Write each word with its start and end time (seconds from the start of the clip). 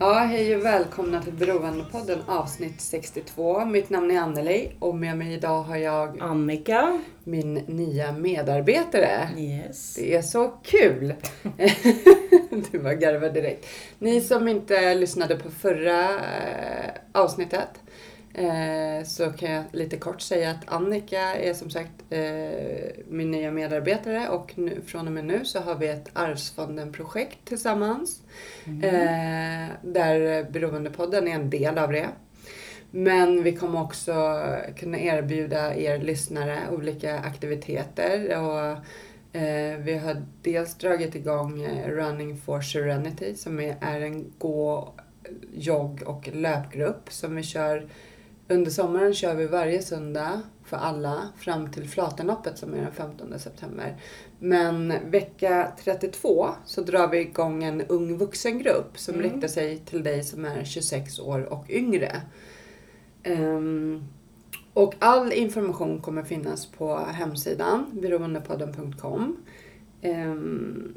Ja, 0.00 0.12
hej 0.12 0.56
och 0.56 0.64
välkomna 0.64 1.22
till 1.22 1.32
Beroendepodden 1.32 2.18
avsnitt 2.26 2.80
62. 2.80 3.64
Mitt 3.64 3.90
namn 3.90 4.10
är 4.10 4.20
Anneli 4.20 4.72
och 4.78 4.94
med 4.94 5.18
mig 5.18 5.34
idag 5.34 5.62
har 5.62 5.76
jag 5.76 6.20
Annika. 6.20 7.00
min 7.24 7.54
nya 7.54 8.12
medarbetare. 8.12 9.28
Yes. 9.38 9.94
Det 9.94 10.14
är 10.14 10.22
så 10.22 10.48
kul! 10.48 11.14
du 12.70 12.78
var 12.78 12.92
garvad 12.92 13.34
direkt. 13.34 13.66
Ni 13.98 14.20
som 14.20 14.48
inte 14.48 14.94
lyssnade 14.94 15.36
på 15.36 15.50
förra 15.50 16.04
eh, 16.04 16.90
avsnittet 17.12 17.68
så 19.04 19.32
kan 19.32 19.50
jag 19.52 19.64
lite 19.72 19.96
kort 19.96 20.20
säga 20.20 20.50
att 20.50 20.72
Annika 20.72 21.34
är 21.34 21.54
som 21.54 21.70
sagt 21.70 21.92
eh, 22.10 22.20
min 23.08 23.30
nya 23.30 23.50
medarbetare 23.50 24.28
och 24.28 24.52
nu, 24.58 24.80
från 24.86 25.06
och 25.06 25.12
med 25.12 25.24
nu 25.24 25.44
så 25.44 25.60
har 25.60 25.74
vi 25.74 25.88
ett 25.88 26.10
Arvsfonden-projekt 26.12 27.38
tillsammans. 27.44 28.20
Eh, 28.66 29.68
där 29.82 30.50
Beroendepodden 30.50 31.28
är 31.28 31.34
en 31.34 31.50
del 31.50 31.78
av 31.78 31.92
det. 31.92 32.08
Men 32.90 33.42
vi 33.42 33.56
kommer 33.56 33.82
också 33.82 34.44
kunna 34.76 34.98
erbjuda 34.98 35.76
er 35.76 35.98
lyssnare 35.98 36.58
olika 36.72 37.18
aktiviteter. 37.18 38.38
Och, 38.38 38.70
eh, 39.40 39.78
vi 39.78 39.98
har 39.98 40.22
dels 40.42 40.74
dragit 40.74 41.14
igång 41.14 41.62
eh, 41.62 41.88
Running 41.88 42.36
for 42.36 42.60
Serenity 42.60 43.34
som 43.34 43.60
är 43.60 44.00
en 44.00 44.32
gå, 44.38 44.94
jogg 45.52 46.02
och 46.06 46.28
löpgrupp 46.32 47.12
som 47.12 47.36
vi 47.36 47.42
kör 47.42 47.88
under 48.48 48.70
sommaren 48.70 49.14
kör 49.14 49.34
vi 49.34 49.46
varje 49.46 49.82
söndag 49.82 50.42
för 50.64 50.76
alla 50.76 51.28
fram 51.38 51.72
till 51.72 51.88
Flatenloppet 51.88 52.58
som 52.58 52.74
är 52.74 52.78
den 52.82 52.92
15 52.92 53.38
september. 53.38 53.96
Men 54.38 54.94
vecka 55.10 55.72
32 55.84 56.48
så 56.64 56.80
drar 56.80 57.08
vi 57.08 57.18
igång 57.18 57.64
en 57.64 57.82
ung 57.82 58.18
vuxengrupp 58.18 58.98
som 58.98 59.14
Mm. 59.14 59.30
riktar 59.30 59.48
sig 59.48 59.78
till 59.78 60.02
dig 60.02 60.24
som 60.24 60.44
är 60.44 60.64
26 60.64 61.18
år 61.18 61.52
och 61.52 61.64
yngre. 61.68 62.22
Ehm, 63.22 64.04
och 64.74 64.94
all 64.98 65.32
information 65.32 66.00
kommer 66.00 66.22
finnas 66.22 66.66
på 66.66 66.96
hemsidan 66.96 67.86
beroendepodden.com. 67.92 69.36
Ehm, 70.02 70.94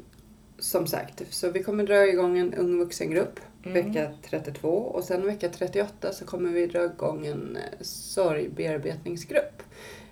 som 0.58 0.86
sagt, 0.86 1.22
så 1.30 1.50
vi 1.50 1.62
kommer 1.62 1.86
dra 1.86 2.06
igång 2.06 2.38
en 2.38 2.54
ung 2.54 2.78
vuxengrupp 2.78 3.40
Mm. 3.64 3.74
vecka 3.74 4.10
32 4.30 4.68
och 4.68 5.04
sen 5.04 5.26
vecka 5.26 5.48
38 5.48 6.12
så 6.12 6.24
kommer 6.24 6.50
vi 6.50 6.66
dra 6.66 6.84
igång 6.84 7.26
en 7.26 7.56
eh, 7.56 7.62
sorgbearbetningsgrupp. 7.80 9.62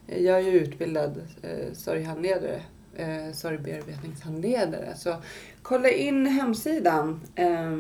Eh, 0.09 0.23
jag 0.23 0.39
är 0.39 0.43
ju 0.43 0.51
utbildad 0.51 1.23
eh, 1.43 1.73
sorghandledare, 1.73 2.63
eh, 2.97 3.33
sorgbearbetningshandledare. 3.33 4.95
Så 4.97 5.17
kolla 5.63 5.91
in 5.91 6.27
hemsidan. 6.27 7.21
Eh, 7.35 7.77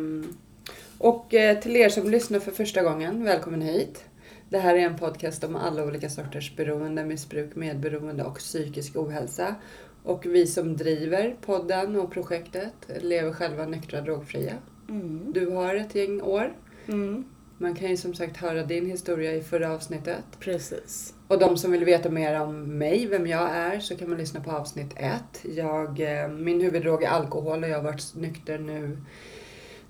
och 0.98 1.34
eh, 1.34 1.58
till 1.60 1.76
er 1.76 1.88
som 1.88 2.10
lyssnar 2.10 2.40
för 2.40 2.52
första 2.52 2.82
gången, 2.82 3.24
välkommen 3.24 3.62
hit. 3.62 4.04
Det 4.48 4.58
här 4.58 4.74
är 4.74 4.80
en 4.80 4.98
podcast 4.98 5.44
om 5.44 5.56
alla 5.56 5.84
olika 5.84 6.10
sorters 6.10 6.56
beroende, 6.56 7.04
missbruk, 7.04 7.56
medberoende 7.56 8.24
och 8.24 8.38
psykisk 8.38 8.96
ohälsa. 8.96 9.54
Och 10.02 10.26
vi 10.26 10.46
som 10.46 10.76
driver 10.76 11.36
podden 11.40 11.96
och 11.96 12.12
projektet 12.12 12.74
lever 13.00 13.32
själva 13.32 13.66
nyktra 13.66 14.00
drogfria. 14.00 14.54
Mm. 14.90 15.32
Du 15.32 15.50
har 15.50 15.74
ett 15.74 15.94
gäng 15.94 16.22
år. 16.22 16.52
Mm. 16.88 17.24
Man 17.58 17.74
kan 17.74 17.90
ju 17.90 17.96
som 17.96 18.14
sagt 18.14 18.36
höra 18.36 18.62
din 18.62 18.86
historia 18.86 19.34
i 19.34 19.42
förra 19.42 19.72
avsnittet. 19.72 20.24
Precis. 20.40 21.14
Och 21.28 21.38
de 21.38 21.56
som 21.56 21.72
vill 21.72 21.84
veta 21.84 22.10
mer 22.10 22.40
om 22.40 22.78
mig, 22.78 23.06
vem 23.06 23.26
jag 23.26 23.50
är, 23.50 23.80
så 23.80 23.96
kan 23.96 24.08
man 24.08 24.18
lyssna 24.18 24.40
på 24.40 24.50
avsnitt 24.50 24.92
ett. 24.96 25.44
Jag, 25.56 26.00
eh, 26.22 26.28
min 26.28 26.60
huvuddrog 26.60 27.02
är 27.02 27.08
alkohol 27.08 27.62
och 27.64 27.68
jag 27.68 27.76
har 27.76 27.84
varit 27.84 28.14
nykter 28.14 28.58
nu. 28.58 28.98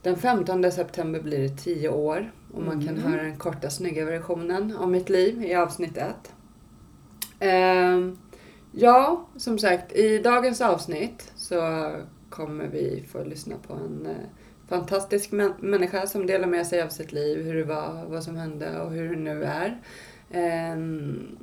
Den 0.02 0.16
15 0.16 0.70
september 0.72 1.20
blir 1.20 1.38
det 1.38 1.56
10 1.56 1.88
år. 1.88 2.32
Och 2.54 2.62
man 2.62 2.86
kan 2.86 2.98
Mm. 2.98 3.12
höra 3.12 3.22
den 3.22 3.36
korta 3.38 3.70
snygga 3.70 4.04
versionen 4.04 4.76
av 4.76 4.90
mitt 4.90 5.08
liv 5.08 5.42
i 5.42 5.54
avsnitt 5.54 5.96
ett. 5.96 6.32
Ehm, 7.40 8.18
ja, 8.72 9.28
som 9.36 9.58
sagt, 9.58 9.92
i 9.92 10.18
dagens 10.18 10.60
avsnitt 10.60 11.32
så 11.36 11.90
kommer 12.30 12.66
vi 12.66 13.04
få 13.12 13.24
lyssna 13.24 13.56
på 13.66 13.74
en 13.74 14.06
eh, 14.06 14.26
fantastisk 14.70 15.30
mä- 15.32 15.54
människa 15.60 16.06
som 16.06 16.26
delar 16.26 16.46
med 16.48 16.66
sig 16.66 16.82
av 16.82 16.88
sitt 16.88 17.12
liv, 17.12 17.44
hur 17.44 17.54
det 17.54 17.64
var, 17.64 18.04
vad 18.08 18.24
som 18.24 18.36
hände 18.36 18.80
och 18.80 18.90
hur 18.90 19.10
det 19.10 19.16
nu 19.20 19.44
är. 19.44 19.80
Ehm, 20.30 21.36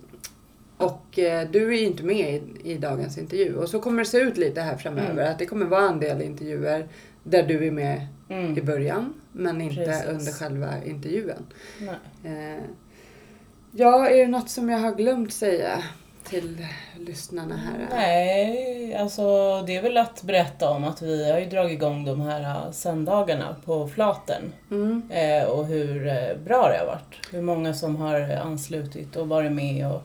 och 0.78 1.20
eh, 1.20 1.50
du 1.52 1.68
är 1.74 1.78
ju 1.78 1.86
inte 1.86 2.04
med 2.04 2.36
i, 2.64 2.72
i 2.72 2.78
dagens 2.78 3.18
intervju. 3.18 3.56
Och 3.56 3.70
så 3.70 3.80
kommer 3.80 4.00
det 4.00 4.06
se 4.10 4.18
ut 4.18 4.38
lite 4.38 4.62
här 4.62 4.78
framöver. 4.78 5.12
Mm. 5.12 5.32
Att 5.32 5.40
det 5.40 5.46
kommer 5.46 5.66
vara 5.66 5.90
en 5.90 6.00
del 6.00 6.22
intervjuer 6.22 6.88
där 7.24 7.44
du 7.44 7.68
är 7.68 7.72
med 7.72 8.08
i 8.30 8.34
Mm. 8.34 8.66
början. 8.66 9.14
Men 9.32 9.62
inte 9.62 9.86
Precis. 9.86 10.08
under 10.08 10.32
själva 10.32 10.84
intervjun. 10.86 11.46
Eh, 12.24 12.64
ja, 13.72 14.10
är 14.10 14.18
det 14.18 14.28
något 14.28 14.50
som 14.50 14.70
jag 14.70 14.80
har 14.80 14.96
glömt 14.96 15.34
säga 15.34 15.84
till 16.30 16.68
lyssnarna 17.00 17.58
här? 17.58 17.88
Nej, 17.90 18.96
alltså 18.96 19.24
det 19.62 19.76
är 19.76 19.82
väl 19.82 19.98
att 19.98 20.24
berätta 20.24 20.70
om 20.70 20.84
att 20.84 21.02
vi 21.02 21.32
har 21.32 21.40
ju 21.40 21.46
dragit 21.46 21.72
igång 21.72 22.06
de 22.06 22.22
här 22.22 22.42
äh, 22.42 22.72
söndagarna 22.72 23.56
på 23.66 23.88
Flaten. 23.88 24.54
Mm. 24.72 25.12
Eh, 25.12 25.44
och 25.44 25.66
hur 25.66 26.08
eh, 26.08 26.38
bra 26.46 26.70
det 26.70 26.78
har 26.78 26.86
varit. 26.86 27.32
Hur 27.32 27.42
många 27.42 27.74
som 27.74 27.96
har 27.96 28.22
anslutit 28.32 29.16
och 29.16 29.28
varit 29.28 29.52
med 29.52 29.92
och 29.92 30.02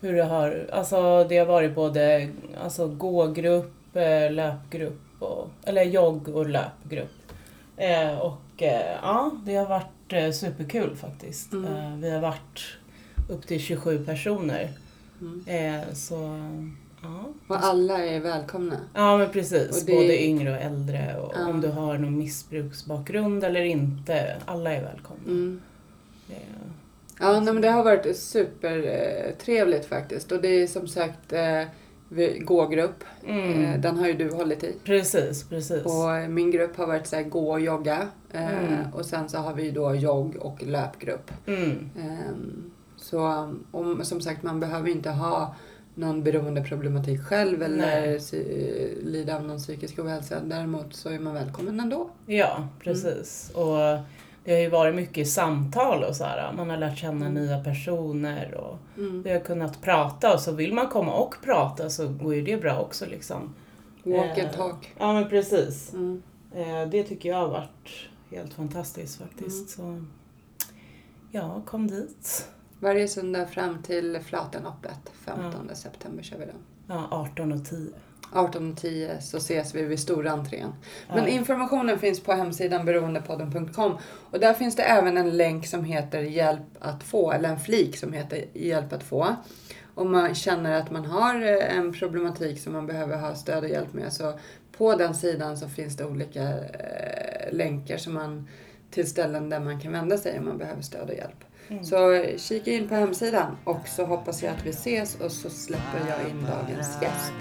hur 0.00 0.16
det 0.16 0.24
har, 0.24 0.66
alltså 0.72 1.24
det 1.24 1.38
har 1.38 1.46
varit 1.46 1.74
både 1.74 2.28
alltså 2.64 2.88
gågrupp, 2.88 3.96
eh, 3.96 4.32
löpgrupp 4.32 5.22
och, 5.22 5.48
eller 5.64 5.82
jogg 5.82 6.28
och 6.28 6.48
löpgrupp. 6.48 7.20
Eh, 7.76 8.18
och 8.18 8.62
eh, 8.62 8.96
ja, 9.02 9.30
det 9.44 9.56
har 9.56 9.66
varit 9.66 10.12
eh, 10.12 10.30
superkul 10.30 10.96
faktiskt. 10.96 11.52
Mm. 11.52 12.00
Vi 12.00 12.10
har 12.10 12.20
varit 12.20 12.60
upp 13.28 13.46
till 13.46 13.60
27 13.60 14.04
personer. 14.04 14.70
Mm. 15.20 15.42
Eh, 15.46 15.92
så 15.94 16.14
ja. 17.02 17.24
Och 17.46 17.64
alla 17.64 18.04
är 18.04 18.20
välkomna. 18.20 18.76
Ja 18.94 19.18
men 19.18 19.30
precis, 19.30 19.84
det- 19.84 19.92
både 19.92 20.24
yngre 20.24 20.50
och 20.50 20.56
äldre 20.62 21.16
och 21.20 21.32
Ja. 21.36 21.46
om 21.48 21.60
du 21.60 21.68
har 21.68 21.98
någon 21.98 22.18
missbruksbakgrund 22.18 23.44
eller 23.44 23.62
inte, 23.64 24.36
alla 24.46 24.72
är 24.74 24.82
välkomna. 24.82 25.22
Mm. 25.26 25.60
Det- 26.26 26.34
Ja, 27.22 27.40
nej, 27.40 27.52
men 27.52 27.62
det 27.62 27.68
har 27.70 27.84
varit 27.84 28.16
supertrevligt 28.16 29.86
faktiskt. 29.86 30.32
Och 30.32 30.40
det 30.42 30.48
är 30.48 30.66
som 30.66 30.88
sagt 30.88 31.32
eh, 31.32 31.62
gågrupp. 32.40 33.04
Mm. 33.26 33.64
Eh, 33.64 33.80
den 33.80 33.96
har 33.98 34.06
ju 34.06 34.12
du 34.12 34.30
hållit 34.30 34.64
i. 34.64 34.74
Precis, 34.84 35.44
precis. 35.48 35.84
Och 35.84 36.30
min 36.30 36.50
grupp 36.50 36.76
har 36.76 36.86
varit 36.86 37.06
så 37.06 37.16
här, 37.16 37.22
gå 37.22 37.50
och 37.50 37.60
jogga. 37.60 38.08
Eh, 38.32 38.58
Mm. 38.58 38.92
Och 38.92 39.04
sen 39.06 39.28
så 39.28 39.38
har 39.38 39.54
vi 39.54 39.62
ju 39.62 39.70
då 39.70 39.94
jogg 39.94 40.36
och 40.40 40.62
löpgrupp. 40.62 41.30
Mm. 41.46 41.90
Så 43.10 43.48
om, 43.70 44.04
som 44.04 44.20
sagt, 44.20 44.42
man 44.42 44.60
behöver 44.60 44.88
inte 44.90 45.10
ha 45.10 45.54
någon 45.94 46.22
beroendeproblematik 46.22 47.20
själv 47.22 47.62
eller 47.62 48.18
sy- 48.18 49.02
lida 49.02 49.36
av 49.36 49.42
någon 49.44 49.58
psykisk 49.58 49.98
ohälsa. 49.98 50.40
Däremot 50.40 50.94
så 50.94 51.08
är 51.08 51.18
man 51.18 51.34
välkommen 51.34 51.80
ändå. 51.80 52.10
Ja, 52.26 52.68
precis. 52.80 53.50
Och 53.54 53.76
det 54.44 54.52
har 54.52 54.58
ju 54.60 54.68
varit 54.68 54.94
mycket 54.94 55.28
samtal 55.28 56.04
och 56.04 56.16
så 56.16 56.24
här. 56.24 56.52
Man 56.52 56.70
har 56.70 56.76
lärt 56.76 56.98
känna 56.98 57.26
Mm. 57.26 57.42
nya 57.44 57.64
personer 57.64 58.54
och 58.54 58.78
Mm. 58.98 59.22
vi 59.22 59.30
har 59.32 59.40
kunnat 59.40 59.82
prata. 59.82 60.34
Och 60.34 60.40
så 60.40 60.52
vill 60.52 60.72
man 60.74 60.88
komma 60.88 61.12
och 61.12 61.34
prata 61.44 61.90
så 61.90 62.08
går 62.08 62.34
ju 62.34 62.42
det 62.42 62.56
bra 62.56 62.80
också 62.80 63.06
liksom. 63.06 63.54
Walk 64.04 64.38
Eh, 64.38 64.44
and 64.44 64.54
talk. 64.56 64.94
Ja, 64.98 65.12
men 65.12 65.28
precis. 65.28 65.92
Mm. 65.94 66.22
Eh, 66.54 66.88
Det 66.90 67.02
tycker 67.02 67.28
jag 67.28 67.36
har 67.36 67.48
varit 67.48 68.08
helt 68.30 68.54
fantastiskt 68.54 69.18
faktiskt. 69.18 69.78
Mm. 69.78 70.00
Så 70.00 70.04
ja, 71.30 71.62
kom 71.66 71.86
dit. 71.86 72.48
Varje 72.80 73.08
söndag 73.08 73.46
fram 73.46 73.82
till 73.82 74.18
Flatenloppet. 74.24 75.12
15 75.24 75.70
september 75.74 76.22
kör 76.22 76.38
vi 76.38 76.44
den. 76.44 76.56
Ja, 76.88 77.08
18 77.10 77.52
och 77.52 77.64
10. 77.64 77.90
18.10 78.32 79.20
så 79.20 79.36
ses 79.36 79.74
vi 79.74 79.82
vid 79.82 80.00
stora 80.00 80.30
entrén. 80.30 80.72
Men 81.08 81.18
Ja. 81.18 81.28
informationen 81.28 81.98
finns 81.98 82.20
på 82.20 82.32
hemsidan 82.32 82.84
beroendepodden.com 82.86 83.92
och 84.30 84.40
där 84.40 84.54
finns 84.54 84.76
det 84.76 84.82
även 84.82 85.16
en 85.16 85.36
länk 85.36 85.66
som 85.66 85.84
heter 85.84 86.20
Hjälp 86.20 86.62
att 86.80 87.02
få, 87.02 87.32
eller 87.32 87.48
en 87.48 87.60
flik 87.60 87.96
som 87.98 88.12
heter 88.12 88.44
Hjälp 88.54 88.92
att 88.92 89.02
få. 89.02 89.36
och 89.94 90.06
man 90.06 90.34
känner 90.34 90.80
att 90.80 90.90
man 90.90 91.04
har 91.04 91.34
eh, 91.34 91.76
en 91.78 91.92
problematik 91.92 92.60
som 92.60 92.72
man 92.72 92.86
behöver 92.86 93.16
ha 93.16 93.34
stöd 93.34 93.64
och 93.64 93.70
hjälp 93.70 93.92
med 93.92 94.12
så 94.12 94.38
på 94.76 94.94
den 94.94 95.14
sidan 95.14 95.56
så 95.58 95.68
finns 95.68 95.96
det 95.96 96.04
olika 96.04 96.42
eh, 96.42 97.52
länkar 97.52 97.96
som 97.96 98.14
man, 98.14 98.48
till 98.90 99.10
ställen 99.10 99.50
där 99.50 99.60
man 99.60 99.80
kan 99.80 99.92
vända 99.92 100.18
sig 100.18 100.38
om 100.38 100.44
man 100.44 100.58
behöver 100.58 100.82
stöd 100.82 101.08
och 101.08 101.14
hjälp. 101.14 101.44
Så 101.82 102.12
eh, 102.12 102.38
kika 102.38 102.70
in 102.70 102.88
på 102.88 102.94
hemsidan 102.94 103.56
och 103.64 103.88
så 103.88 104.04
hoppas 104.04 104.42
jag 104.42 104.52
att 104.52 104.66
vi 104.66 104.70
ses 104.70 105.16
och 105.20 105.32
så 105.32 105.50
släpper 105.50 106.00
jag 106.08 106.30
in 106.30 106.46
dagens 106.46 106.98
gäst. 107.02 107.32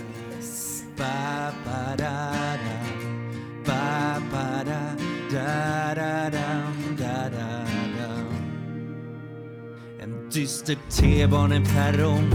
En 10.02 10.30
dyster 10.30 10.78
T-baneperrong 10.90 12.31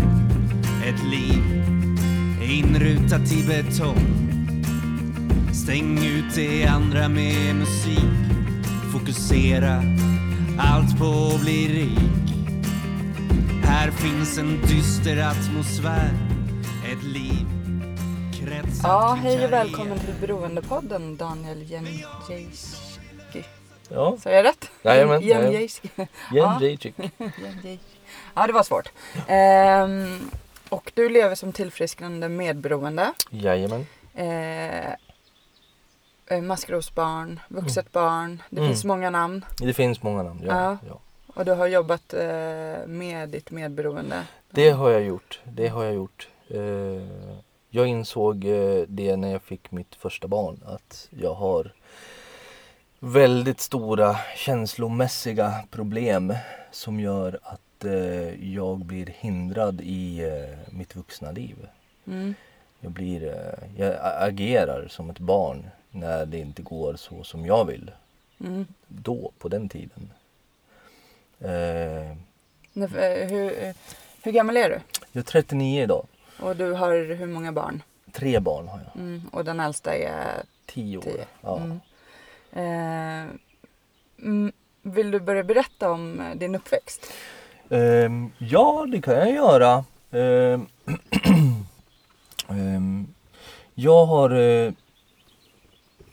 Ett 0.87 1.05
liv 1.11 1.65
inrutat 2.51 3.33
i 3.33 3.47
betong. 3.47 4.25
Stäng 5.65 5.99
ut 5.99 6.35
det 6.35 6.67
andra 6.67 7.09
med 7.09 7.57
musik. 7.57 7.99
Fokusera 8.93 9.83
allt 10.59 10.99
på 10.99 11.31
att 11.35 11.41
bli 11.41 11.69
rik 11.69 12.35
Här 13.65 13.91
finns 13.91 14.39
en 14.39 14.61
dyster 14.63 15.17
atmosfär 15.17 16.11
Ett 16.93 17.03
liv 17.03 17.47
kretsat 18.33 18.83
Ja, 18.85 19.19
hej 19.23 19.45
och 19.45 19.53
välkommen 19.53 19.99
till 19.99 20.15
Beroendepodden 20.21 21.17
Daniel 21.17 21.63
Jędrzejski. 21.71 23.45
Ja, 23.89 24.17
Sa 24.23 24.31
jag 24.31 24.45
rätt? 24.45 24.71
Jajamän, 24.83 25.21
jajamän. 25.23 25.45
Jędrzejski. 25.53 25.91
Jen 26.33 26.61
Jacek. 26.61 26.95
Jędrzej- 27.19 27.79
Ja, 28.35 28.47
det 28.47 28.53
var 28.53 28.63
svårt. 28.63 28.89
Ehm, 29.29 30.31
och 30.69 30.93
du 30.95 31.09
lever 31.09 31.35
som 31.35 31.53
tillfrisknande 31.53 32.29
medberoende. 32.29 33.13
Jajamän. 33.31 33.87
Eh, 34.15 34.95
maskrosbarn, 36.43 37.41
vuxet 37.49 37.93
barn. 37.93 38.43
Det 38.51 38.57
Mm. 38.61 38.71
finns 38.71 38.85
många 38.85 39.11
namn. 39.11 39.45
Det 39.59 39.73
finns 39.75 40.03
många 40.03 40.23
namn. 40.23 40.41
Ja, 40.47 40.55
Ja. 40.63 40.79
ja. 40.89 41.01
Och 41.35 41.45
du 41.45 41.53
har 41.53 41.67
jobbat 41.67 42.15
eh, 42.15 42.87
med 42.87 43.29
ditt 43.29 43.51
medberoende. 43.51 44.23
Det 44.51 44.71
har 44.71 44.91
jag 44.91 45.03
gjort. 45.03 45.41
Det 45.45 45.69
har 45.69 45.85
jag 45.85 45.95
gjort. 45.95 46.29
Eh, 46.49 46.61
jag 47.71 47.87
insåg 47.87 48.45
eh, 48.45 48.83
det 48.89 49.17
när 49.17 49.33
jag 49.33 49.43
fick 49.43 49.71
mitt 49.71 49.95
första 49.95 50.29
barn 50.29 50.61
att 50.67 51.09
jag 51.11 51.35
har 51.35 51.73
väldigt 53.01 53.61
stora 53.61 54.17
känslomässiga 54.37 55.55
problem 55.71 56.35
som 56.71 57.01
gör 57.01 57.39
att 57.43 57.85
eh, 57.85 58.53
jag 58.55 58.79
blir 58.79 59.07
hindrad 59.07 59.81
i 59.81 60.21
eh, 60.25 60.59
mitt 60.75 60.97
vuxna 60.97 61.31
liv. 61.31 61.57
Mm. 62.07 62.35
Jag, 62.81 62.93
blir, 62.93 63.27
eh, 63.29 63.81
jag 63.81 63.93
a- 63.95 64.19
agerar 64.21 64.89
som 64.89 65.11
ett 65.11 65.19
barn 65.19 65.67
när 65.95 66.27
det 66.27 66.39
inte 66.39 66.63
går 66.63 66.97
så 66.97 67.25
som 67.25 67.47
jag 67.47 67.65
vill. 67.65 67.91
Mm. 68.41 68.67
Då, 68.89 69.33
på 69.39 69.49
den 69.49 69.69
tiden. 69.69 70.11
Eh, 71.41 72.11
eh, 72.11 73.29
Hur, 73.29 73.63
eh, 73.63 73.75
hur 74.23 74.33
gammal 74.33 74.57
är 74.57 74.69
du? 74.69 74.81
jag 75.13 75.21
är 75.21 75.25
39 75.25 75.83
idag. 75.83 76.07
Och 76.41 76.57
du 76.57 76.73
har 76.73 77.15
hur 77.15 77.27
många 77.27 77.53
barn? 77.53 77.83
Tre 78.13 78.41
barn 78.41 78.69
har 78.69 78.81
jag. 78.85 79.03
Mm. 79.03 79.23
Och 79.33 79.45
den 79.45 79.61
äldsta 79.61 79.95
är 79.95 80.43
Tio 80.67 80.99
år. 80.99 81.03
Tio. 81.03 81.27
Ja. 81.41 81.57
Mm. 81.59 81.81
Eh, 82.53 83.31
mm, 84.23 84.53
vill 84.83 85.11
du 85.11 85.21
börja 85.21 85.43
berätta 85.45 85.91
om 85.91 86.21
eh, 86.21 86.35
din 86.37 86.55
uppväxt? 86.55 87.13
Ehm, 87.71 88.31
ja, 88.39 88.87
det 88.93 89.03
kan 89.03 89.15
jag 89.15 89.31
göra. 89.31 89.85
Ehm, 90.11 90.67
ehm, 92.49 93.07
jag 93.75 94.07
har... 94.07 94.31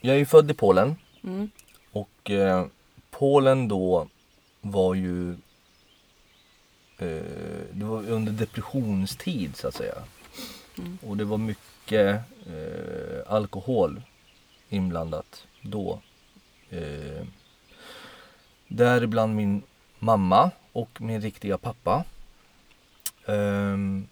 jag 0.01 0.15
är 0.15 0.19
ju 0.19 0.25
född 0.25 0.51
i 0.51 0.53
Polen 0.53 0.95
Mm. 1.23 1.49
och 1.91 2.29
eh, 2.31 2.65
Polen 3.09 3.67
då 3.67 4.07
var 4.61 4.95
ju... 4.95 5.31
eh, 6.97 7.23
det 7.71 7.85
var 7.85 8.09
under 8.09 8.31
depressionstid 8.31 9.55
så 9.55 9.67
att 9.67 9.73
säga. 9.75 9.95
Mm. 10.77 10.97
Och 11.07 11.17
det 11.17 11.25
var 11.25 11.37
mycket 11.37 12.21
eh, 12.47 13.33
alkohol 13.33 14.01
inblandat 14.69 15.47
då. 15.61 15.99
Eh, 16.69 17.25
däribland 18.67 19.35
min 19.35 19.61
mamma 19.99 20.51
och 20.71 21.01
min 21.01 21.21
riktiga 21.21 21.57
pappa. 21.57 22.05
Ehm, 23.25 24.07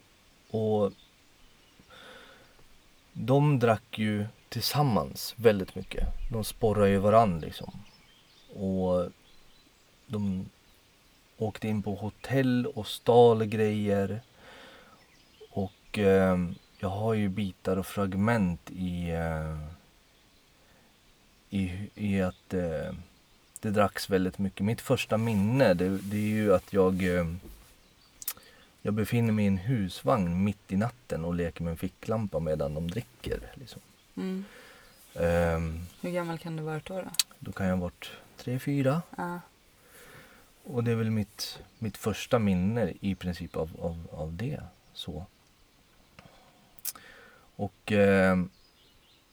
och 0.50 0.92
de 3.14 3.60
drack 3.60 4.00
ju 4.00 4.26
tillsammans 4.50 5.34
väldigt 5.38 5.76
mycket. 5.76 6.08
De 6.32 6.44
sporrade 6.44 6.90
ju 6.90 6.98
varann 6.98 7.40
liksom. 7.40 7.74
Och 8.54 9.12
de 10.08 10.50
åkte 11.38 11.68
in 11.68 11.84
på 11.84 11.96
hotell 11.96 12.66
och 12.66 12.88
stal 12.88 13.46
grejer. 13.46 14.22
Och 15.50 16.00
eh, 16.00 16.38
jag 16.80 16.90
har 16.90 17.14
ju 17.14 17.30
bitar 17.30 17.78
och 17.78 17.88
fragment 17.88 18.72
i, 18.72 19.10
eh, 19.10 19.58
i, 21.50 21.90
i 21.96 22.22
att 22.22 22.54
eh, 22.54 22.94
det 23.60 23.70
dracks 23.70 24.10
väldigt 24.10 24.38
mycket. 24.38 24.66
Mitt 24.66 24.82
första 24.82 25.18
minne 25.18 25.74
det, 25.74 25.98
det 25.98 26.18
är 26.18 26.30
ju 26.36 26.54
att 26.54 26.74
jag 26.74 27.18
eh, 27.18 27.26
jag 28.82 28.94
befinner 28.94 29.34
mig 29.34 29.46
i 29.46 29.48
en 29.48 29.58
husvagn 29.58 30.44
mitt 30.44 30.72
i 30.72 30.78
natten 30.78 31.26
och 31.26 31.36
leker 31.36 31.64
med 31.64 31.72
en 31.72 31.78
ficklampa 31.78 32.40
medan 32.40 32.74
de 32.74 32.92
dricker. 32.92 33.40
Liksom. 33.54 33.82
Mm. 34.20 34.46
Ehm, 35.14 35.80
Hur 36.02 36.12
gammal 36.12 36.38
kan 36.38 36.56
du 36.56 36.64
vara 36.64 36.82
då? 36.84 37.02
då? 37.02 37.12
då 37.40 37.52
kan 37.52 37.68
jag 37.68 37.76
ha 37.76 37.82
varit 37.82 38.12
tre, 38.38 38.60
fyra. 38.60 39.02
Ja. 39.18 39.40
Och 40.64 40.84
det 40.84 40.92
är 40.92 40.96
väl 40.96 41.12
mitt, 41.12 41.60
mitt 41.80 41.98
första 41.98 42.40
minne 42.40 42.94
i 43.02 43.16
princip 43.16 43.56
av, 43.56 43.70
av, 43.82 44.08
av 44.12 44.34
det. 44.34 44.62
Så. 44.94 45.26
Och 47.56 47.92
eh, 47.92 48.38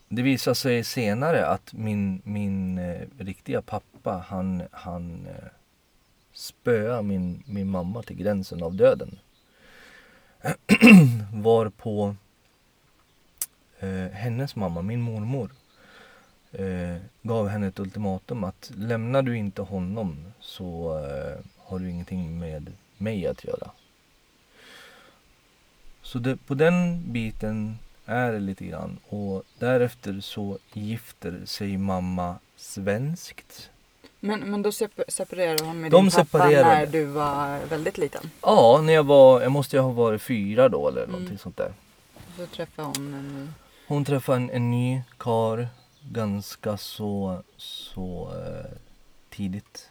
det 0.09 0.23
visar 0.23 0.55
sig 0.55 0.85
senare 0.85 1.47
att 1.47 1.73
min, 1.73 2.23
min 2.25 2.79
eh, 2.79 3.09
riktiga 3.19 3.63
pappa 3.63 4.25
han, 4.29 4.63
han 4.71 5.27
eh, 5.27 5.49
spöade 6.33 7.03
min, 7.03 7.43
min 7.47 7.71
mamma 7.71 8.03
till 8.03 8.17
gränsen 8.17 8.63
av 8.63 8.75
döden. 8.75 9.19
Var 11.33 11.69
på 11.69 12.17
eh, 13.81 14.13
hennes 14.13 14.57
mamma, 14.57 14.83
min 14.83 15.01
mormor, 15.01 15.51
eh, 16.53 16.97
gav 17.23 17.49
henne 17.49 17.67
ett 17.67 17.79
ultimatum 17.81 18.45
att 18.45 18.71
lämnar 18.77 19.23
du 19.23 19.37
inte 19.37 19.63
honom 19.63 20.33
så 20.41 20.99
eh, 20.99 21.45
har 21.59 21.79
du 21.79 21.91
ingenting 21.91 22.39
med 22.39 22.73
mig 22.99 23.27
att 23.27 23.45
göra. 23.45 23.71
Så 26.03 26.19
det, 26.19 26.37
på 26.37 26.55
den 26.55 27.03
biten 27.13 27.79
är 28.07 28.33
det 28.33 28.39
lite 28.41 28.65
grann 28.67 28.99
och 29.09 29.43
därefter 29.59 30.21
så 30.21 30.59
gifter 30.73 31.41
sig 31.45 31.77
mamma 31.77 32.37
svenskt. 32.57 33.71
Men, 34.21 34.41
men 34.51 34.63
då 34.63 34.71
sep- 34.71 35.05
separerade 35.09 35.65
hon 35.65 35.81
med 35.81 35.91
De 35.91 36.05
din 36.05 36.11
pappa 36.11 36.39
när 36.49 36.87
du 36.87 37.05
var 37.05 37.59
väldigt 37.67 37.99
liten. 37.99 38.31
Ja, 38.43 38.81
när 38.85 38.93
jag 38.93 39.05
var, 39.05 39.43
jag 39.43 39.53
måste 39.53 39.77
ju 39.77 39.83
ha 39.83 39.91
varit 39.91 40.23
fyra 40.23 40.69
då 40.69 40.89
eller 40.89 41.07
någonting 41.07 41.27
Mm. 41.27 41.39
sånt 41.39 41.57
där. 41.57 41.73
Så 42.37 42.47
träffade 42.47 42.89
hon 42.89 43.15
en. 43.15 43.55
Hon 43.89 44.05
träffade 44.05 44.37
en, 44.37 44.51
en 44.51 44.71
ny 44.71 45.03
kar 45.19 45.69
ganska 46.11 46.77
så, 46.77 47.43
så 47.57 48.33
eh, 48.35 48.79
tidigt 49.31 49.91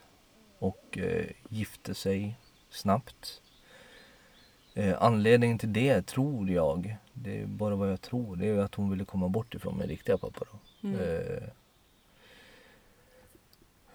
och 0.59 0.97
eh, 0.97 1.25
gifte 1.49 1.95
sig 1.95 2.39
snabbt. 2.69 3.41
Eh, 4.73 4.95
anledningen 4.99 5.57
till 5.57 5.73
det 5.73 6.01
tror 6.01 6.49
jag, 6.49 6.97
det 7.13 7.41
är 7.41 7.45
bara 7.45 7.75
vad 7.75 7.91
jag 7.91 8.01
tror, 8.01 8.35
det 8.35 8.47
är 8.47 8.57
att 8.57 8.75
hon 8.75 8.89
ville 8.89 9.05
komma 9.05 9.29
bort 9.29 9.55
ifrån 9.55 9.77
min 9.77 9.87
riktiga 9.87 10.17
pappa 10.17 10.45
då. 10.51 10.87
Mm. 10.87 10.99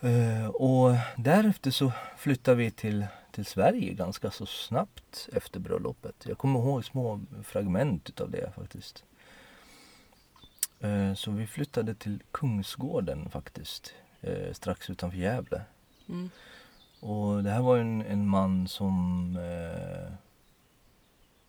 Eh, 0.01 0.49
och 0.49 0.97
därefter 1.17 1.71
så 1.71 1.93
flyttade 2.17 2.57
vi 2.57 2.71
till, 2.71 3.07
till 3.33 3.45
Sverige 3.45 3.93
ganska 3.93 4.31
så 4.31 4.47
snabbt 4.47 5.29
efter 5.33 5.61
bröllopet. 5.61 6.15
Jag 6.29 6.39
kommer 6.39 6.61
ihåg 6.61 6.85
små 6.85 7.21
fragment 7.45 8.09
utav 8.09 8.31
det 8.31 8.53
faktiskt. 8.57 9.05
Eh, 10.81 11.15
Så 11.15 11.31
vi 11.31 11.47
flyttade 11.47 11.95
till 11.95 12.23
Kungsgården 12.31 13.31
faktiskt, 13.31 13.95
eh, 14.21 14.53
strax 14.53 14.91
utanför 14.91 15.19
Gävle. 15.19 15.63
Mm. 16.09 16.31
Och 17.01 17.43
det 17.43 17.51
här 17.51 17.63
var 17.63 17.79
en, 17.79 18.03
en 18.03 18.29
man 18.29 18.69
som, 18.69 19.37
eh, 19.37 20.13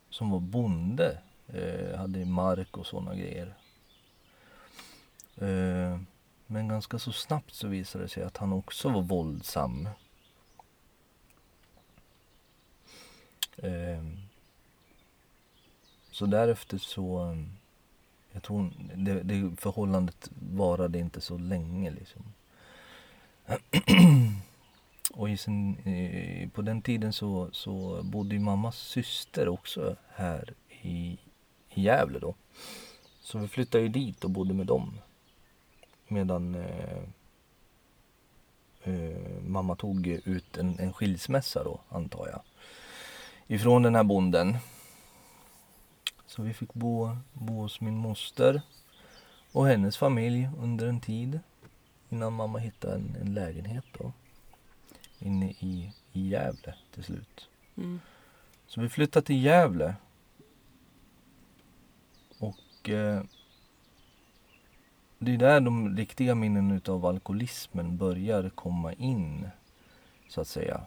som 0.10 0.30
var 0.30 0.40
bonde, 0.40 1.22
eh, 1.48 1.98
hade 1.98 2.26
mark 2.26 2.78
och 2.78 2.88
sådana 2.88 3.16
grejer. 3.16 3.54
Eh, 5.36 6.00
men 6.48 6.68
ganska 6.68 7.00
så 7.00 7.12
snabbt 7.12 7.54
så 7.54 7.68
visade 7.68 8.04
det 8.04 8.10
sig 8.10 8.24
att 8.24 8.38
han 8.38 8.54
också 8.54 8.90
var 8.90 9.02
våldsam. 9.02 9.90
Eh, 13.58 14.04
så 16.12 16.26
därefter 16.26 16.78
så, 16.78 17.38
jag 18.32 18.44
tror 18.44 18.72
det, 18.96 19.24
det 19.24 19.62
förhållandet 19.62 20.32
varade 20.52 21.00
inte 21.00 21.22
så 21.22 21.38
länge 21.38 21.92
liksom. 21.92 22.24
Och 25.14 25.30
i 25.30 25.38
sin, 25.38 25.76
på 26.54 26.62
den 26.62 26.82
tiden 26.82 27.14
så, 27.14 27.50
så 27.52 28.04
bodde 28.04 28.36
ju 28.36 28.42
mammas 28.42 28.78
syster 28.78 29.48
också 29.50 29.96
här 30.16 30.54
i, 30.82 31.18
i 31.70 31.82
Gävle 31.82 32.20
då. 32.20 32.36
Så 33.22 33.38
vi 33.38 33.48
flyttade 33.48 33.84
ju 33.84 33.90
dit 33.90 34.24
och 34.24 34.30
bodde 34.30 34.54
med 34.54 34.68
dem. 34.68 35.00
Medan 36.08 36.56
eh, 36.56 37.04
eh, 38.84 39.42
mamma 39.48 39.76
tog 39.76 40.08
ut 40.08 40.58
en, 40.58 40.80
en 40.80 40.94
skilsmässa 40.94 41.64
då, 41.64 41.80
antar 41.90 42.28
jag. 42.28 42.42
Ifrån 43.48 43.84
den 43.84 43.96
här 43.96 44.04
bonden. 44.04 44.58
Så 46.32 46.42
vi 46.42 46.54
fick 46.54 46.74
bo, 46.74 47.18
bo 47.34 47.54
hos 47.54 47.82
min 47.82 47.98
moster 47.98 48.62
och 49.52 49.68
hennes 49.68 49.98
familj 49.98 50.50
under 50.58 50.88
en 50.88 51.00
tid. 51.00 51.40
Innan 52.10 52.34
mamma 52.34 52.60
hittade 52.60 52.96
en, 52.96 53.16
en 53.22 53.34
lägenhet 53.34 53.86
då. 53.98 54.14
Inne 55.20 55.52
i, 55.60 55.94
i 56.14 56.28
Gävle 56.30 56.76
till 56.94 57.04
slut. 57.04 57.50
Mm. 57.78 58.00
Så 58.68 58.82
vi 58.82 58.90
flyttade 58.90 59.26
till 59.26 59.44
Gävle. 59.44 59.96
Och 62.40 62.90
eh, 62.90 63.24
det 65.20 65.34
är 65.34 65.38
där 65.38 65.62
de 65.62 65.98
riktiga 65.98 66.36
minnen 66.36 66.72
utav 66.72 67.06
alkoholismen 67.06 67.98
börjar 67.98 68.50
komma 68.50 68.94
in. 68.94 69.50
Så 70.30 70.42
att 70.42 70.48
säga. 70.48 70.82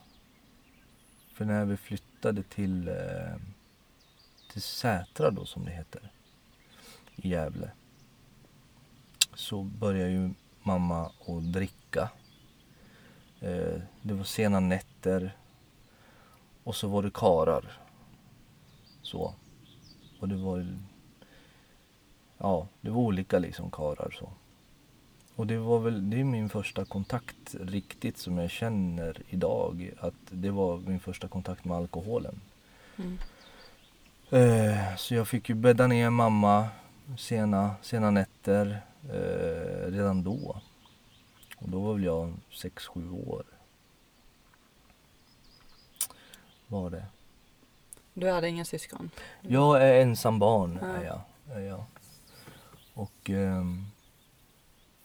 För 1.32 1.44
när 1.44 1.64
vi 1.64 1.76
flyttade 1.76 2.42
till, 2.42 2.88
eh, 2.88 3.36
till 4.54 4.62
Sätra 4.62 5.30
då 5.30 5.44
som 5.44 5.64
det 5.64 5.70
heter. 5.70 6.11
I 7.16 7.28
Gävle. 7.28 7.70
Så 9.34 9.62
började 9.62 10.11
ju 10.11 10.30
mamma 10.62 11.06
att 11.26 11.52
dricka. 11.52 12.11
Eh, 13.40 13.80
det 14.02 14.14
var 14.14 14.25
sena 14.25 14.61
nätter. 14.61 15.37
Och 16.64 16.76
så 16.76 16.88
var 16.88 17.02
det 17.02 17.11
karar. 17.14 17.78
Så. 19.02 19.34
Och 20.20 20.28
det 20.28 20.37
var 20.37 20.78
Ja, 22.38 22.68
det 22.80 22.90
var 22.90 23.00
olika 23.00 23.38
liksom 23.38 23.70
karar 23.70 24.11
så. 24.11 24.28
Och 25.37 25.46
det 25.46 25.58
var 25.58 25.78
väl, 25.78 26.11
det 26.11 26.20
är 26.20 26.25
min 26.25 26.49
första 26.49 26.84
kontakt 26.84 27.54
riktigt 27.61 28.18
som 28.18 28.38
jag 28.38 28.50
känner 28.50 29.23
idag. 29.28 29.90
Att 30.00 30.14
det 30.30 30.50
var 30.50 30.78
min 30.78 31.00
första 31.00 31.28
kontakt 31.28 31.64
med 31.64 31.76
alkoholen. 31.76 32.40
Mm. 32.96 33.18
Eh, 34.31 34.97
så 34.97 35.14
jag 35.14 35.28
fick 35.28 35.49
ju 35.49 35.54
bädda 35.54 35.87
ner 35.87 36.11
mamma 36.11 36.69
sena, 37.19 37.75
sena 37.83 38.11
nätter 38.11 38.83
eh, 39.02 39.90
redan 39.93 40.23
då. 40.23 40.61
Och 41.57 41.69
då 41.69 41.81
var 41.81 41.95
väl 41.95 42.04
jag 42.04 42.35
6-7 42.50 43.28
år. 43.28 43.45
Var 46.66 46.90
det. 46.90 47.04
Du 48.14 48.31
hade 48.31 48.49
inga 48.49 48.64
syskon? 48.64 49.11
Jag 49.40 49.83
är 49.83 50.02
ensam 50.02 50.38
barn 50.38 50.78
Ja. 50.83 50.87
är 50.88 51.04
jag. 51.04 51.21
Är 51.57 51.61
jag. 51.61 51.85
Och 52.95 53.31
ehm, 53.31 53.85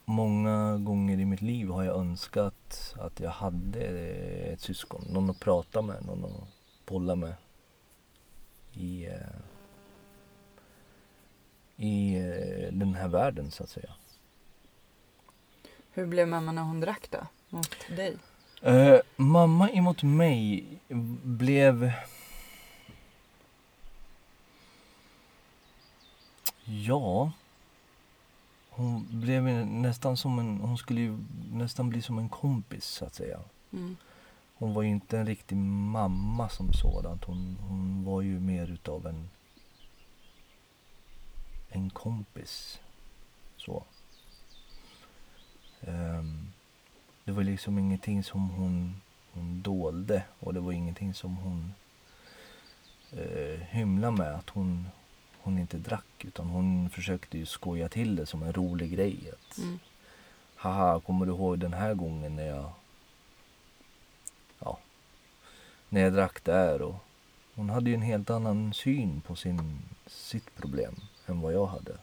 många 0.06 0.78
gånger 0.78 1.20
i 1.20 1.26
mitt 1.26 1.42
liv 1.42 1.70
har 1.70 1.84
jag 1.84 1.98
önskat 1.98 2.96
att 3.00 3.20
jag 3.20 3.30
hade 3.32 3.80
ett 4.54 4.62
syskon. 4.62 5.06
Någon 5.10 5.30
att 5.30 5.40
prata 5.40 5.82
med, 5.82 6.06
någon 6.06 6.26
att 6.26 6.48
bolla 6.86 7.16
med. 7.16 7.34
I, 8.74 9.06
eh, 9.06 9.14
i 11.78 12.16
eh, 12.16 12.74
den 12.74 12.94
här 12.94 13.08
världen 13.08 13.52
så 13.52 13.64
att 13.64 13.70
säga. 13.70 13.94
Hur 15.92 16.06
blev 16.06 16.28
mamma 16.28 16.52
när 16.52 16.62
hon 16.62 16.80
drack 16.80 17.08
då? 17.12 17.28
Mot 17.50 17.76
dig? 17.96 18.18
Eh, 18.62 19.00
mamma 19.16 19.70
emot 19.70 20.04
mig 20.04 20.66
blev... 21.24 21.92
Ja. 26.66 27.32
Hon 28.70 29.08
blev 29.10 29.44
nästan 29.66 30.18
som 30.18 30.40
en... 30.40 30.62
Hon 30.62 30.78
skulle 30.78 31.02
ju 31.02 31.18
nästan 31.52 31.90
bli 31.90 32.02
som 32.02 32.18
en 32.18 32.30
kompis 32.30 32.86
så 32.86 33.06
att 33.06 33.16
säga. 33.16 33.40
Mm. 33.74 33.98
Hon 34.60 34.74
var 34.74 34.82
ju 34.82 34.90
inte 34.90 35.18
en 35.18 35.26
riktig 35.26 35.58
mamma 35.58 36.50
som 36.50 36.74
sådant. 36.74 37.24
Hon, 37.24 37.58
hon 37.62 38.04
var 38.04 38.22
ju 38.22 38.40
mer 38.40 38.68
utav 38.72 39.08
en... 39.08 39.30
En 41.70 41.90
kompis. 41.90 42.80
Så. 43.58 43.84
Ehm, 45.82 46.52
det 47.24 47.32
var 47.32 47.44
liksom 47.44 47.80
ingenting 47.80 48.24
som 48.24 48.50
hon, 48.50 49.02
hon 49.34 49.62
dolde 49.62 50.24
och 50.40 50.54
det 50.54 50.60
var 50.60 50.72
ingenting 50.72 51.14
som 51.14 51.38
hon 51.38 51.74
eh, 53.12 53.60
hymlade 53.60 54.18
med 54.18 54.36
att 54.36 54.50
hon, 54.50 54.88
hon 55.42 55.58
inte 55.58 55.78
drack 55.78 56.26
utan 56.26 56.48
hon 56.48 56.90
försökte 56.90 57.38
ju 57.38 57.46
skoja 57.46 57.90
till 57.90 58.16
det 58.16 58.26
som 58.26 58.44
en 58.44 58.54
rolig 58.54 58.92
grej. 58.92 59.32
Att, 59.34 59.58
Mm. 59.58 59.80
Haha, 60.56 61.00
kommer 61.00 61.26
du 61.26 61.32
ihåg 61.32 61.60
den 61.60 61.74
här 61.74 61.94
gången 61.94 62.36
när 62.36 62.46
jag 62.46 62.72
ja, 64.60 64.80
när 65.90 66.02
jag 66.02 66.14
drack 66.14 66.44
där 66.44 66.82
och 66.82 66.96
hon 67.56 67.70
hade 67.70 67.90
ju 67.90 67.94
en 67.96 68.02
helt 68.02 68.30
annan 68.30 68.74
syn 68.74 69.22
på 69.22 69.36
sin, 69.36 69.82
sitt 70.08 70.56
problem 70.56 70.96
än 71.26 71.42
vad 71.42 71.54
jag 71.54 71.66
hade. 71.66 71.98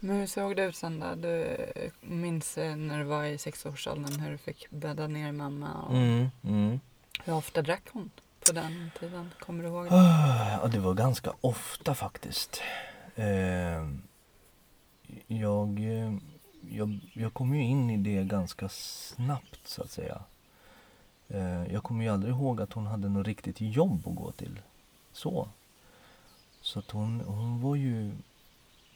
Men 0.00 0.16
hur 0.16 0.26
såg 0.26 0.56
det 0.56 0.64
ut 0.64 0.76
sen 0.76 1.00
då? 1.00 1.14
Du 1.14 1.56
minns 2.00 2.56
när 2.56 2.98
du 2.98 3.04
var 3.04 3.24
i 3.24 3.38
sexårsåldern 3.38 4.20
hur 4.20 4.30
du 4.30 4.38
fick 4.38 4.70
bädda 4.70 5.06
ner 5.06 5.32
mamma 5.32 5.82
och 5.82 5.96
Mm, 5.96 6.28
mm. 6.44 6.80
hur 7.24 7.34
ofta 7.34 7.62
drack 7.62 7.82
hon 7.92 8.10
på 8.46 8.52
den 8.52 8.90
tiden? 9.00 9.30
Kommer 9.40 9.62
du 9.62 9.68
ihåg 9.68 9.84
det? 9.84 9.94
Ja, 9.94 10.68
det 10.72 10.78
var 10.78 10.94
ganska 10.94 11.32
ofta 11.40 11.94
faktiskt. 11.94 12.62
Eh, 13.14 13.88
jag, 15.26 15.78
eh, 15.78 16.14
jag, 16.70 16.98
jag 17.12 17.34
kom 17.34 17.54
ju 17.54 17.62
in 17.62 17.90
i 17.90 17.96
det 17.96 18.24
ganska 18.24 18.68
snabbt 18.68 19.60
så 19.68 19.82
att 19.82 19.90
säga. 19.90 20.22
Eh, 21.28 21.72
jag 21.72 21.82
kommer 21.82 22.04
ju 22.04 22.10
aldrig 22.10 22.34
ihåg 22.34 22.60
att 22.60 22.72
hon 22.72 22.86
hade 22.86 23.08
något 23.08 23.26
riktigt 23.26 23.60
jobb 23.60 24.02
att 24.06 24.14
gå 24.14 24.32
till. 24.32 24.60
Så. 25.12 25.48
Så 26.60 26.78
att 26.78 26.90
hon, 26.90 27.20
hon 27.20 27.60
var 27.60 27.76
ju 27.76 28.12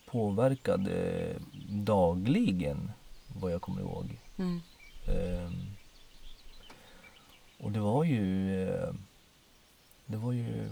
påverkad 0.06 0.88
eh, 0.88 1.36
dagligen 1.68 2.92
vad 3.40 3.52
jag 3.52 3.62
kommer 3.62 3.80
ihåg. 3.80 4.18
Mm. 4.36 4.60
Ehm, 5.06 5.52
och 7.60 7.72
det 7.72 7.80
var 7.80 8.04
ju... 8.04 8.62
Eh, 8.68 8.94
det 10.06 10.16
var 10.16 10.32
ju... 10.32 10.70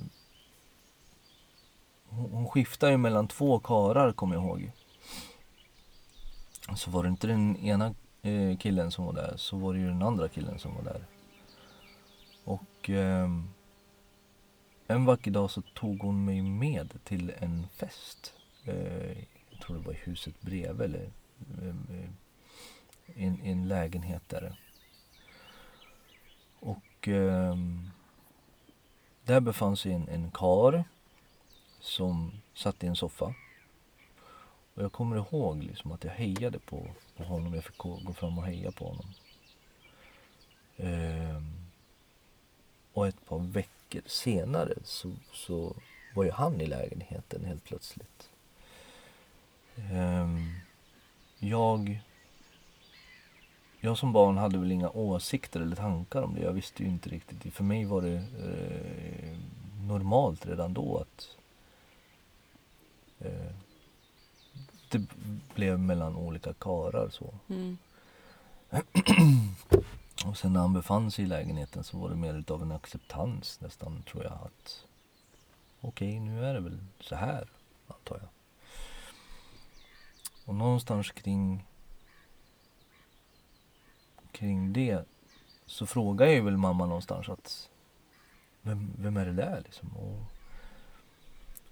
Hon, 2.08 2.30
hon 2.32 2.48
skiftade 2.48 2.92
ju 2.92 2.98
mellan 2.98 3.28
två 3.28 3.58
karar 3.58 4.12
kommer 4.12 4.34
jag 4.34 4.44
ihåg. 4.44 4.72
Så 6.76 6.90
var 6.90 7.02
det 7.02 7.08
inte 7.08 7.26
den 7.26 7.56
ena 7.56 7.94
killen 8.58 8.90
som 8.90 9.04
var 9.04 9.12
där 9.12 9.34
så 9.36 9.56
var 9.56 9.74
det 9.74 9.80
ju 9.80 9.86
den 9.86 10.02
andra 10.02 10.28
killen 10.28 10.58
som 10.58 10.74
var 10.74 10.82
där. 10.82 11.04
Och 12.44 12.90
eh, 12.90 13.30
en 14.86 15.04
vacker 15.04 15.30
dag 15.30 15.50
så 15.50 15.62
tog 15.62 16.00
hon 16.00 16.24
mig 16.24 16.42
med 16.42 17.04
till 17.04 17.32
en 17.38 17.66
fest. 17.68 18.34
Eh, 18.64 19.18
jag 19.50 19.60
tror 19.60 19.76
det 19.76 19.86
var 19.86 19.92
i 19.92 19.96
huset 19.96 20.40
bredvid 20.40 20.80
eller 20.80 21.10
ehm, 21.62 21.86
eh, 21.90 22.10
i 23.14 23.24
en, 23.26 23.40
en 23.42 23.68
lägenhet 23.68 24.22
där. 24.28 24.56
Och 26.60 27.08
eh, 27.08 27.56
där 29.24 29.40
befann 29.40 29.76
sig 29.76 29.92
en, 29.92 30.08
en 30.08 30.30
kar 30.30 30.84
som 31.80 32.32
satt 32.54 32.84
i 32.84 32.86
en 32.86 32.96
soffa. 32.96 33.34
Och 34.74 34.82
jag 34.82 34.92
kommer 34.92 35.16
ihåg 35.16 35.62
liksom 35.62 35.92
att 35.92 36.04
jag 36.04 36.12
hejade 36.12 36.58
på, 36.58 36.90
på 37.16 37.24
honom. 37.24 37.54
Jag 37.54 37.64
fick 37.64 37.78
gå, 37.78 38.12
fram 38.14 38.38
och 38.38 38.44
heja 38.44 38.72
på 38.72 38.88
honom. 38.88 39.06
Eh, 40.76 41.42
och 42.92 43.06
ett 43.06 43.26
par 43.28 43.38
veckor 43.38 44.02
senare 44.06 44.74
så, 44.84 45.12
så 45.32 45.76
var 46.14 46.24
ju 46.24 46.30
han 46.30 46.60
i 46.60 46.66
lägenheten 46.66 47.44
helt 47.44 47.64
plötsligt. 47.64 48.30
Ehm, 49.76 50.50
jag 51.38 52.00
jag 53.80 53.98
som 53.98 54.12
barn 54.12 54.36
hade 54.36 54.58
väl 54.58 54.72
inga 54.72 54.90
åsikter 54.90 55.60
eller 55.60 55.76
tankar 55.76 56.22
om 56.22 56.34
det. 56.34 56.40
Jag 56.40 56.52
visste 56.52 56.82
ju 56.82 56.88
inte 56.88 57.10
riktigt. 57.10 57.54
För 57.54 57.64
mig 57.64 57.84
var 57.84 58.02
det 58.02 58.14
eh, 58.14 59.38
normalt 59.86 60.46
redan 60.46 60.74
då 60.74 60.98
att 60.98 61.36
eh, 63.18 63.54
det 64.90 65.06
blev 65.54 65.78
mellan 65.78 66.16
olika 66.16 66.52
karar 66.52 67.08
så. 67.10 67.34
Mm. 67.48 67.78
Och 70.26 70.38
sen 70.38 70.52
när 70.52 70.60
han 70.60 70.72
befann 70.72 71.10
sig 71.10 71.24
i 71.24 71.28
lägenheten 71.28 71.84
så 71.84 71.98
var 71.98 72.08
det 72.08 72.16
mer 72.16 72.34
utav 72.34 72.62
en 72.62 72.72
acceptans 72.72 73.60
nästan 73.60 74.02
tror 74.02 74.24
jag 74.24 74.32
att 74.32 74.84
okej 75.80 76.20
nu 76.20 76.44
är 76.44 76.54
det 76.54 76.60
väl 76.60 76.78
så 77.00 77.14
här, 77.14 77.48
antar 77.86 78.18
jag. 78.20 78.28
Och 80.44 80.54
någonstans 80.54 81.10
kring 81.10 81.64
kring 84.32 84.72
det 84.72 85.04
så 85.66 85.86
frågar 85.86 86.26
jag 86.26 86.42
väl 86.42 86.56
mamma 86.56 86.86
någonstans 86.86 87.28
att 87.28 87.70
vem, 88.62 88.92
vem 88.98 89.16
är 89.16 89.26
det 89.26 89.32
där 89.32 89.60
liksom? 89.64 89.96
Och 89.96 90.22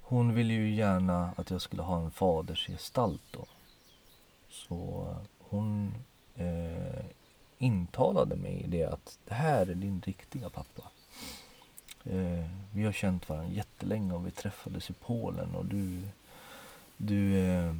hon 0.01 0.35
ville 0.35 0.53
ju 0.53 0.75
gärna 0.75 1.33
att 1.37 1.51
jag 1.51 1.61
skulle 1.61 1.83
ha 1.83 2.01
en 2.01 2.11
fadersgestalt 2.11 3.23
då. 3.31 3.45
Så 4.49 5.07
hon 5.39 5.95
eh, 6.35 7.05
intalade 7.59 8.37
mig 8.37 8.65
det 8.69 8.85
att 8.85 9.19
det 9.25 9.35
här 9.35 9.67
är 9.67 9.75
din 9.75 10.03
riktiga 10.07 10.51
pappa. 10.51 10.83
Eh, 12.05 12.47
vi 12.73 12.85
har 12.85 12.93
känt 12.93 13.29
varandra 13.29 13.53
jättelänge 13.53 14.15
och 14.15 14.27
vi 14.27 14.31
träffades 14.31 14.91
i 14.91 14.93
Polen 14.93 15.55
och 15.55 15.65
du, 15.65 16.03
du, 16.97 17.39
eh, 17.39 17.75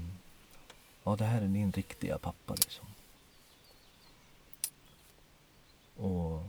ja 1.05 1.17
det 1.17 1.25
här 1.25 1.43
är 1.43 1.49
din 1.49 1.73
riktiga 1.73 2.19
pappa 2.19 2.55
liksom. 2.55 2.87
Och 5.97 6.43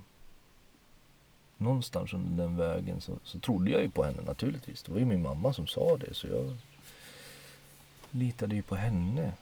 någonstans 1.57 2.13
under 2.13 2.43
den 2.43 2.57
vägen 2.57 3.01
så, 3.01 3.19
så 3.23 3.39
trodde 3.39 3.71
jag 3.71 3.81
ju 3.81 3.89
på 3.89 4.03
henne 4.03 4.21
naturligtvis. 4.21 4.83
Det 4.83 4.91
var 4.91 4.99
ju 4.99 5.05
min 5.05 5.21
mamma 5.21 5.53
som 5.53 5.67
sa 5.67 5.97
det 5.97 6.13
så 6.13 6.27
jag 6.27 6.57
litade 8.11 8.55
ju 8.55 8.61
på 8.61 8.75
henne. 8.75 9.33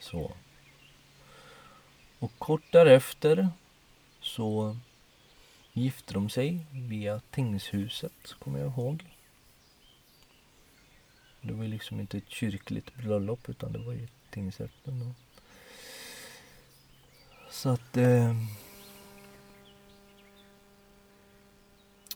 Så. 0.00 0.32
Och 2.22 2.38
kort 2.38 2.72
därefter 2.72 3.48
så 4.20 4.76
gifte 5.72 6.14
de 6.14 6.30
sig 6.30 6.66
via 6.70 7.20
tingshuset, 7.30 8.34
kommer 8.38 8.58
jag 8.58 8.68
ihåg. 8.68 9.04
Det 11.40 11.52
var 11.52 11.62
ju 11.62 11.70
liksom 11.70 12.00
inte 12.00 12.18
ett 12.18 12.28
kyrkligt 12.28 12.94
bröllop 12.94 13.48
utan 13.48 13.72
det 13.72 13.78
var 13.78 13.92
ju 13.92 14.08
tingsrätten. 14.30 15.00
Då. 15.00 15.14
Så 17.50 17.68
att... 17.68 17.96
Eh, 17.96 18.36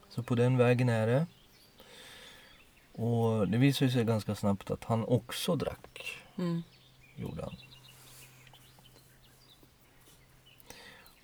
så 0.08 0.22
på 0.22 0.34
den 0.34 0.56
vägen 0.56 0.88
är 0.88 1.06
det. 1.06 1.26
Och 2.92 3.48
det 3.48 3.58
visade 3.58 3.90
sig 3.90 4.04
ganska 4.04 4.34
snabbt 4.34 4.70
att 4.70 4.84
han 4.84 5.04
också 5.04 5.56
drack. 5.56 6.18
Mm. 6.36 6.62
Gjorde 7.16 7.42
han. 7.42 7.56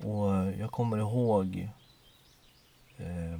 Och 0.03 0.37
eh, 0.37 0.61
jag 0.61 0.71
kommer 0.71 0.99
ihåg 0.99 1.69
eh, 2.99 3.35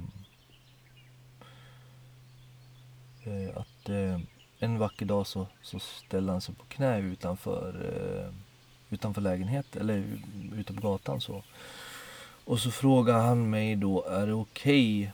eh, 3.23 3.57
att 3.57 3.89
eh, 3.89 4.19
en 4.59 4.77
vacker 4.77 5.05
dag 5.05 5.27
så, 5.27 5.47
så 5.61 5.79
ställde 5.79 6.31
han 6.31 6.41
sig 6.41 6.55
på 6.55 6.63
knä 6.63 6.99
utanför, 6.99 7.91
eh, 7.93 8.33
utanför 8.89 9.21
lägenheten, 9.21 9.81
eller 9.81 10.19
ute 10.55 10.73
på 10.73 10.81
gatan 10.81 11.21
så. 11.21 11.43
Och 12.45 12.59
så 12.59 12.71
frågade 12.71 13.19
han 13.19 13.49
mig 13.49 13.75
då, 13.75 14.03
är 14.03 14.27
det 14.27 14.33
okej 14.33 15.01
okay 15.01 15.11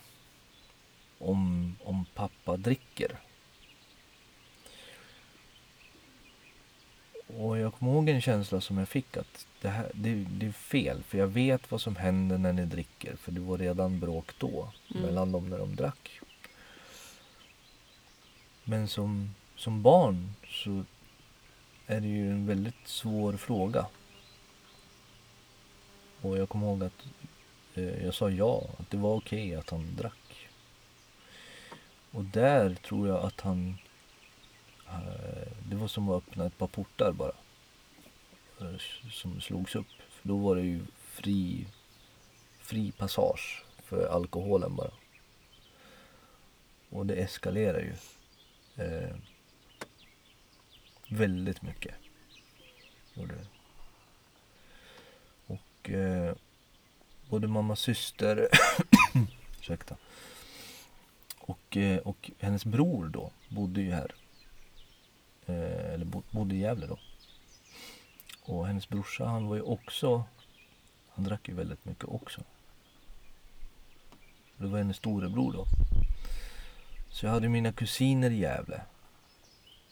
om, 1.20 1.76
om 1.84 2.06
pappa 2.16 2.58
dricker? 2.58 3.20
Och 7.38 7.58
jag 7.58 7.74
kommer 7.74 7.92
ihåg 7.92 8.10
en 8.10 8.22
känsla 8.22 8.62
som 8.62 8.78
jag 8.78 8.88
fick 8.88 9.18
att 9.18 9.46
det, 9.62 9.70
här, 9.70 9.92
det, 9.94 10.26
det, 10.30 10.46
är 10.46 10.52
fel. 10.52 11.04
För 11.04 11.18
jag 11.18 11.28
vet 11.28 11.72
vad 11.72 11.82
som 11.82 11.96
händer 11.96 12.38
när 12.38 12.54
ni 12.54 12.66
dricker. 12.66 13.16
För 13.16 13.32
det 13.32 13.40
var 13.40 13.58
redan 13.58 14.00
bråk 14.00 14.32
då. 14.38 14.72
Mm. 14.92 15.04
Mellan 15.04 15.32
dem 15.32 15.50
när 15.50 15.58
de 15.58 15.76
drack. 15.76 16.20
Men 18.64 18.88
som, 18.88 19.36
som 19.56 19.82
barn 19.82 20.34
så 20.48 20.84
är 21.86 22.02
det 22.02 22.08
ju 22.08 22.32
en 22.32 22.48
väldigt 22.48 22.88
svår 22.88 23.34
fråga. 23.34 23.86
Och 26.22 26.38
jag 26.38 26.50
kommer 26.50 26.68
ihåg 26.68 26.84
att 26.84 27.06
eh, 27.76 28.06
jag 28.06 28.14
sa 28.14 28.30
ja. 28.30 28.64
Att 28.78 28.90
det 28.90 28.98
var 28.98 29.16
okej 29.16 29.48
okay 29.48 29.56
att 29.56 29.70
han 29.70 29.96
drack. 29.96 30.50
Och 32.12 32.24
där 32.24 32.76
tror 32.76 33.08
jag 33.08 33.26
att 33.26 33.42
han 33.42 33.78
Eh, 34.90 35.48
det 35.70 35.76
var 35.76 35.88
som 35.88 36.10
att 36.10 36.18
öppna 36.18 36.46
ett 36.46 36.58
par 36.58 36.68
portar 36.68 37.12
bara. 37.12 37.32
Eh, 38.62 38.78
som 39.12 39.42
slogs 39.42 39.76
upp. 39.76 39.88
För 40.10 40.28
då 40.28 40.38
var 40.38 40.56
det 40.56 40.62
ju 40.62 40.86
fri, 40.98 41.68
fri 42.60 42.92
passage 42.92 43.64
för 43.84 44.08
alkoholen 44.08 44.76
bara. 44.76 44.92
Och 46.90 47.06
det 47.06 47.16
eskalerar 47.16 47.80
ju. 47.80 47.94
Eh, 48.84 49.16
väldigt 51.10 51.62
mycket. 51.62 51.96
Gjorde 53.14 53.36
det. 53.36 53.48
Och 55.48 55.90
eh, 55.90 56.36
både 57.30 57.48
mammas 57.48 57.80
syster, 57.80 58.48
ursäkta, 59.60 59.98
och, 61.40 61.78
eh, 61.78 61.98
och 61.98 62.32
hennes 62.40 62.66
bror 62.66 63.06
då 63.06 63.32
bodde 63.50 63.82
ju 63.82 63.92
här. 63.92 64.16
Eh, 65.50 65.94
eller 65.94 66.06
bodde 66.32 66.56
i 66.56 66.60
Gävle 66.60 66.88
då. 66.88 66.98
Och 68.42 68.68
hennes 68.68 68.90
brorsa 68.90 69.26
han 69.26 69.48
var 69.48 69.56
ju 69.56 69.62
också, 69.62 70.24
han 71.10 71.24
drack 71.24 71.48
ju 71.48 71.54
väldigt 71.54 71.86
mycket 71.86 72.04
också. 72.04 72.42
Det 74.58 74.68
var 74.68 74.78
hennes 74.78 74.98
storebror 74.98 75.54
då. 75.54 75.66
Så 77.10 77.26
jag 77.26 77.34
hade 77.34 77.50
mina 77.50 77.72
kusiner 77.72 78.30
i 78.30 78.40
Gävle. 78.40 78.82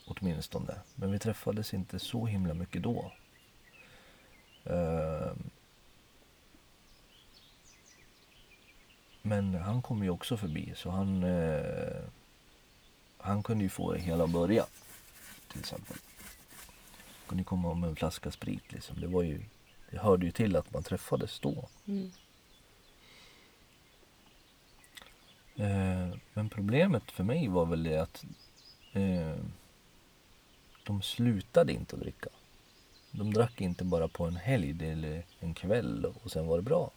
Åtminstone. 0.07 0.75
Men 0.95 1.11
vi 1.11 1.19
träffades 1.19 1.73
inte 1.73 1.99
så 1.99 2.25
himla 2.25 2.53
mycket 2.53 2.83
då. 2.83 3.11
Ehm. 4.65 5.49
Men 9.21 9.55
han 9.55 9.81
kom 9.81 10.03
ju 10.03 10.09
också 10.09 10.37
förbi 10.37 10.73
så 10.75 10.89
han, 10.89 11.23
eh, 11.23 12.01
han 13.17 13.43
kunde 13.43 13.63
ju 13.63 13.69
få 13.69 13.93
det 13.93 13.99
hela 13.99 14.23
att 14.23 14.29
börja 14.29 14.65
till 15.47 15.59
exempel. 15.59 15.97
Kunde 17.27 17.43
komma 17.43 17.73
med 17.73 17.89
en 17.89 17.95
flaska 17.95 18.31
sprit 18.31 18.71
liksom. 18.71 19.01
Det 19.01 19.07
var 19.07 19.23
ju, 19.23 19.41
det 19.91 19.97
hörde 19.97 20.25
ju 20.25 20.31
till 20.31 20.55
att 20.55 20.73
man 20.73 20.83
träffades 20.83 21.39
då. 21.39 21.67
Mm. 21.85 22.11
Eh, 25.55 26.17
men 26.33 26.49
problemet 26.49 27.11
för 27.11 27.23
mig 27.23 27.47
var 27.47 27.65
väl 27.65 27.83
det 27.83 27.97
att 27.97 28.25
eh, 28.93 29.35
de 30.83 31.01
slutade 31.01 31.73
inte 31.73 31.95
att 31.95 32.01
dricka. 32.01 32.29
De 33.11 33.33
drack 33.33 33.61
inte 33.61 33.83
bara 33.83 34.07
på 34.07 34.25
en 34.25 34.35
helg 34.35 34.91
eller 34.91 35.23
en 35.39 35.53
kväll 35.53 36.05
och 36.23 36.31
sen 36.31 36.47
var 36.47 36.57
det 36.57 36.63
bra. 36.63 36.91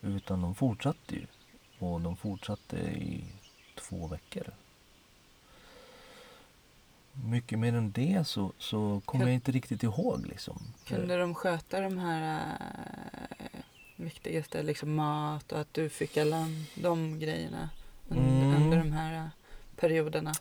Utan 0.00 0.42
de 0.42 0.54
fortsatte 0.54 1.14
ju. 1.14 1.26
Och 1.78 2.00
de 2.00 2.16
fortsatte 2.16 2.76
i 2.76 3.24
två 3.74 4.06
veckor 4.06 4.52
mycket 7.14 7.58
mer 7.58 7.74
än 7.74 7.92
det 7.92 8.26
så, 8.26 8.52
så 8.58 9.02
kommer 9.04 9.24
jag 9.24 9.34
inte 9.34 9.52
riktigt 9.52 9.82
ihåg. 9.82 10.26
Liksom. 10.26 10.62
Kunde 10.86 11.16
de 11.16 11.34
sköta 11.34 11.80
de 11.80 11.98
här 11.98 12.46
äh, 13.38 13.60
viktigaste, 13.96 14.62
liksom 14.62 14.94
mat 14.94 15.52
och 15.52 15.60
att 15.60 15.74
du 15.74 15.88
fick 15.88 16.16
alla 16.16 16.46
de 16.74 17.18
grejerna 17.18 17.70
under, 18.08 18.46
mm. 18.46 18.62
under 18.62 18.78
de 18.78 18.92
här 18.92 19.16
äh, 19.16 19.28
perioderna? 19.76 20.32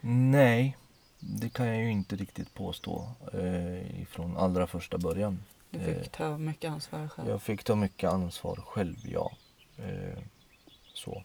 Nej, 0.00 0.76
det 1.18 1.48
kan 1.48 1.66
jag 1.66 1.76
ju 1.76 1.90
inte 1.90 2.16
riktigt 2.16 2.54
påstå 2.54 3.08
eh, 3.32 4.00
ifrån 4.02 4.36
allra 4.36 4.66
första 4.66 4.98
början. 4.98 5.42
Du 5.70 5.78
fick 5.78 5.96
eh, 5.96 6.02
ta 6.02 6.38
mycket 6.38 6.70
ansvar 6.70 7.08
själv? 7.08 7.28
Jag 7.28 7.42
fick 7.42 7.64
ta 7.64 7.74
mycket 7.74 8.10
ansvar 8.10 8.56
själv, 8.56 8.96
ja. 9.04 9.32
Eh, 9.76 10.18
så. 10.94 11.22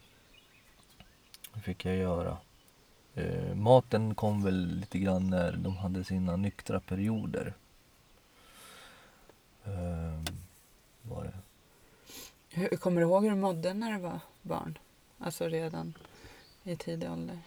Det 1.54 1.60
fick 1.60 1.86
jag 1.86 1.96
göra. 1.96 2.38
Eh, 3.16 3.56
maten 3.56 4.16
kom 4.16 4.44
väl 4.44 4.68
lite 4.68 5.00
grann 5.00 5.30
när 5.30 5.52
de 5.52 5.78
hade 5.78 6.04
sina 6.04 6.36
nyktra 6.36 6.80
perioder. 6.80 7.54
Eh, 9.66 10.22
var 11.02 11.24
det. 11.24 11.34
Hur, 12.50 12.78
kommer 12.78 13.02
du 13.02 13.08
ihåg 13.08 13.24
hur 13.24 13.30
du 13.30 13.36
mådde 13.38 13.74
när 13.74 13.92
du 13.92 14.00
var 14.00 14.20
barn? 14.42 14.78
Alltså 15.20 15.48
redan 15.48 15.94
i 16.64 16.76
tidig 16.76 17.12
ålder? 17.12 17.40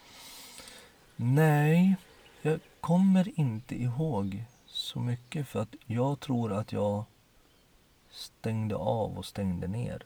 Nej, 1.15 1.95
jag 2.41 2.59
kommer 2.79 3.39
inte 3.39 3.81
ihåg 3.81 4.43
så 4.65 4.99
mycket 4.99 5.47
för 5.47 5.61
att 5.61 5.75
jag 5.85 6.19
tror 6.19 6.53
att 6.53 6.71
jag 6.71 7.03
stängde 8.09 8.75
av 8.75 9.17
och 9.17 9.25
stängde 9.25 9.67
ner. 9.67 10.03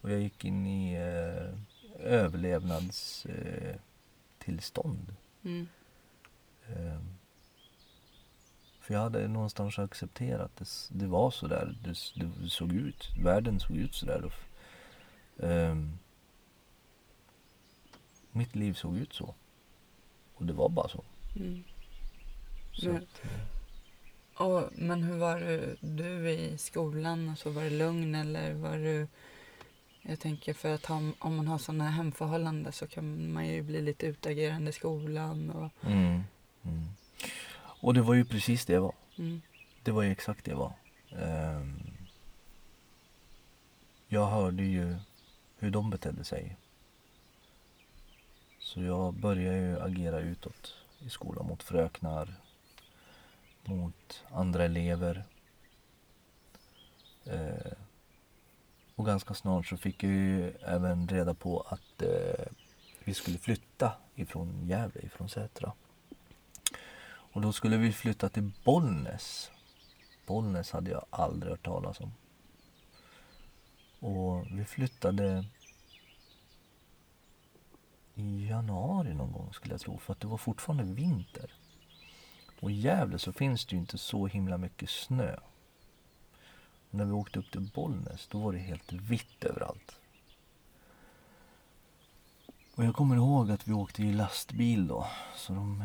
Och 0.00 0.10
jag 0.10 0.20
gick 0.20 0.44
in 0.44 0.66
i 0.66 0.94
eh, 0.94 1.58
överlevnads... 2.12 3.26
Eh, 3.26 3.76
tillstånd. 4.38 5.14
Mm. 5.44 5.68
Um, 6.76 7.08
för 8.80 8.94
jag 8.94 9.00
hade 9.00 9.28
någonstans 9.28 9.78
accepterat 9.78 10.56
det, 10.56 10.68
det 10.90 11.06
var 11.06 11.30
så 11.30 11.46
där 11.46 11.76
det, 11.84 11.94
det 12.42 12.50
såg 12.50 12.72
ut. 12.72 13.08
Världen 13.22 13.60
såg 13.60 13.76
ut 13.76 13.94
så 13.94 14.06
där. 14.06 14.32
Um, 15.36 15.98
mitt 18.32 18.56
liv 18.56 18.74
såg 18.74 18.96
ut 18.98 19.12
så. 19.12 19.34
Och 20.34 20.46
det 20.46 20.52
var 20.52 20.68
bara 20.68 20.88
så. 20.88 21.04
Mm. 21.36 21.64
så 22.72 22.86
Men- 22.88 22.96
att, 22.96 23.22
Och, 24.40 24.70
men 24.72 25.02
hur 25.02 25.16
var 25.18 25.40
du, 25.40 25.76
du 25.80 26.30
i 26.30 26.58
skolan? 26.58 27.28
Alltså, 27.28 27.50
var 27.50 27.62
det 27.62 27.70
lugn 27.70 28.14
eller 28.14 28.54
var 28.54 28.76
du... 28.76 29.08
Jag 30.08 30.20
tänker 30.20 30.54
för 30.54 30.74
att 30.74 30.86
ha, 30.86 30.96
om 31.18 31.36
man 31.36 31.46
har 31.48 31.58
sådana 31.58 31.90
hemförhållanden 31.90 32.72
så 32.72 32.86
kan 32.86 33.32
man 33.32 33.46
ju 33.46 33.62
bli 33.62 33.82
lite 33.82 34.06
utagerande 34.06 34.70
i 34.70 34.72
skolan. 34.72 35.50
Och, 35.50 35.88
mm, 35.90 36.22
mm. 36.64 36.88
och 37.80 37.94
det 37.94 38.02
var 38.02 38.14
ju 38.14 38.24
precis 38.24 38.66
det 38.66 38.72
jag 38.72 38.80
var. 38.80 38.94
mm, 39.18 39.40
Det 39.82 39.90
var 39.90 40.02
ju 40.02 40.12
exakt 40.12 40.44
det 40.44 40.50
jag 40.50 40.58
var. 40.58 40.72
Ehm, 41.10 41.80
jag 44.08 44.26
hörde 44.26 44.62
ju 44.62 44.96
hur 45.58 45.70
de 45.70 45.90
betedde 45.90 46.24
sig. 46.24 46.56
Så 48.58 48.82
jag 48.82 49.14
började 49.14 49.58
ju 49.58 49.80
agera 49.80 50.20
utåt 50.20 50.74
i 50.98 51.10
skolan 51.10 51.46
mot 51.46 51.62
fröknar, 51.62 52.34
mot 53.64 54.24
andra 54.30 54.64
elever. 54.64 55.24
Eh, 57.24 57.72
och 58.98 59.06
ganska 59.06 59.34
snart 59.34 59.66
så 59.66 59.76
fick 59.76 60.02
jag 60.02 60.12
ju 60.12 60.50
även 60.50 61.08
reda 61.08 61.34
på 61.34 61.60
att 61.60 62.02
eh, 62.02 62.46
vi 63.04 63.14
skulle 63.14 63.38
flytta 63.38 63.92
ifrån 64.14 64.68
Gävle, 64.68 65.00
ifrån 65.02 65.28
Sätra. 65.28 65.72
Och 67.06 67.40
då 67.40 67.52
skulle 67.52 67.76
vi 67.76 67.92
flytta 67.92 68.28
till 68.28 68.52
Bollnäs. 68.64 69.50
Bollnäs 70.26 70.70
hade 70.70 70.90
jag 70.90 71.04
aldrig 71.10 71.50
hört 71.50 71.64
talas 71.64 72.00
om. 72.00 72.12
Och 74.00 74.46
vi 74.50 74.64
flyttade 74.64 75.44
i 78.14 78.48
januari 78.48 79.14
någon 79.14 79.32
gång 79.32 79.52
skulle 79.52 79.74
jag 79.74 79.80
tro. 79.80 79.98
För 79.98 80.12
att 80.12 80.20
det 80.20 80.26
var 80.26 80.38
fortfarande 80.38 80.84
vinter. 80.84 81.54
Och 82.60 82.70
i 82.70 82.74
Gävle 82.74 83.18
så 83.18 83.32
finns 83.32 83.66
det 83.66 83.74
ju 83.74 83.80
inte 83.80 83.98
så 83.98 84.26
himla 84.26 84.58
mycket 84.58 84.90
snö. 84.90 85.36
När 86.90 87.04
vi 87.04 87.12
åkte 87.12 87.38
upp 87.38 87.50
till 87.50 87.70
Bollnäs 87.74 88.26
då 88.26 88.38
var 88.38 88.52
det 88.52 88.58
helt 88.58 88.92
vitt 88.92 89.44
överallt. 89.44 89.96
Och 92.74 92.84
jag 92.84 92.94
kommer 92.94 93.16
ihåg 93.16 93.50
att 93.50 93.68
vi 93.68 93.72
åkte 93.72 94.02
i 94.02 94.12
lastbil 94.12 94.86
då. 94.86 95.06
Så 95.36 95.52
de 95.52 95.84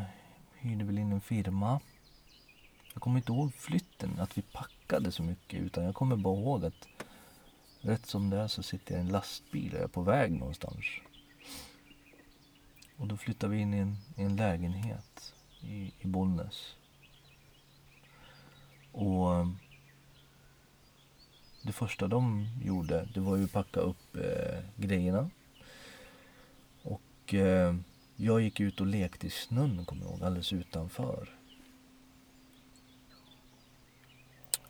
hyrde 0.54 0.84
väl 0.84 0.98
in 0.98 1.12
en 1.12 1.20
firma. 1.20 1.80
Jag 2.92 3.02
kommer 3.02 3.16
inte 3.16 3.32
ihåg 3.32 3.54
flytten, 3.54 4.20
att 4.20 4.38
vi 4.38 4.42
packade 4.42 5.12
så 5.12 5.22
mycket. 5.22 5.60
Utan 5.60 5.84
jag 5.84 5.94
kommer 5.94 6.16
bara 6.16 6.40
ihåg 6.40 6.64
att 6.64 6.88
rätt 7.80 8.06
som 8.06 8.30
det 8.30 8.36
är 8.36 8.48
så 8.48 8.62
sitter 8.62 8.94
jag 8.94 9.04
i 9.04 9.06
en 9.06 9.12
lastbil 9.12 9.70
och 9.72 9.76
jag 9.76 9.84
är 9.84 9.88
på 9.88 10.02
väg 10.02 10.32
någonstans. 10.32 10.84
Och 12.96 13.06
då 13.06 13.16
flyttade 13.16 13.54
vi 13.54 13.60
in 13.60 13.74
i 13.74 13.78
en, 13.78 13.96
i 14.16 14.22
en 14.22 14.36
lägenhet 14.36 15.34
i, 15.60 15.92
i 15.98 16.06
Bollnäs. 16.06 16.76
Och 18.92 19.46
det 21.64 21.72
första 21.72 22.08
de 22.08 22.48
gjorde, 22.64 23.08
det 23.14 23.20
var 23.20 23.36
ju 23.36 23.44
att 23.44 23.52
packa 23.52 23.80
upp 23.80 24.16
eh, 24.16 24.60
grejerna. 24.76 25.30
Och 26.82 27.34
eh, 27.34 27.74
jag 28.16 28.40
gick 28.40 28.60
ut 28.60 28.80
och 28.80 28.86
lekte 28.86 29.26
i 29.26 29.30
snön, 29.30 29.84
kommer 29.84 30.02
jag 30.02 30.10
ihåg, 30.10 30.22
alldeles 30.22 30.52
utanför. 30.52 31.28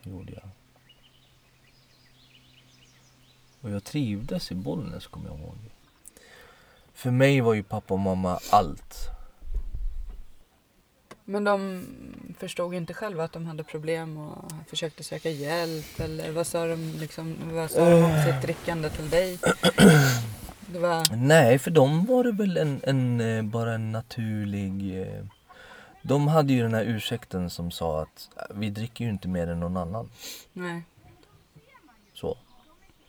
Gjorde 0.03 0.33
jag. 0.33 0.49
Och 3.61 3.71
jag 3.71 3.85
trivdes 3.85 4.53
i 4.53 4.55
Bollnäs, 4.55 5.07
kommer 5.07 5.29
jag 5.29 5.39
ihåg. 5.39 5.59
För 6.93 7.11
mig 7.11 7.41
var 7.41 7.55
ju 7.55 7.63
pappa 7.63 7.95
och 7.95 8.01
mamma 8.01 8.39
allt. 8.51 9.14
Men 11.25 11.45
de 11.45 11.87
förstod 12.39 12.75
inte 12.75 12.95
själva 12.95 13.25
att 13.25 13.33
de 13.33 13.47
hade 13.47 13.65
problem 13.65 14.17
och 14.17 14.53
försökte 14.69 15.05
söka 15.05 15.31
hjälp 15.31 16.01
eller 16.01 16.33
vad 16.33 16.47
sa 16.47 16.67
de, 16.67 16.77
liksom, 17.01 17.37
vad 17.53 17.71
sa 17.71 17.91
de 17.91 18.05
om 18.05 18.23
sitt 18.27 18.43
drickande 18.43 18.91
till 18.91 19.11
dig? 19.11 19.39
Det 20.67 20.79
var... 20.79 21.17
Nej, 21.17 21.59
för 21.59 21.71
dem 21.71 22.05
var 22.07 22.25
det 22.25 22.33
väl 22.33 22.57
en, 22.57 22.81
en, 22.83 23.21
eh, 23.21 23.43
bara 23.43 23.75
en 23.75 23.93
naturlig... 23.93 25.01
eh, 25.03 25.25
De 26.03 26.29
hade 26.29 26.53
ju 26.53 26.63
den 26.63 26.75
här 26.75 26.85
ursäkten 26.85 27.51
som 27.51 27.71
sa 27.71 28.03
att 28.03 28.29
"Äh, 28.37 28.57
vi 28.57 28.71
dricker 28.71 29.05
ju 29.05 29.11
inte 29.11 29.29
mer 29.29 29.47
än 29.47 29.61
någon 29.61 29.77
annan. 29.77 30.11
Nej. 30.53 30.83
Så. 32.15 32.37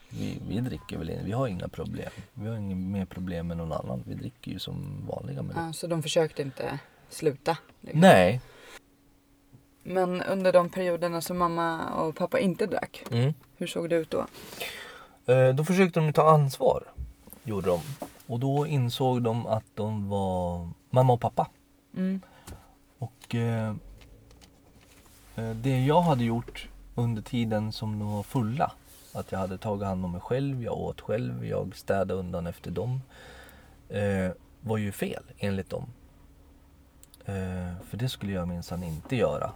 Vi, 0.09 0.37
vi 0.49 0.59
dricker 0.59 0.97
väl 0.97 1.09
inte, 1.09 1.23
vi 1.23 1.31
har 1.31 1.47
inga 1.47 1.67
problem. 1.67 2.11
Vi 2.33 2.47
har 2.47 2.55
inga 2.57 2.75
mer 2.75 3.05
problem 3.05 3.51
än 3.51 3.57
någon 3.57 3.71
annan. 3.71 4.03
Vi 4.07 4.15
dricker 4.15 4.51
ju 4.51 4.59
som 4.59 5.05
vanliga 5.07 5.41
människor. 5.41 5.63
Ja, 5.65 5.73
så 5.73 5.87
de 5.87 6.03
försökte 6.03 6.41
inte 6.41 6.79
sluta? 7.15 7.57
Liksom. 7.81 7.99
Nej. 7.99 8.41
Men 9.83 10.21
under 10.21 10.53
de 10.53 10.69
perioderna 10.69 11.21
som 11.21 11.37
mamma 11.37 11.89
och 11.93 12.15
pappa 12.15 12.39
inte 12.39 12.65
drack, 12.65 13.03
Mm. 13.11 13.33
hur 13.57 13.67
såg 13.67 13.89
det 13.89 13.95
ut 13.95 14.09
då? 14.09 14.25
Eh, 15.33 15.49
Då 15.55 15.63
försökte 15.63 15.99
de 15.99 16.13
ta 16.13 16.29
ansvar. 16.29 16.83
Gjorde 17.43 17.67
de. 17.67 17.79
Och 18.27 18.39
då 18.39 18.67
insåg 18.67 19.21
de 19.21 19.47
att 19.47 19.63
de 19.73 20.09
var 20.09 20.69
mamma 20.89 21.13
och 21.13 21.21
pappa. 21.21 21.47
Mm. 21.97 22.21
Och 22.99 23.35
eh, 23.35 23.69
eh, 25.35 25.49
det 25.55 25.85
jag 25.85 26.01
hade 26.01 26.23
gjort 26.23 26.69
under 26.95 27.21
tiden 27.21 27.71
som 27.71 27.99
de 27.99 28.11
var 28.13 28.23
fulla. 28.23 28.71
Att 29.13 29.31
jag 29.31 29.39
hade 29.39 29.57
tagit 29.57 29.87
hand 29.87 30.05
om 30.05 30.11
mig 30.11 30.21
själv, 30.21 30.63
jag 30.63 30.77
åt 30.77 31.01
själv, 31.01 31.45
jag 31.45 31.75
städade 31.75 32.13
undan 32.13 32.47
efter 32.47 32.71
dem. 32.71 33.01
Eh, 33.89 34.31
var 34.61 34.77
ju 34.77 34.91
fel 34.91 35.23
enligt 35.37 35.69
dem. 35.69 35.85
Eh, 37.25 37.81
för 37.81 37.97
det 37.97 38.09
skulle 38.09 38.31
jag 38.31 38.47
minsann 38.47 38.83
inte 38.83 39.15
göra. 39.15 39.53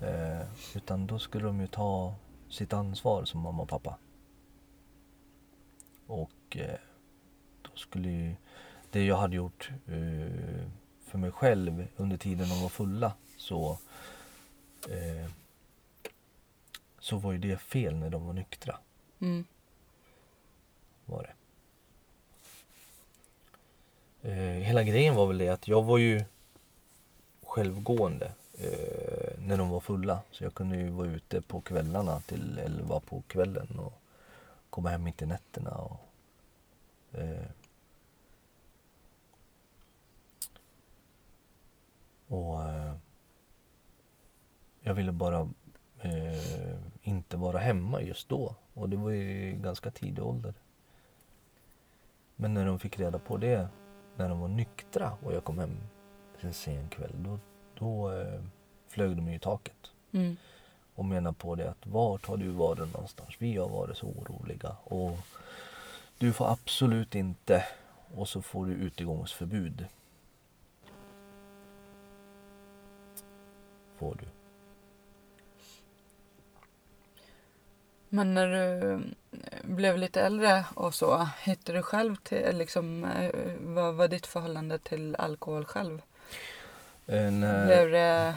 Eh, 0.00 0.46
utan 0.74 1.06
då 1.06 1.18
skulle 1.18 1.44
de 1.44 1.60
ju 1.60 1.66
ta 1.66 2.14
sitt 2.48 2.72
ansvar 2.72 3.24
som 3.24 3.40
mamma 3.40 3.62
och 3.62 3.68
pappa. 3.68 3.98
Och 6.06 6.56
eh, 6.56 6.78
då 7.62 7.70
skulle 7.74 8.08
ju 8.08 8.34
det 8.90 9.04
jag 9.04 9.16
hade 9.16 9.36
gjort 9.36 9.70
för 11.04 11.18
mig 11.18 11.30
själv 11.30 11.86
under 11.96 12.16
tiden 12.16 12.48
de 12.48 12.62
var 12.62 12.68
fulla 12.68 13.12
så 13.36 13.78
eh, 14.88 15.30
så 16.98 17.16
var 17.16 17.32
ju 17.32 17.38
det 17.38 17.58
fel 17.58 17.96
när 17.96 18.10
de 18.10 18.26
var 18.26 18.32
nyktra. 18.32 18.78
Mm. 19.20 19.44
Var 21.04 21.22
det. 21.22 21.32
Eh, 24.28 24.34
hela 24.34 24.82
grejen 24.82 25.14
var 25.14 25.26
väl 25.26 25.38
det 25.38 25.48
att 25.48 25.68
jag 25.68 25.82
var 25.82 25.98
ju 25.98 26.24
självgående 27.42 28.32
eh, 28.58 29.38
när 29.38 29.56
de 29.56 29.68
var 29.68 29.80
fulla. 29.80 30.20
Så 30.30 30.44
jag 30.44 30.54
kunde 30.54 30.76
ju 30.76 30.90
vara 30.90 31.08
ute 31.08 31.42
på 31.42 31.60
kvällarna 31.60 32.20
till 32.20 32.58
11 32.58 33.00
på 33.00 33.22
kvällen 33.26 33.78
och 33.78 33.92
komma 34.70 34.88
hem 34.88 35.04
mitt 35.04 35.22
i 35.22 35.26
nätterna. 35.26 35.70
Och, 35.70 36.00
eh, 37.12 37.46
och 42.28 42.62
eh, 42.62 42.94
jag 44.80 44.94
ville 44.94 45.12
bara 45.12 45.48
eh, 46.00 46.78
inte 47.02 47.36
vara 47.36 47.58
hemma 47.58 48.02
just 48.02 48.28
då. 48.28 48.54
Och 48.74 48.88
det 48.88 48.96
var 48.96 49.10
ju 49.10 49.52
ganska 49.52 49.90
tidig 49.90 50.24
ålder. 50.24 50.54
Men 52.36 52.54
när 52.54 52.66
de 52.66 52.78
fick 52.78 52.98
reda 52.98 53.18
på 53.18 53.36
det, 53.36 53.68
när 54.18 54.28
de 54.28 54.40
var 54.40 54.48
nyktra 54.48 55.12
och 55.22 55.34
jag 55.34 55.44
kom 55.44 55.58
hem 55.58 55.76
en 56.40 56.54
sen 56.54 56.88
kväll, 56.88 57.12
då, 57.14 57.38
då 57.74 58.12
eh, 58.12 58.40
flög 58.88 59.16
de 59.16 59.28
ju 59.28 59.34
i 59.34 59.38
taket. 59.38 59.92
Mm. 60.12 60.36
Och 60.94 61.04
menar 61.04 61.32
på 61.32 61.54
det 61.54 61.70
att 61.70 61.86
vart 61.86 62.26
har 62.26 62.36
du 62.36 62.48
varit 62.48 62.92
någonstans? 62.92 63.34
Vi 63.38 63.56
har 63.56 63.68
varit 63.68 63.96
så 63.96 64.06
oroliga. 64.06 64.76
Och 64.84 65.18
du 66.18 66.32
får 66.32 66.52
absolut 66.52 67.14
inte. 67.14 67.64
Och 68.14 68.28
så 68.28 68.42
får 68.42 68.66
du 68.66 68.72
utegångsförbud. 68.72 69.86
Får 73.96 74.14
du. 74.14 74.37
Men 78.08 78.34
när 78.34 78.46
du 78.46 78.92
eh, 78.92 79.00
blev 79.62 79.98
lite 79.98 80.20
äldre 80.22 80.64
och 80.74 80.94
så, 80.94 81.28
hittade 81.42 81.78
du 81.78 81.82
själv 81.82 82.16
till, 82.16 82.56
liksom, 82.58 83.04
eh, 83.04 83.30
vad 83.60 83.94
var 83.94 84.08
ditt 84.08 84.26
förhållande 84.26 84.78
till 84.78 85.16
alkohol 85.16 85.64
själv? 85.64 86.02
Eh, 87.06 87.30
när- 87.30 87.66
Blev 87.66 87.90
det... 87.90 88.34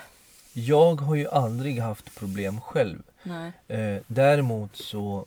Jag 0.54 0.96
har 1.02 1.16
ju 1.16 1.28
aldrig 1.28 1.80
haft 1.80 2.16
problem 2.16 2.62
själv. 2.62 3.04
Nej. 3.24 3.52
Eh, 3.68 4.02
däremot 4.08 4.76
så... 4.76 5.26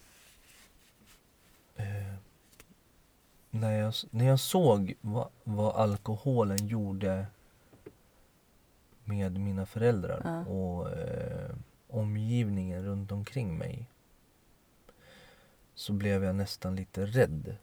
Eh, 1.77 2.15
när, 3.51 3.73
jag, 3.79 3.95
när 4.11 4.25
jag 4.27 4.41
såg 4.41 4.95
vad, 5.01 5.29
vad 5.45 5.77
alkoholen 5.77 6.67
gjorde 6.69 7.27
med 9.05 9.41
mina 9.41 9.67
föräldrar 9.67 10.21
Ja. 10.25 10.53
och 10.53 10.91
eh, 10.93 11.51
omgivningen 11.89 12.85
runt 12.85 13.13
omkring 13.13 13.59
mig 13.59 13.87
så 15.75 15.93
blev 15.93 16.25
jag 16.25 16.35
nästan 16.35 16.77
lite 16.77 17.07
rädd. 17.07 17.57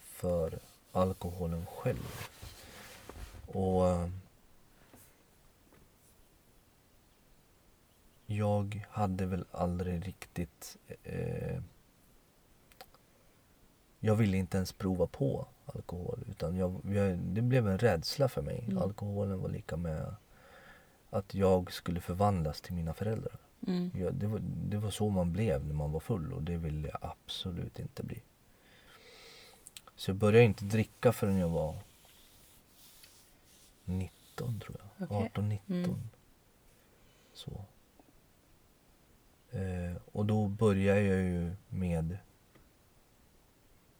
för 0.00 0.58
alkoholen 0.92 1.66
själv. 1.66 2.28
Och 3.46 3.88
eh, 3.88 4.08
jag 8.26 8.86
hade 8.90 9.26
väl 9.26 9.44
aldrig 9.52 10.06
riktigt 10.06 10.76
eh, 11.02 11.62
jag 14.00 14.16
ville 14.16 14.36
inte 14.36 14.56
ens 14.56 14.72
prova 14.72 15.06
på 15.06 15.46
alkohol 15.66 16.24
utan 16.30 16.56
jag, 16.56 16.80
jag, 16.84 17.18
det 17.18 17.42
blev 17.42 17.68
en 17.68 17.78
rädsla 17.78 18.28
för 18.28 18.42
mig. 18.42 18.64
Mm. 18.68 18.82
Alkoholen 18.82 19.40
var 19.40 19.48
lika 19.48 19.76
med 19.76 20.14
att 21.10 21.34
jag 21.34 21.72
skulle 21.72 22.00
förvandlas 22.00 22.60
till 22.60 22.74
mina 22.74 22.94
föräldrar. 22.94 23.38
Mm. 23.66 23.90
Ja, 23.94 24.10
det, 24.10 24.26
var, 24.26 24.40
det 24.42 24.76
var 24.76 24.90
så 24.90 25.10
man 25.10 25.32
blev 25.32 25.66
när 25.66 25.74
man 25.74 25.92
var 25.92 26.00
full 26.00 26.32
och 26.32 26.42
det 26.42 26.56
ville 26.56 26.88
jag 26.88 26.98
absolut 27.00 27.78
inte 27.78 28.02
bli. 28.02 28.22
Så 29.94 30.10
jag 30.10 30.16
började 30.16 30.44
inte 30.44 30.64
dricka 30.64 31.12
förrän 31.12 31.36
jag 31.36 31.48
var 31.48 31.78
19 33.84 34.60
tror 34.60 34.76
jag. 34.78 35.08
Okej. 35.08 35.26
18, 35.26 35.48
19. 35.48 35.74
Mm. 35.74 36.00
Så. 37.32 37.64
Eh, 39.50 39.96
och 40.12 40.26
då 40.26 40.48
började 40.48 41.00
jag 41.00 41.20
ju 41.20 41.56
med 41.68 42.18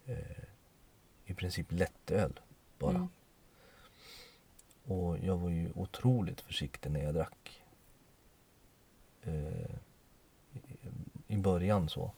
eh, 0.07 0.45
i 1.25 1.35
princip 1.35 1.73
lättöl 1.73 2.41
bara. 2.79 2.97
Mm. 2.97 3.09
Och 4.85 5.19
jag 5.19 5.37
var 5.37 5.51
ju 5.51 5.73
otroligt 5.75 6.41
försiktig 6.41 6.91
när 6.91 7.03
jag 7.03 7.15
drack. 7.15 7.63
Eh, 9.27 9.71
i- 11.29 11.37
början 11.37 11.89
så. 11.89 12.11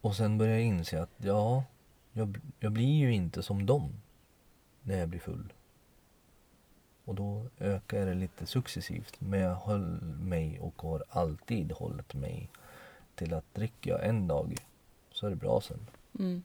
Och 0.00 0.16
sen 0.16 0.38
började 0.38 0.58
jag 0.58 0.66
inse 0.66 1.02
att 1.02 1.10
ja, 1.16 1.64
jag, 2.12 2.40
jag 2.60 2.72
blir 2.72 2.94
ju 2.98 3.12
inte 3.14 3.42
som 3.42 3.66
dem 3.66 3.92
när 4.82 4.98
jag 4.98 5.08
blir 5.08 5.20
full. 5.20 5.52
Och 7.04 7.14
då 7.14 7.46
ökar 7.58 8.06
det 8.06 8.14
lite 8.14 8.46
successivt. 8.46 9.20
Men 9.20 9.40
jag 9.40 9.54
höll 9.54 10.00
mig 10.02 10.60
och 10.60 10.82
har 10.82 11.04
alltid 11.08 11.72
hållit 11.72 12.14
mig 12.14 12.48
till 13.14 13.34
att 13.34 13.54
dricker 13.54 13.90
jag 13.90 14.06
en 14.06 14.28
dag 14.28 14.56
så 15.12 15.26
är 15.26 15.30
det 15.30 15.36
bra 15.36 15.60
sen. 15.60 15.86
Mm. 16.18 16.42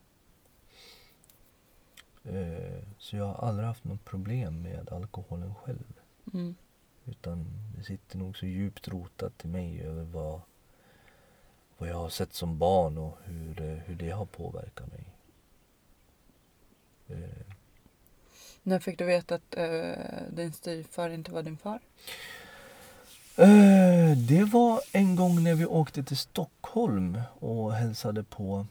Eh, 2.23 2.79
Så 2.97 3.15
jag 3.17 3.25
har 3.25 3.47
aldrig 3.47 3.67
haft 3.67 3.83
något 3.83 4.05
problem 4.05 4.61
med 4.61 4.89
alkoholen 4.91 5.55
själv. 5.55 5.93
Mm. 6.33 6.55
Utan 7.09 7.45
det 7.77 7.83
sitter 7.83 8.17
nog 8.17 8.37
så 8.37 8.45
djupt 8.45 8.87
rotat 8.87 9.45
i 9.45 9.47
mig 9.47 9.81
över 9.81 10.03
vad, 10.03 10.41
vad 11.77 11.89
jag 11.89 11.95
har 11.95 12.09
sett 12.09 12.33
som 12.33 12.57
barn 12.57 12.97
och 12.97 13.17
hur, 13.23 13.61
eh, 13.61 13.77
hur 13.77 13.95
det 13.95 14.09
har 14.09 14.25
påverkat 14.25 14.87
mig. 14.91 15.03
Eh, 17.07 17.45
När 18.63 18.79
fick 18.79 18.97
du 18.97 19.05
veta 19.05 19.35
att 19.35 19.57
eh, 19.57 19.93
din 20.31 20.53
styvfar 20.53 21.09
inte 21.09 21.31
var 21.31 21.43
din 21.43 21.57
far? 21.57 21.79
Eh, 23.35 24.17
Det 24.17 24.43
var 24.43 24.81
en 24.91 25.15
gång 25.15 25.43
när 25.43 25.55
vi 25.55 25.65
åkte 25.65 26.03
till 26.03 26.17
Stockholm 26.17 27.21
och 27.39 27.73
hälsade 27.73 28.23
på 28.23 28.65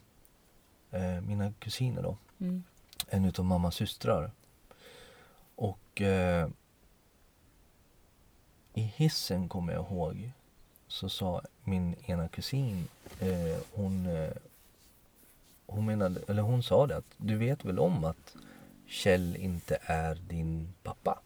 eh, 0.90 1.20
mina 1.20 1.52
kusiner 1.58 2.02
då. 2.02 2.16
Mm. 2.38 2.64
En 3.08 3.24
utav 3.24 3.44
mammas 3.44 3.74
systrar. 3.74 4.30
Och 5.54 6.00
eh, 6.02 6.48
i 8.76 8.82
hissen 8.82 9.48
kommer 9.48 9.72
jag 9.72 9.84
ihåg 9.84 10.30
så 10.88 11.08
sa 11.08 11.42
min 11.64 11.94
ena 12.06 12.28
kusin, 12.28 12.88
eh, 13.20 13.58
hon, 13.72 14.06
eh, 14.06 14.32
hon 15.66 15.86
menade, 15.86 16.20
eller 16.28 16.42
hon 16.42 16.62
sa 16.62 16.86
det 16.86 16.96
att 16.96 17.14
du 17.16 17.36
vet 17.36 17.64
väl 17.64 17.78
om 17.78 18.04
att 18.04 18.36
Kjell 18.86 19.36
inte 19.36 19.78
är 19.80 20.14
din 20.14 20.74
pappa? 20.82 21.18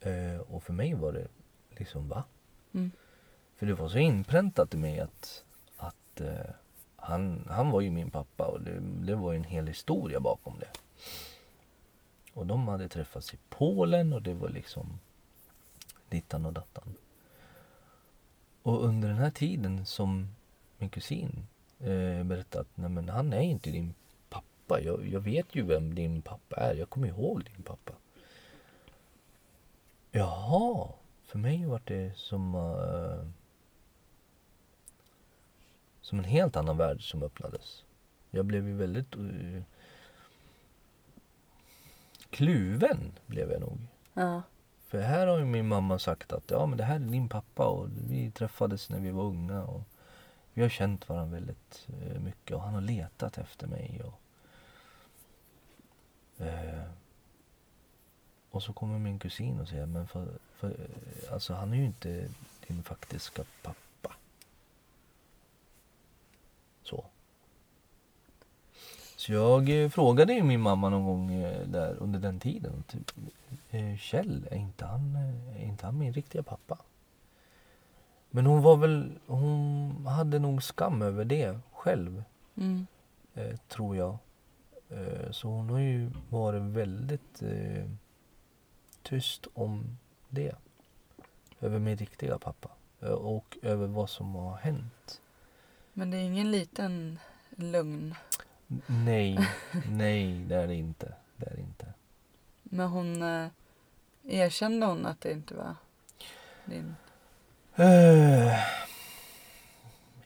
Eh, 0.00 0.40
och 0.40 0.62
för 0.62 0.72
mig 0.72 0.94
var 0.94 1.12
det 1.12 1.28
liksom 1.70 2.08
va? 2.08 2.24
Mm. 2.74 2.90
För 3.56 3.66
det 3.66 3.74
var 3.74 3.88
så 3.88 3.98
inpräntat 3.98 4.74
i 4.74 4.76
mig 4.76 5.00
att, 5.00 5.44
att 5.76 6.20
eh, 6.20 6.50
han, 6.96 7.48
han 7.50 7.70
var 7.70 7.80
ju 7.80 7.90
min 7.90 8.10
pappa 8.10 8.46
och 8.46 8.60
det, 8.60 8.80
det 8.80 9.14
var 9.14 9.32
ju 9.32 9.36
en 9.36 9.44
hel 9.44 9.66
historia 9.66 10.20
bakom 10.20 10.58
det. 10.58 10.70
Och 12.34 12.46
de 12.46 12.68
hade 12.68 12.88
träffats 12.88 13.34
i 13.34 13.38
Polen 13.48 14.12
och 14.12 14.22
det 14.22 14.34
var 14.34 14.48
liksom 14.48 14.98
dittan 16.08 16.46
och 16.46 16.52
dattan. 16.52 16.94
Och 18.62 18.84
under 18.84 19.08
den 19.08 19.18
här 19.18 19.30
tiden 19.30 19.86
som 19.86 20.28
min 20.78 20.90
kusin 20.90 21.46
eh, 21.78 22.24
berättade 22.24 22.60
att 22.60 22.76
nej 22.76 22.90
men 22.90 23.08
han 23.08 23.32
är 23.32 23.40
inte 23.40 23.70
din 23.70 23.94
pappa. 24.28 24.80
Jag, 24.80 25.08
jag 25.08 25.20
vet 25.20 25.54
ju 25.54 25.62
vem 25.62 25.94
din 25.94 26.22
pappa 26.22 26.56
är. 26.56 26.74
Jag 26.74 26.90
kommer 26.90 27.08
ihåg 27.08 27.44
din 27.44 27.62
pappa. 27.62 27.92
Jaha, 30.10 30.88
för 31.22 31.38
mig 31.38 31.64
var 31.64 31.80
det 31.84 32.16
som 32.16 32.54
eh, 32.54 33.28
som 36.00 36.18
en 36.18 36.24
helt 36.24 36.56
annan 36.56 36.76
värld 36.76 37.10
som 37.10 37.22
öppnades. 37.22 37.84
Jag 38.30 38.44
blev 38.44 38.68
ju 38.68 38.74
väldigt 38.74 39.14
eh, 39.14 39.62
kluven 42.32 43.12
blev 43.26 43.50
jag 43.50 43.60
nog. 43.60 43.78
Ja. 44.14 44.42
För 44.86 45.00
här 45.00 45.26
har 45.26 45.38
ju 45.38 45.44
min 45.44 45.68
mamma 45.68 45.98
sagt 45.98 46.32
att 46.32 46.50
ja 46.50 46.66
men 46.66 46.78
det 46.78 46.84
här 46.84 46.94
är 46.94 46.98
din 46.98 47.28
pappa 47.28 47.66
och 47.66 47.88
vi 48.08 48.30
träffades 48.30 48.90
när 48.90 49.00
vi 49.00 49.10
var 49.10 49.22
unga 49.22 49.62
och 49.62 49.82
vi 50.52 50.62
har 50.62 50.68
känt 50.68 51.08
varandra 51.08 51.34
väldigt 51.34 51.88
eh, 51.88 52.20
mycket 52.20 52.56
och 52.56 52.62
han 52.62 52.74
har 52.74 52.80
letat 52.80 53.38
efter 53.38 53.66
mig. 53.66 54.02
Och, 54.04 54.20
eh, 56.46 56.82
och 58.50 58.62
så 58.62 58.72
kommer 58.72 58.98
min 58.98 59.18
kusin 59.18 59.60
och 59.60 59.68
säger 59.68 59.86
men 59.86 60.08
för, 60.08 60.28
för, 60.56 60.68
eh, 60.68 61.32
alltså 61.32 61.54
han 61.54 61.72
är 61.72 61.76
ju 61.76 61.84
inte 61.84 62.28
din 62.66 62.82
faktiska 62.82 63.44
pappa. 63.62 64.16
Så. 66.82 67.04
Så 69.22 69.32
jag 69.32 69.82
eh, 69.84 69.88
frågade 69.88 70.32
ju 70.32 70.42
min 70.42 70.60
mamma 70.60 70.88
någon 70.88 71.04
gång 71.04 71.32
eh, 71.32 71.66
där 71.66 71.96
under 72.00 72.20
den 72.20 72.40
tiden. 72.40 72.84
Typ, 72.88 73.10
eh, 73.70 73.96
Kjell, 73.96 74.48
är 74.50 74.56
inte, 74.56 74.84
han, 74.84 75.16
är 75.56 75.64
inte 75.64 75.86
han 75.86 75.98
min 75.98 76.12
riktiga 76.12 76.42
pappa? 76.42 76.78
Men 78.30 78.46
hon 78.46 78.62
var 78.62 78.76
väl, 78.76 79.12
hon 79.26 80.06
hade 80.06 80.38
nog 80.38 80.62
skam 80.62 81.02
över 81.02 81.24
det 81.24 81.58
själv, 81.72 82.24
Mm. 82.56 82.86
eh, 83.34 83.56
tror 83.56 83.96
jag. 83.96 84.18
Eh, 84.88 85.30
så 85.30 85.48
hon 85.48 85.70
har 85.70 85.78
ju 85.78 86.10
varit 86.28 86.62
väldigt 86.62 87.42
eh, 87.42 87.84
tyst 89.02 89.46
om 89.54 89.98
det. 90.28 90.54
Över 91.60 91.78
min 91.78 91.96
riktiga 91.96 92.38
pappa. 92.38 92.68
Och 93.18 93.58
över 93.62 93.86
vad 93.86 94.10
som 94.10 94.34
har 94.34 94.56
hänt. 94.56 95.20
Men 95.92 96.10
det 96.10 96.16
är 96.16 96.22
ingen 96.24 96.50
liten 96.50 97.18
lugn. 97.56 98.14
Nej, 98.86 99.38
nej 99.88 100.44
det 100.44 100.56
är 100.56 100.66
det 100.66 100.74
inte. 100.74 101.14
Det 101.36 101.46
är 101.46 101.54
det 101.54 101.60
inte. 101.60 101.86
Men 102.62 102.88
hon 102.88 103.22
eh, 103.22 103.48
erkände 104.24 104.86
hon 104.86 105.06
att 105.06 105.20
det 105.20 105.32
inte 105.32 105.54
var 105.54 105.74
din... 106.64 106.94
Eh, 107.76 108.58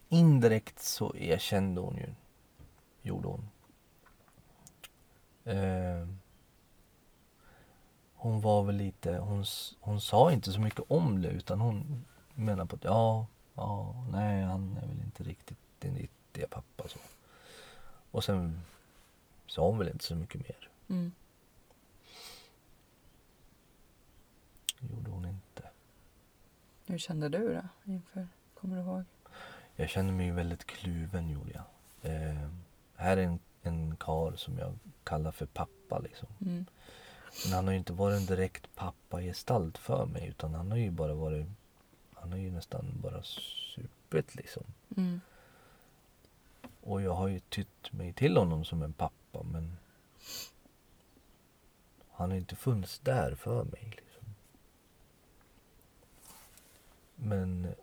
indirekt 0.08 0.82
så 0.82 1.16
erkände 1.16 1.80
hon 1.80 1.96
ju. 1.96 2.14
Gjorde 3.02 3.28
hon. 3.28 3.48
Eh, 5.44 6.08
hon 8.14 8.40
var 8.40 8.62
väl 8.62 8.76
lite, 8.76 9.18
hon, 9.18 9.44
hon 9.80 10.00
sa 10.00 10.32
inte 10.32 10.52
så 10.52 10.60
mycket 10.60 10.84
om 10.88 11.22
det 11.22 11.28
utan 11.28 11.60
hon 11.60 12.04
menade 12.34 12.68
på 12.68 12.76
att 12.76 12.84
ja, 12.84 13.26
ja, 13.54 14.04
nej 14.10 14.42
han 14.42 14.76
är 14.82 14.86
väl 14.86 15.02
inte 15.04 15.22
riktigt 15.22 15.58
din. 15.78 16.08
Och 18.16 18.24
sen 18.24 18.60
sa 19.46 19.66
hon 19.66 19.78
väl 19.78 19.88
inte 19.88 20.04
så 20.04 20.14
mycket 20.14 20.40
mer. 20.40 20.68
Mm. 20.88 21.12
Gjorde 24.80 25.10
hon 25.10 25.24
inte. 25.24 25.62
Hur 26.86 26.98
kände 26.98 27.28
du 27.28 27.54
då 27.54 27.92
inför? 27.92 28.28
Kommer 28.54 28.76
du 28.76 28.82
ihåg? 28.82 29.04
Jag 29.76 29.88
kände 29.88 30.12
mig 30.12 30.30
väldigt 30.30 30.64
kluven 30.64 31.30
gjorde 31.30 31.50
jag. 31.52 31.64
Eh, 32.12 32.48
här 32.94 33.16
är 33.16 33.22
en, 33.22 33.38
en 33.62 33.96
kar 33.96 34.32
som 34.36 34.58
jag 34.58 34.78
kallar 35.04 35.32
för 35.32 35.46
pappa 35.46 35.98
liksom. 35.98 36.28
Mm. 36.40 36.66
Men 37.44 37.52
han 37.52 37.64
har 37.64 37.72
ju 37.72 37.78
inte 37.78 37.92
varit 37.92 38.20
en 38.20 38.26
direkt 38.26 38.74
pappagestalt 38.74 39.78
för 39.78 40.06
mig 40.06 40.28
utan 40.28 40.54
han 40.54 40.70
har 40.70 40.78
ju 40.78 40.90
bara 40.90 41.14
varit 41.14 41.46
Han 42.14 42.32
har 42.32 42.38
ju 42.38 42.50
nästan 42.50 42.86
bara 43.02 43.22
supit 43.22 44.34
liksom. 44.34 44.64
Mm. 44.96 45.20
Och 46.86 47.02
jag 47.02 47.14
har 47.14 47.28
ju 47.28 47.40
tytt 47.40 47.92
mig 47.92 48.12
till 48.12 48.36
honom 48.36 48.64
som 48.64 48.82
en 48.82 48.92
pappa 48.92 49.42
men 49.42 49.76
han 52.10 52.30
har 52.30 52.36
inte 52.36 52.56
funnits 52.56 52.98
där 52.98 53.34
för 53.34 53.64
mig. 53.64 53.92
Liksom. 53.96 54.34
Men 57.14 57.74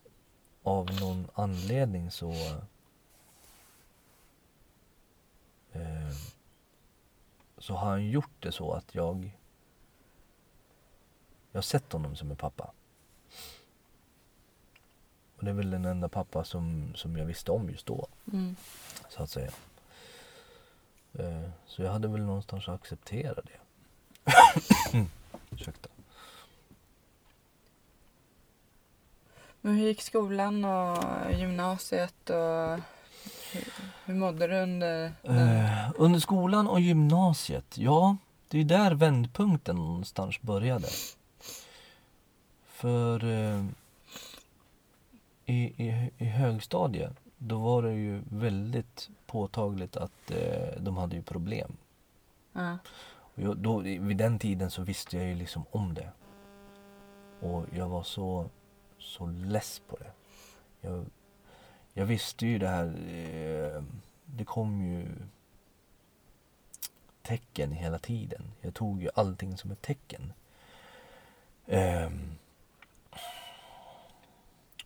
av 0.64 0.90
någon 1.02 1.28
anledning 1.34 2.12
så 2.12 2.32
eh, 5.72 6.12
så 7.58 7.74
har 7.74 7.90
han 7.90 8.10
gjort 8.10 8.42
det 8.42 8.52
så 8.52 8.72
att 8.72 8.96
jag 8.96 9.32
jag 11.52 11.58
har 11.58 11.62
sett 11.62 11.94
honom 11.94 12.16
som 12.16 12.32
en 12.32 12.38
pappa. 12.38 12.72
Och 15.44 15.46
det 15.46 15.52
är 15.52 15.56
väl 15.56 15.70
den 15.72 15.86
enda 15.86 16.10
pappa 16.10 16.44
som, 16.44 16.94
som 16.96 17.18
jag 17.18 17.26
visste 17.26 17.52
om 17.52 17.70
just 17.70 17.86
då, 17.86 18.08
Mm. 18.34 18.56
så 19.10 19.24
att 19.24 19.30
säga. 19.30 19.52
Eh, 21.14 21.50
Så 21.66 21.82
jag 21.82 21.92
hade 21.92 22.08
väl 22.08 22.22
någonstans 22.22 22.68
accepterat 22.70 23.46
det. 23.46 24.32
Ursäkta. 25.52 25.90
Men 29.62 29.76
hur 29.76 29.88
gick 29.88 30.02
skolan 30.02 30.66
och 30.66 30.98
gymnasiet 31.34 32.30
och 32.30 32.80
hur, 33.52 33.64
hur 34.06 34.14
mådde 34.14 34.48
du 34.48 34.56
under? 34.62 35.14
Eh, 35.24 35.92
under 35.96 36.20
skolan 36.20 36.68
och 36.68 36.80
gymnasiet, 36.80 37.78
ja, 37.78 38.18
det 38.48 38.60
är 38.60 38.64
där 38.66 38.92
vändpunkten 38.96 39.76
någonstans 39.76 40.42
började. 40.42 40.88
För 42.68 43.24
eh, 43.26 43.66
i, 45.46 45.54
i, 45.54 46.12
i 46.18 46.26
högstadiet, 46.26 47.14
då 47.38 47.60
var 47.60 47.84
det 47.84 47.94
ju 47.94 48.22
väldigt 48.30 49.10
påtagligt 49.26 49.98
att 49.98 50.32
eh, 50.32 50.82
de 50.82 50.98
hade 50.98 51.16
ju 51.16 51.22
problem. 51.22 51.78
Ja. 52.54 52.78
Och 53.06 53.42
jag, 53.42 53.58
då, 53.58 53.80
vid 53.80 54.18
den 54.18 54.40
tiden 54.40 54.72
så 54.72 54.82
visste 54.82 55.18
jag 55.18 55.28
ju 55.28 55.36
liksom 55.36 55.66
om 55.72 55.94
det. 55.94 56.10
Och 57.40 57.66
jag 57.76 57.90
var 57.90 58.04
så, 58.04 58.50
så 58.98 59.26
less 59.26 59.82
på 59.88 59.98
det. 59.98 60.12
Jag, 60.82 61.06
jag 61.94 62.06
visste 62.06 62.48
ju 62.48 62.60
det 62.60 62.68
här, 62.68 62.86
eh, 62.86 63.84
det 64.26 64.46
kom 64.46 64.82
ju 64.82 65.06
tecken 67.22 67.72
hela 67.72 68.00
tiden. 68.00 68.52
Jag 68.62 68.74
tog 68.74 69.02
ju 69.02 69.10
allting 69.16 69.58
som 69.58 69.72
ett 69.72 69.82
tecken. 69.82 70.34
Ehm, 71.68 72.36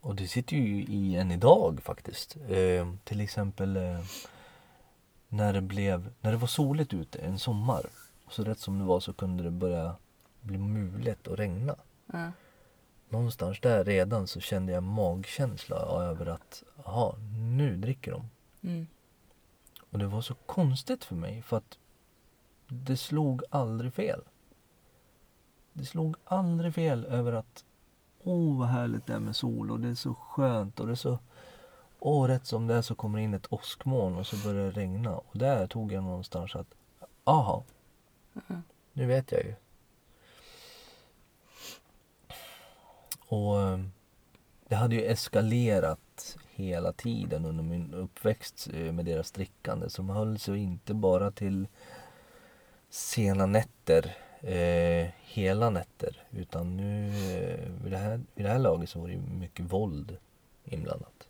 och 0.01 0.15
det 0.15 0.27
sitter 0.27 0.55
ju 0.55 0.83
i 0.83 1.15
än 1.15 1.31
idag 1.31 1.79
faktiskt. 1.83 2.37
Ehm, 2.49 2.99
till 3.03 3.21
exempel 3.21 3.77
eh, 3.77 3.99
när 5.27 5.53
det 5.53 5.61
blev, 5.61 6.13
när 6.21 6.31
det 6.31 6.37
var 6.37 6.47
soligt 6.47 6.93
ute 6.93 7.19
en 7.19 7.39
sommar. 7.39 7.85
Och 8.25 8.33
så 8.33 8.43
rätt 8.43 8.59
som 8.59 8.79
det 8.79 8.85
var 8.85 8.99
så 8.99 9.13
kunde 9.13 9.43
det 9.43 9.51
börja 9.51 9.95
bli 10.41 10.57
mulet 10.57 11.27
och 11.27 11.37
regna. 11.37 11.75
Ja. 12.05 12.31
Någonstans 13.09 13.59
där 13.59 13.83
redan 13.83 14.27
så 14.27 14.39
kände 14.39 14.71
jag 14.73 14.83
magkänsla 14.83 15.75
över 15.75 16.25
att, 16.25 16.63
aha, 16.85 17.15
nu 17.37 17.77
dricker 17.77 18.11
de. 18.11 18.29
Mm. 18.61 18.87
Och 19.79 19.99
det 19.99 20.07
var 20.07 20.21
så 20.21 20.35
konstigt 20.35 21.03
för 21.03 21.15
mig 21.15 21.41
för 21.41 21.57
att 21.57 21.77
det 22.67 22.97
slog 22.97 23.43
aldrig 23.49 23.93
fel. 23.93 24.21
Det 25.73 25.85
slog 25.85 26.15
aldrig 26.23 26.73
fel 26.73 27.05
över 27.05 27.33
att 27.33 27.65
åh 28.27 28.57
vad 28.59 28.67
härligt 28.67 29.05
det 29.05 29.13
är 29.13 29.19
med 29.19 29.35
sol 29.35 29.71
och 29.71 29.79
det 29.79 29.87
är 29.89 29.95
så 29.95 30.13
skönt 30.13 30.79
och 30.79 30.85
det 30.87 30.93
är 30.93 30.95
så 30.95 31.19
åh 31.99 32.27
rätt 32.27 32.45
som 32.45 32.67
det 32.67 32.73
är 32.75 32.81
så 32.81 32.95
kommer 32.95 33.19
in 33.19 33.33
ett 33.33 33.53
åskmoln 33.53 34.15
och 34.15 34.27
så 34.27 34.35
börjar 34.47 34.65
det 34.65 34.71
regna 34.71 35.17
och 35.17 35.37
där 35.37 35.67
tog 35.67 35.91
jag 35.91 36.03
någonstans 36.03 36.55
att 36.55 36.67
aha, 37.23 37.63
Mhm. 38.33 38.63
nu 38.93 39.05
vet 39.05 39.31
jag 39.31 39.41
ju. 39.43 39.53
Och 43.27 43.61
eh, 43.61 43.79
det 44.67 44.75
hade 44.75 44.95
ju 44.95 45.05
eskalerat 45.05 46.37
hela 46.55 46.93
tiden 46.93 47.45
under 47.45 47.63
min 47.63 47.93
uppväxt 47.93 48.67
eh, 48.73 48.91
med 48.93 49.05
deras 49.05 49.31
drickande. 49.31 49.89
Så 49.89 50.01
de 50.01 50.09
höll 50.09 50.39
sig 50.39 50.57
inte 50.57 50.93
bara 50.93 51.31
till 51.31 51.67
sena 52.89 53.45
nätter, 53.45 54.17
eh, 54.41 55.09
hela 55.23 55.69
nätter. 55.69 56.23
Utan 56.31 56.77
nu 56.77 57.07
eh, 57.07 57.83
vid, 57.83 57.91
det 57.91 57.97
här, 57.97 58.21
vid 58.35 58.45
det 58.45 58.49
här 58.51 58.59
laget 58.59 58.89
så 58.89 58.99
var 58.99 59.07
det 59.07 59.17
mycket 59.17 59.65
våld 59.65 60.17
inblandat. 60.65 61.27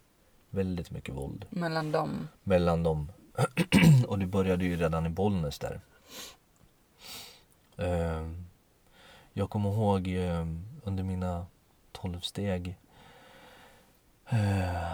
Väldigt 0.50 0.92
mycket 0.92 1.16
våld 1.16 1.46
Mellan 1.50 1.92
dem. 1.92 2.28
mellan 2.44 2.84
dem. 2.84 3.12
och 4.08 4.20
det 4.20 4.26
började 4.26 4.66
ju 4.66 4.76
redan 4.76 5.06
i 5.06 5.10
Bollnäs 5.10 5.60
där. 5.60 5.82
Ehm, 7.78 8.46
jag 9.34 9.50
kommer 9.50 9.70
ihåg 9.70 10.08
ehm, 10.08 10.66
under 10.84 11.04
mina 11.04 11.46
tolv 11.92 12.20
steg 12.20 12.76
eh, 14.30 14.94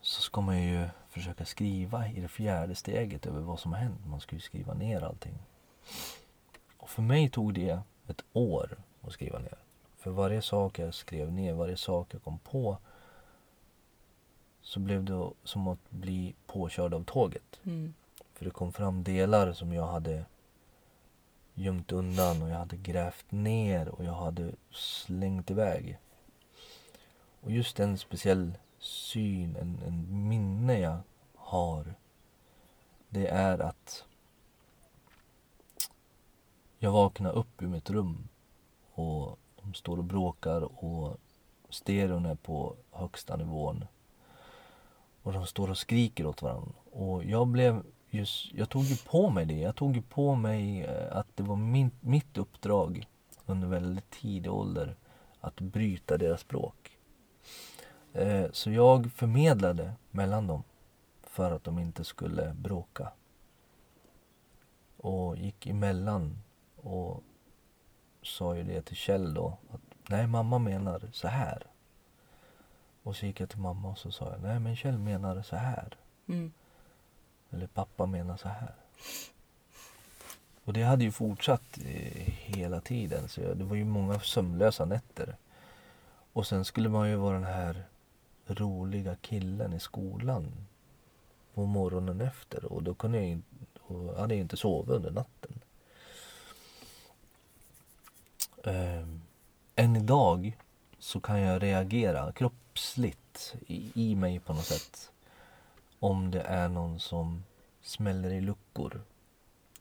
så 0.00 0.20
ska 0.22 0.40
man 0.40 0.62
ju 0.62 0.88
försöka 1.10 1.44
skriva 1.44 2.08
i 2.08 2.20
det 2.20 2.28
fjärde 2.28 2.74
steget 2.74 3.26
över 3.26 3.40
vad 3.40 3.60
som 3.60 3.72
har 3.72 3.78
hänt. 3.80 4.06
Man 4.06 4.20
ska 4.20 4.36
ju 4.36 4.40
skriva 4.40 4.74
ner 4.74 5.02
allting. 5.04 5.34
Och 6.88 6.92
för 6.92 7.02
mig 7.02 7.30
tog 7.30 7.54
det 7.54 7.80
ett 8.06 8.24
år 8.32 8.76
att 9.02 9.12
skriva 9.12 9.38
ner. 9.38 9.58
För 9.96 10.10
varje 10.10 10.42
sak 10.42 10.78
jag 10.78 10.94
skrev 10.94 11.32
ner, 11.32 11.54
varje 11.54 11.76
sak 11.76 12.14
jag 12.14 12.22
kom 12.22 12.38
på 12.38 12.78
så 14.62 14.80
blev 14.80 15.04
det 15.04 15.30
som 15.44 15.68
att 15.68 15.90
bli 15.90 16.34
påkörd 16.46 16.94
av 16.94 17.04
tåget. 17.04 17.60
Mm. 17.64 17.94
För 18.34 18.44
det 18.44 18.50
kom 18.50 18.72
fram 18.72 19.04
delar 19.04 19.52
som 19.52 19.72
jag 19.72 19.86
hade 19.86 20.24
gömt 21.54 21.92
undan 21.92 22.42
och 22.42 22.48
jag 22.48 22.56
hade 22.56 22.76
grävt 22.76 23.30
ner 23.30 23.88
och 23.88 24.04
jag 24.04 24.14
hade 24.14 24.52
slängt 24.70 25.50
iväg. 25.50 25.98
Och 27.40 27.50
just 27.50 27.80
en 27.80 27.98
speciell 27.98 28.58
syn, 28.78 29.56
en, 29.56 29.80
en 29.86 30.28
minne 30.28 30.80
jag 30.80 30.98
har. 31.34 31.94
Det 33.08 33.28
är 33.28 33.58
att 33.58 34.04
jag 36.78 36.92
vaknar 36.92 37.32
upp 37.32 37.62
ur 37.62 37.66
mitt 37.66 37.90
rum 37.90 38.28
och 38.94 39.38
de 39.62 39.74
står 39.74 39.98
och 39.98 40.04
bråkar 40.04 40.84
och 40.84 41.16
stereon 41.70 42.26
är 42.26 42.34
på 42.34 42.76
högsta 42.90 43.36
nivån. 43.36 43.84
Och 45.22 45.32
de 45.32 45.46
står 45.46 45.70
och 45.70 45.78
skriker 45.78 46.26
åt 46.26 46.42
varandra. 46.42 46.72
Och 46.92 47.24
jag 47.24 47.46
blev 47.46 47.82
just, 48.10 48.52
jag 48.52 48.68
tog 48.68 48.84
ju 48.84 48.96
på 48.96 49.30
mig 49.30 49.46
det. 49.46 49.58
Jag 49.58 49.76
tog 49.76 49.96
ju 49.96 50.02
på 50.02 50.34
mig 50.34 50.84
eh, 50.84 51.16
att 51.16 51.26
det 51.36 51.42
var 51.42 51.56
min, 51.56 51.90
mitt 52.00 52.38
uppdrag 52.38 53.06
under 53.46 53.68
väldigt 53.68 54.10
tidig 54.10 54.52
ålder 54.52 54.96
att 55.40 55.60
bryta 55.60 56.18
deras 56.18 56.40
språk. 56.40 56.98
Eh, 58.12 58.46
så 58.52 58.70
jag 58.70 59.12
förmedlade 59.12 59.92
mellan 60.10 60.46
dem 60.46 60.62
för 61.22 61.50
att 61.50 61.64
de 61.64 61.78
inte 61.78 62.04
skulle 62.04 62.54
bråka. 62.54 63.12
Och 64.96 65.36
gick 65.36 65.66
emellan 65.66 66.38
och 66.88 67.22
sa 68.22 68.56
ju 68.56 68.62
det 68.62 68.82
till 68.82 68.96
Kjell 68.96 69.34
då 69.34 69.58
att 69.70 69.80
nej 70.08 70.26
mamma 70.26 70.58
menar 70.58 71.02
så 71.12 71.28
här. 71.28 71.62
Och 73.02 73.16
så 73.16 73.26
gick 73.26 73.40
jag 73.40 73.48
till 73.48 73.58
mamma 73.58 73.88
och 73.88 73.98
så 73.98 74.10
sa 74.10 74.30
jag 74.30 74.42
nej 74.42 74.60
men 74.60 74.76
Kjell 74.76 74.98
menar 74.98 75.42
så 75.42 75.56
här. 75.56 75.96
Mm. 76.26 76.52
Eller 77.50 77.66
pappa 77.66 78.06
menar 78.06 78.36
så 78.36 78.48
här. 78.48 78.74
Och 80.64 80.72
det 80.72 80.82
hade 80.82 81.04
ju 81.04 81.10
fortsatt 81.10 81.78
eh, 81.78 82.26
hela 82.26 82.80
tiden. 82.80 83.28
Så 83.28 83.40
jag, 83.40 83.56
det 83.56 83.64
var 83.64 83.76
ju 83.76 83.84
många 83.84 84.20
sömnlösa 84.20 84.84
nätter. 84.84 85.36
Och 86.32 86.46
sen 86.46 86.64
skulle 86.64 86.88
man 86.88 87.10
ju 87.10 87.16
vara 87.16 87.34
den 87.34 87.44
här 87.44 87.84
roliga 88.46 89.16
killen 89.16 89.72
i 89.72 89.80
skolan 89.80 90.52
på 91.54 91.64
morgonen 91.64 92.20
efter. 92.20 92.64
Och 92.64 92.82
då 92.82 92.94
kunde 92.94 93.26
jag 93.26 93.40
och 93.80 94.16
hade 94.16 94.34
jag 94.34 94.40
inte 94.40 94.56
sovit 94.56 94.90
under 94.90 95.10
natten. 95.10 95.57
Eh, 98.68 99.06
än 99.76 99.96
idag 99.96 100.56
så 100.98 101.20
kan 101.20 101.40
jag 101.40 101.62
reagera 101.62 102.32
kroppsligt 102.32 103.56
i, 103.66 103.92
i 103.94 104.14
mig 104.14 104.40
på 104.40 104.52
något 104.52 104.64
sätt 104.64 105.12
om 105.98 106.30
det 106.30 106.40
är 106.40 106.68
någon 106.68 107.00
som 107.00 107.44
smäller 107.82 108.30
i 108.30 108.40
luckor 108.40 109.02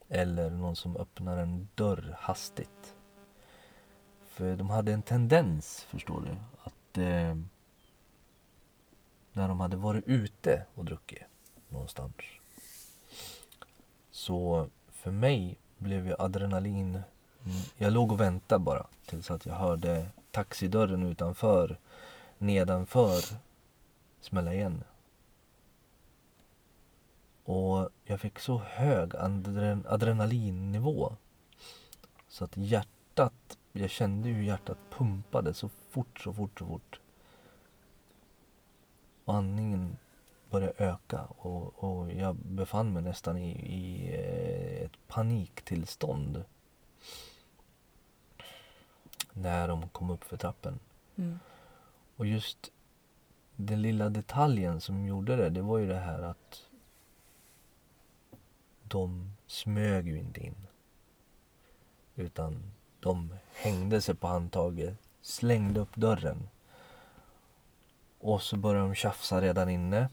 eller 0.10 0.50
någon 0.50 0.76
som 0.76 0.98
öppnar 0.98 1.38
en 1.38 1.68
dörr 1.76 2.16
hastigt. 2.20 2.96
För 4.26 4.56
de 4.56 4.70
hade 4.70 4.94
en 4.94 5.02
tendens, 5.02 5.82
förstår 5.90 6.22
du, 6.22 6.36
att 6.64 6.98
eh, 6.98 7.36
när 9.34 9.48
de 9.48 9.60
hade 9.60 9.78
varit 9.78 10.08
ute 10.08 10.66
och 10.76 10.86
druckit 10.86 11.24
någonstans 11.70 12.14
så 14.12 14.70
för 14.92 15.12
mig 15.12 15.58
blev 15.78 16.08
ju 16.08 16.16
adrenalin 16.20 17.02
Mm. 17.50 17.62
jag 17.78 17.94
låg 17.94 18.12
och 18.12 18.20
väntade 18.20 18.64
bara 18.64 18.86
tills 19.06 19.32
att 19.32 19.46
jag 19.46 19.54
hörde 19.54 20.06
taxidörren 20.32 21.04
utanför 21.04 21.78
nedanför 22.38 23.22
smälla 24.22 24.54
igen. 24.54 24.84
Och 27.44 27.90
jag 28.06 28.20
fick 28.20 28.40
så 28.40 28.58
hög 28.58 29.16
adren 29.16 29.86
adrenalinnivå 29.88 31.16
så 32.28 32.44
att 32.44 32.58
hjärtat, 32.58 33.58
jag 33.72 33.90
kände 33.90 34.30
hur 34.30 34.44
hjärtat 34.44 34.78
pumpade 34.90 35.54
så 35.54 35.70
fort, 35.90 36.20
så 36.20 36.34
fort, 36.34 36.60
så 36.60 36.66
fort. 36.66 37.00
Och 39.26 39.36
andningen 39.36 39.98
började 40.50 40.74
öka 40.78 41.22
och, 41.24 41.84
och 41.84 42.12
jag 42.12 42.36
befann 42.36 42.94
mig 42.94 43.04
nästan 43.04 43.38
i, 43.38 43.50
i 43.52 44.16
eh, 44.16 44.86
ett 44.86 45.08
paniktillstånd. 45.08 46.44
När 49.42 49.68
de 49.68 49.90
kom 49.90 50.10
upp 50.10 50.24
för 50.24 50.38
trappen. 50.38 50.80
Mm. 51.16 51.40
Och 52.16 52.26
just 52.26 52.72
den 53.56 53.82
lilla 53.82 54.10
detaljen 54.10 54.82
som 54.82 55.06
gjorde 55.06 55.36
det, 55.36 55.50
det 55.50 55.62
var 55.62 55.78
ju 55.78 55.88
det 55.88 56.00
här 56.00 56.22
att 56.22 56.66
de 58.84 59.32
smög 59.48 60.08
ju 60.08 60.18
inte 60.18 60.46
in. 60.46 60.68
Utan 62.16 62.72
de 63.00 63.34
hängde 63.54 64.02
sig 64.02 64.16
på 64.16 64.28
handtaget, 64.28 64.98
slängde 65.22 65.80
upp 65.80 65.96
dörren. 65.96 66.50
Och 68.20 68.42
så 68.42 68.58
började 68.58 68.88
de 68.88 68.96
tjafsa 68.96 69.42
redan 69.42 69.70
inne. 69.70 70.10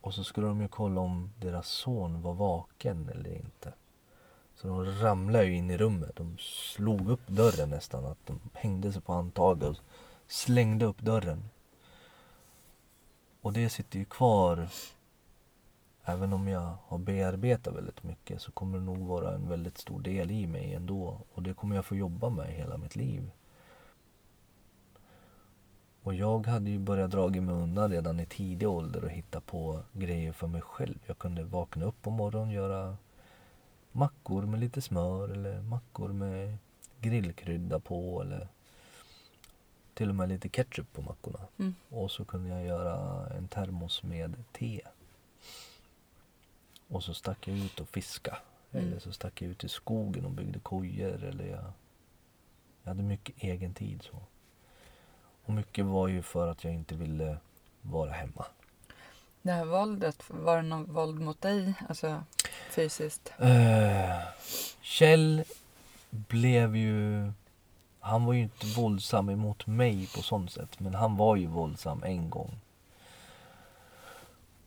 Och 0.00 0.14
så 0.14 0.24
skulle 0.24 0.46
de 0.46 0.60
ju 0.60 0.68
kolla 0.68 1.00
om 1.00 1.30
deras 1.40 1.68
son 1.68 2.22
var 2.22 2.34
vaken 2.34 3.08
eller 3.08 3.36
inte. 3.36 3.72
Så 4.62 4.68
de 4.68 4.84
ramlade 4.84 5.44
ju 5.44 5.54
in 5.54 5.70
i 5.70 5.76
rummet. 5.76 6.16
De 6.16 6.36
slog 6.38 7.10
upp 7.10 7.26
dörren 7.26 7.70
nästan. 7.70 8.04
Att 8.04 8.26
de 8.26 8.40
hängde 8.54 8.92
sig 8.92 9.02
på 9.02 9.12
handtaget 9.12 9.68
och 9.68 9.76
slängde 10.26 10.84
upp 10.84 10.98
dörren. 10.98 11.44
Och 13.40 13.52
det 13.52 13.68
sitter 13.68 13.98
ju 13.98 14.04
kvar. 14.04 14.68
Även 16.04 16.32
om 16.32 16.48
jag 16.48 16.76
har 16.86 16.98
bearbetat 16.98 17.74
väldigt 17.74 18.02
mycket 18.02 18.42
så 18.42 18.52
kommer 18.52 18.78
det 18.78 18.84
nog 18.84 18.98
vara 18.98 19.34
en 19.34 19.48
väldigt 19.48 19.78
stor 19.78 20.00
del 20.00 20.30
i 20.30 20.46
mig 20.46 20.74
ändå. 20.74 21.20
Och 21.32 21.42
det 21.42 21.54
kommer 21.54 21.76
jag 21.76 21.84
få 21.84 21.96
jobba 21.96 22.28
med 22.28 22.46
hela 22.46 22.76
mitt 22.76 22.96
liv. 22.96 23.30
Och 26.02 26.14
jag 26.14 26.46
hade 26.46 26.70
ju 26.70 26.78
börjat 26.78 27.10
dra 27.10 27.28
mig 27.28 27.54
undan 27.54 27.90
redan 27.90 28.20
i 28.20 28.26
tidig 28.26 28.68
ålder 28.68 29.04
och 29.04 29.10
hitta 29.10 29.40
på 29.40 29.82
grejer 29.92 30.32
för 30.32 30.46
mig 30.46 30.60
själv. 30.60 30.98
Jag 31.06 31.18
kunde 31.18 31.44
vakna 31.44 31.84
upp 31.84 32.02
på 32.02 32.10
morgonen 32.10 32.48
och 32.48 32.54
göra 32.54 32.96
mackor 33.92 34.42
med 34.42 34.60
lite 34.60 34.82
smör 34.82 35.28
eller 35.28 35.62
mackor 35.62 36.08
med 36.08 36.58
grillkrydda 37.00 37.80
på 37.80 38.22
eller 38.22 38.48
till 39.94 40.08
och 40.08 40.14
med 40.14 40.28
lite 40.28 40.48
ketchup 40.48 40.92
på 40.92 41.02
mackorna. 41.02 41.40
Mm. 41.58 41.74
Och 41.88 42.10
så 42.10 42.24
kunde 42.24 42.48
jag 42.48 42.64
göra 42.64 43.26
en 43.36 43.48
termos 43.48 44.02
med 44.02 44.44
te. 44.52 44.80
Och 46.88 47.04
så 47.04 47.14
stack 47.14 47.48
jag 47.48 47.58
ut 47.58 47.80
och 47.80 47.88
fiska. 47.88 48.38
Mm. 48.72 48.86
Eller 48.86 48.98
så 48.98 49.12
stack 49.12 49.42
jag 49.42 49.50
ut 49.50 49.64
i 49.64 49.68
skogen 49.68 50.24
och 50.24 50.30
byggde 50.30 50.58
kojor. 50.58 51.24
Eller 51.24 51.46
jag, 51.46 51.72
jag 52.82 52.90
hade 52.90 53.02
mycket 53.02 53.34
egen 53.38 53.74
tid. 53.74 54.02
så. 54.02 54.22
Och 55.44 55.52
mycket 55.52 55.84
var 55.84 56.08
ju 56.08 56.22
för 56.22 56.48
att 56.48 56.64
jag 56.64 56.74
inte 56.74 56.94
ville 56.94 57.38
vara 57.82 58.10
hemma. 58.10 58.46
Det 59.42 59.52
här 59.52 59.64
våldet, 59.64 60.22
var 60.28 60.56
det 60.56 60.62
något 60.62 60.88
våld 60.88 61.20
mot 61.20 61.40
dig? 61.40 61.74
Alltså 61.88 62.24
fysiskt? 62.70 63.32
Eh, 63.38 64.18
Kjell 64.80 65.44
blev 66.10 66.76
ju... 66.76 67.32
Han 68.00 68.24
var 68.24 68.32
ju 68.32 68.42
inte 68.42 68.66
våldsam 68.66 69.28
emot 69.28 69.66
mig 69.66 70.08
på 70.14 70.22
sånt 70.22 70.52
sätt. 70.52 70.80
Men 70.80 70.94
han 70.94 71.16
var 71.16 71.36
ju 71.36 71.46
våldsam 71.46 72.02
en 72.02 72.30
gång. 72.30 72.50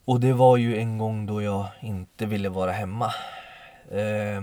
Och 0.06 0.20
det 0.20 0.34
var 0.34 0.58
ju 0.58 0.78
en 0.78 0.98
gång 0.98 1.26
då 1.26 1.42
jag 1.42 1.68
inte 1.82 2.26
ville 2.26 2.50
vara 2.50 2.72
hemma. 2.72 3.14
Eh, 3.92 4.42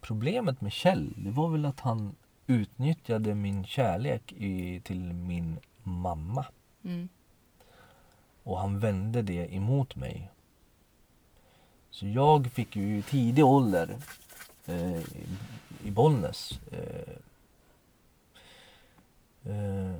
problemet 0.00 0.60
med 0.60 0.72
Kjell, 0.72 1.14
det 1.16 1.30
var 1.30 1.48
väl 1.48 1.64
att 1.64 1.80
han 1.80 2.16
utnyttjade 2.46 3.34
min 3.34 3.64
kärlek 3.64 4.32
i, 4.32 4.80
till 4.84 5.12
min 5.12 5.58
mamma. 5.82 6.44
Mm. 6.84 7.08
Och 8.42 8.58
han 8.58 8.78
vände 8.78 9.22
det 9.22 9.54
emot 9.54 9.96
mig. 9.96 10.30
Så 11.90 12.06
jag 12.06 12.46
fick 12.46 12.76
ju 12.76 12.98
i 12.98 13.02
tidig 13.02 13.44
ålder 13.44 13.96
eh, 14.66 15.00
i, 15.84 15.90
Bollnäs. 15.90 16.60
Eh, 16.72 17.14
eh, 19.52 19.94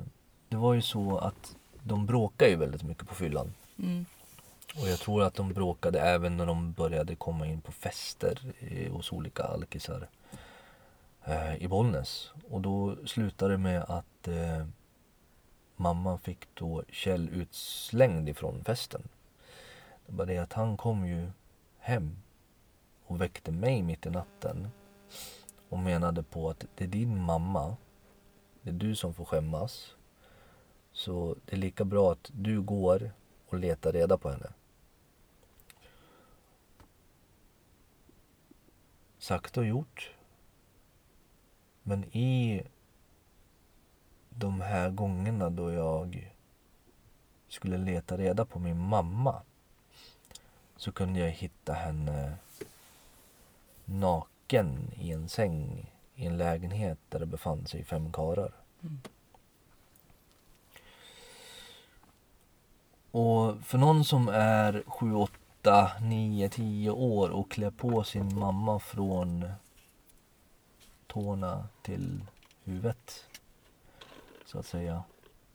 det 0.48 0.56
var 0.56 0.74
ju 0.74 0.82
så 0.82 1.18
att 1.18 1.56
de 1.82 2.06
bråkade 2.06 2.50
ju 2.50 2.56
väldigt 2.56 2.82
mycket 2.82 3.08
på 3.08 3.14
fyllan. 3.14 3.52
Mm. 3.78 4.04
Och 4.76 4.88
jag 4.88 4.98
tror 4.98 5.22
att 5.22 5.34
de 5.34 5.52
bråkade 5.52 6.00
även 6.00 6.36
när 6.36 6.46
de 6.46 6.72
började 6.72 7.16
komma 7.16 7.46
in 7.46 7.60
på 7.60 7.72
fester 7.72 8.38
eh, 8.60 8.92
hos 8.92 9.12
olika 9.12 9.42
alkisar 9.42 10.08
eh, 11.24 11.56
i 11.56 11.68
Bollnäs. 11.68 12.30
Och 12.50 12.60
då 12.60 12.96
slutade 13.06 13.54
det 13.54 13.58
med 13.58 13.82
att 13.82 14.28
eh, 14.28 14.66
mamman 15.80 16.18
fick 16.18 16.54
då 16.54 16.84
Kjell 16.88 17.28
utslängd 17.28 18.28
ifrån 18.28 18.64
festen. 18.64 19.02
Det 20.06 20.12
var 20.12 20.26
det 20.26 20.38
att 20.38 20.52
han 20.52 20.76
kom 20.76 21.06
ju 21.06 21.30
hem 21.78 22.16
och 23.04 23.20
väckte 23.20 23.50
mig 23.50 23.82
mitt 23.82 24.06
i 24.06 24.10
natten 24.10 24.68
och 25.68 25.78
menade 25.78 26.22
på 26.22 26.50
att 26.50 26.64
det 26.74 26.84
är 26.84 26.88
din 26.88 27.18
mamma, 27.18 27.76
det 28.62 28.70
är 28.70 28.74
du 28.74 28.96
som 28.96 29.14
får 29.14 29.24
skämmas. 29.24 29.94
Så 30.92 31.36
det 31.44 31.52
är 31.52 31.56
lika 31.56 31.84
bra 31.84 32.12
att 32.12 32.30
du 32.32 32.62
går 32.62 33.12
och 33.48 33.58
letar 33.58 33.92
reda 33.92 34.18
på 34.18 34.30
henne. 34.30 34.52
Sagt 39.18 39.56
och 39.56 39.66
gjort. 39.66 40.14
Men 41.82 42.04
i 42.04 42.62
de 44.40 44.60
här 44.60 44.90
gångerna 44.90 45.50
då 45.50 45.72
jag 45.72 46.32
skulle 47.48 47.78
leta 47.78 48.16
reda 48.16 48.44
på 48.44 48.58
min 48.58 48.78
mamma 48.78 49.42
så 50.76 50.92
kunde 50.92 51.20
jag 51.20 51.30
hitta 51.30 51.72
henne 51.72 52.34
naken 53.84 54.92
i 54.96 55.12
en 55.12 55.28
säng 55.28 55.90
i 56.14 56.26
en 56.26 56.38
lägenhet 56.38 56.98
där 57.08 57.18
det 57.18 57.26
befann 57.26 57.66
sig 57.66 57.84
fem 57.84 58.12
karlar. 58.12 58.52
Mm. 58.82 59.00
Och 63.10 63.64
för 63.64 63.78
någon 63.78 64.04
som 64.04 64.28
är 64.28 64.82
7, 64.86 65.14
8, 65.14 65.92
9, 66.00 66.48
10 66.48 66.90
år 66.90 67.30
och 67.30 67.50
klär 67.50 67.70
på 67.70 68.04
sin 68.04 68.38
mamma 68.38 68.78
från 68.78 69.52
tårna 71.06 71.68
till 71.82 72.20
huvudet 72.64 73.29
så 74.50 74.58
att 74.58 74.66
säga 74.66 75.04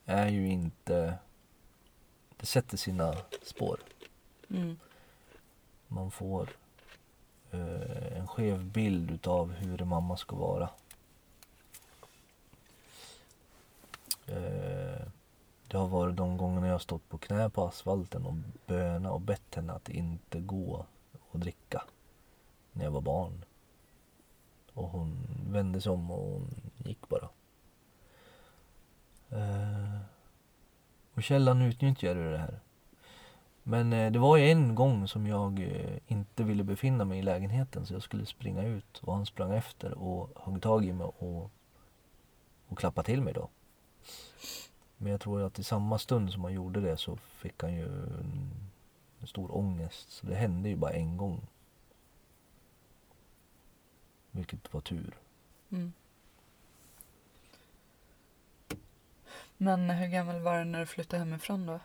är 0.05 0.27
ju 0.27 0.47
inte 0.47 1.17
det 2.37 2.45
sätter 2.45 2.77
sina 2.77 3.15
spår. 3.41 3.79
Mm. 4.49 4.79
Man 5.87 6.11
får 6.11 6.49
eh, 7.51 8.17
en 8.17 8.27
skev 8.27 8.65
bild 8.65 9.11
utav 9.11 9.51
hur 9.51 9.81
en 9.81 9.87
mamma 9.87 10.17
ska 10.17 10.35
vara. 10.35 10.69
Eh, 14.25 15.07
det 15.67 15.77
har 15.77 15.87
varit 15.87 16.15
de 16.15 16.37
gångerna 16.37 16.67
jag 16.67 16.73
har 16.73 16.79
stått 16.79 17.09
på 17.09 17.17
knä 17.17 17.49
på 17.49 17.67
asfalten 17.67 18.25
och 18.25 18.35
böna 18.65 19.11
och 19.11 19.21
bett 19.21 19.55
henne 19.55 19.73
att 19.73 19.89
inte 19.89 20.39
gå 20.39 20.85
och 21.29 21.39
dricka 21.39 21.83
när 22.71 22.83
jag 22.83 22.91
var 22.91 23.01
barn. 23.01 23.45
Och 24.73 24.89
hon 24.89 25.17
vände 25.49 25.81
sig 25.81 25.91
om 25.91 26.11
och 26.11 26.17
hon 26.17 26.47
gick 26.77 27.09
bara. 27.09 27.29
Eh, 29.35 29.99
och 31.13 31.23
källan 31.23 31.61
utnyttjade 31.61 32.31
det 32.31 32.37
här. 32.37 32.59
Men 33.63 33.93
eh, 33.93 34.11
det 34.11 34.19
var 34.19 34.37
ju 34.37 34.49
en 34.49 34.75
gång 34.75 35.07
som 35.07 35.27
jag 35.27 35.59
eh, 35.59 35.97
inte 36.07 36.43
ville 36.43 36.63
befinna 36.63 37.05
mig 37.05 37.19
i 37.19 37.21
lägenheten 37.21 37.85
så 37.85 37.93
jag 37.93 38.01
skulle 38.01 38.25
springa 38.25 38.63
ut 38.63 38.97
och 38.97 39.15
han 39.15 39.25
sprang 39.25 39.51
efter 39.51 39.91
och 39.91 40.29
högg 40.35 40.61
tag 40.61 40.85
i 40.85 40.93
mig 40.93 41.07
och, 41.07 41.51
och 42.67 42.77
klappade 42.77 43.05
till 43.05 43.21
mig 43.21 43.33
då. 43.33 43.49
Men 44.97 45.11
jag 45.11 45.21
tror 45.21 45.41
att 45.41 45.59
i 45.59 45.63
samma 45.63 45.99
stund 45.99 46.31
som 46.31 46.43
han 46.43 46.53
gjorde 46.53 46.81
det 46.81 46.97
så 46.97 47.15
fick 47.15 47.61
han 47.63 47.73
ju 47.73 47.85
en, 47.85 48.51
en 49.19 49.27
stor 49.27 49.55
ångest. 49.57 50.11
Så 50.11 50.25
det 50.25 50.35
hände 50.35 50.69
ju 50.69 50.75
bara 50.75 50.91
en 50.91 51.17
gång. 51.17 51.47
Vilket 54.31 54.73
var 54.73 54.81
tur. 54.81 55.17
Mm. 55.69 55.93
Men 59.57 59.89
hur 59.89 60.07
gammal 60.07 60.39
var 60.39 60.57
du 60.59 60.63
när 60.65 60.79
du 60.79 60.85
flyttade 60.85 61.19
hemifrån 61.19 61.65
då? 61.65 61.79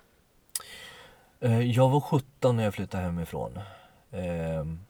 Eh, 1.40 1.60
Jag 1.60 1.88
var 1.88 2.00
17 2.00 2.56
när 2.56 2.64
jag 2.64 2.74
flyttade 2.74 3.02
hemifrån. 3.04 3.58
Ehm, 4.10 4.80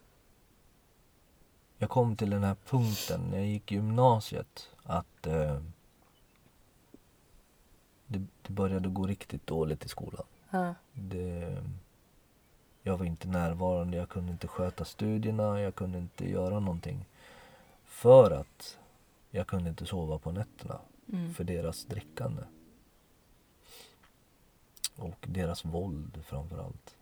Jag 1.79 1.91
kom 1.91 2.17
till 2.17 2.31
den 2.31 2.45
här 2.45 2.57
punkten 2.67 3.21
när 3.31 3.39
jag 3.39 3.47
gick 3.47 3.73
gymnasiet 3.73 4.69
att 4.83 5.27
eh, 5.27 5.61
det, 8.07 8.19
det 8.43 8.53
började 8.53 8.89
gå 8.89 9.07
riktigt 9.07 9.47
dåligt 9.47 9.85
i 9.85 9.89
skolan. 9.89 10.27
Ja. 10.51 10.75
Det, 10.93 11.57
jag 12.83 12.97
var 12.97 13.07
inte 13.07 13.29
närvarande, 13.29 13.97
jag 13.97 14.09
kunde 14.09 14.33
inte 14.33 14.49
sköta 14.49 14.85
studierna, 14.85 15.61
jag 15.61 15.75
kunde 15.75 15.99
inte 15.99 16.31
göra 16.31 16.61
någonting. 16.61 17.07
För 17.85 18.31
att 18.31 18.79
jag 19.31 19.47
kunde 19.47 19.69
inte 19.71 19.87
sova 19.87 20.19
på 20.19 20.33
nätterna 20.33 20.81
Mm. 21.13 21.35
för 21.35 21.45
deras 21.45 21.85
drickande. 21.85 22.43
Och 25.01 25.25
deras 25.29 25.65
våld 25.65 26.23
framför 26.27 26.59
allt. 26.59 26.95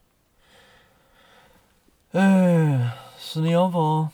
Så 3.19 3.41
när 3.41 3.53
jag 3.53 3.71
var 3.71 4.07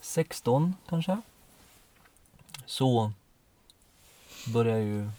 16 0.00 0.74
kanske. 0.88 1.20
Så 2.66 3.12
började 4.54 4.80
ju 4.82 5.10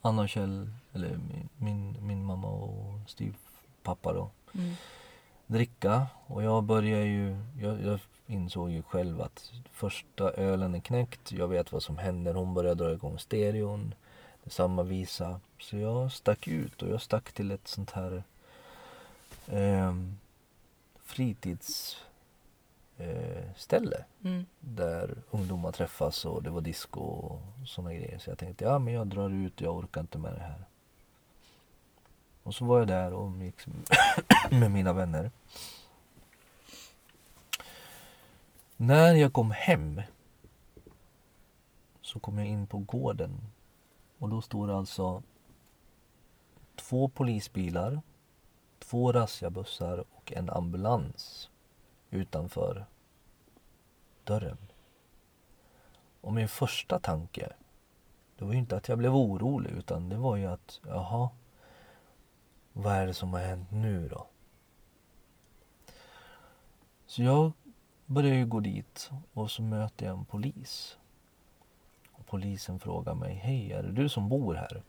Anna 0.00 0.22
och 0.22 0.28
Kjell, 0.28 0.70
eller 0.92 1.08
min, 1.16 1.48
min, 1.56 2.06
min 2.06 2.24
mamma 2.24 2.48
och 2.48 2.94
styvpappa 3.10 4.12
då, 4.12 4.30
Mm. 4.54 4.74
dricka. 5.46 6.06
Och 6.26 6.42
jag 6.42 6.62
började 6.64 7.04
ju, 7.04 7.36
jag, 7.60 7.82
jag 7.82 8.00
insåg 8.26 8.70
ju 8.70 8.82
själv 8.82 9.20
att 9.22 9.52
första 9.72 10.30
ölen 10.30 10.74
är 10.74 10.80
knäckt. 10.80 11.32
Jag 11.32 11.48
vet 11.48 11.72
vad 11.72 11.82
som 11.82 11.98
händer. 11.98 12.34
Hon 12.34 12.54
började 12.54 12.84
dra 12.84 12.92
igång 12.92 13.18
stereon. 13.18 13.94
Samma 14.46 14.82
visa. 14.82 15.40
Så 15.58 15.76
jag 15.76 16.12
stack 16.12 16.48
ut 16.48 16.82
och 16.82 16.88
jag 16.88 17.02
stack 17.02 17.32
till 17.32 17.50
ett 17.50 17.68
sånt 17.68 17.90
här 17.90 18.22
eh, 19.46 19.94
fritidsställe. 21.02 23.96
Eh, 23.96 24.04
Mm. 24.24 24.46
där 24.60 25.16
ungdomar 25.30 25.72
träffas 25.72 26.24
och 26.24 26.42
det 26.42 26.50
var 26.50 26.60
disco 26.60 27.00
och 27.00 27.40
såna 27.66 27.94
grejer. 27.94 28.18
Så 28.18 28.30
jag 28.30 28.38
tänkte, 28.38 28.64
ja 28.64 28.78
men 28.78 28.94
jag 28.94 29.06
drar 29.06 29.30
ut, 29.30 29.60
jag 29.60 29.76
orkar 29.76 30.00
inte 30.00 30.18
med 30.18 30.32
det 30.32 30.40
här. 30.40 30.64
Och 32.42 32.54
så 32.54 32.64
var 32.64 32.78
jag 32.78 32.88
där 32.88 33.12
och 33.12 33.26
umgicks 33.26 33.66
med 34.50 34.70
mina 34.70 34.92
vänner. 34.92 35.30
När 38.76 39.14
jag 39.14 39.32
kom 39.32 39.50
hem 39.50 40.02
så 42.02 42.18
kom 42.20 42.38
jag 42.38 42.46
in 42.46 42.66
på 42.66 42.78
gården 42.78 43.40
och 44.20 44.28
då 44.28 44.40
står 44.40 44.66
det 44.66 44.76
alltså 44.76 45.22
två 46.76 47.08
polisbilar, 47.08 48.02
två 48.78 49.12
razziabussar 49.12 50.04
och 50.10 50.32
en 50.32 50.50
ambulans 50.50 51.50
utanför 52.10 52.86
dörren. 54.24 54.56
Och 56.20 56.32
min 56.32 56.48
första 56.48 56.98
tanke, 56.98 57.52
det 58.36 58.44
var 58.44 58.52
ju 58.52 58.58
inte 58.58 58.76
att 58.76 58.88
jag 58.88 58.98
blev 58.98 59.14
orolig 59.14 59.70
utan 59.70 60.08
det 60.08 60.16
var 60.16 60.36
ju 60.36 60.46
att, 60.46 60.80
jaha, 60.86 61.30
vad 62.72 62.92
är 62.92 63.06
det 63.06 63.14
som 63.14 63.32
har 63.32 63.40
hänt 63.40 63.70
nu 63.70 64.08
då? 64.08 64.26
Så 67.06 67.22
jag 67.22 67.52
börjar 68.06 68.34
ju 68.34 68.46
gå 68.46 68.60
dit 68.60 69.10
och 69.32 69.50
så 69.50 69.62
möter 69.62 70.06
jag 70.06 70.18
en 70.18 70.24
polis. 70.24 70.98
Polisen 72.30 72.80
frågar 72.80 73.14
mig, 73.14 73.34
hej, 73.34 73.72
är 73.72 73.82
det 73.82 73.92
du 73.92 74.08
som 74.08 74.28
bor 74.28 74.54
här? 74.54 74.82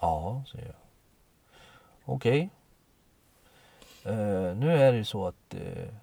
Ja, 0.00 0.44
säger 0.52 0.66
jag. 0.66 0.76
Okej. 2.04 2.50
Eh, 4.04 4.56
nu 4.56 4.72
är 4.72 4.92
det 4.92 5.04
så 5.04 5.26
att 5.26 5.54
eh, 5.54 5.94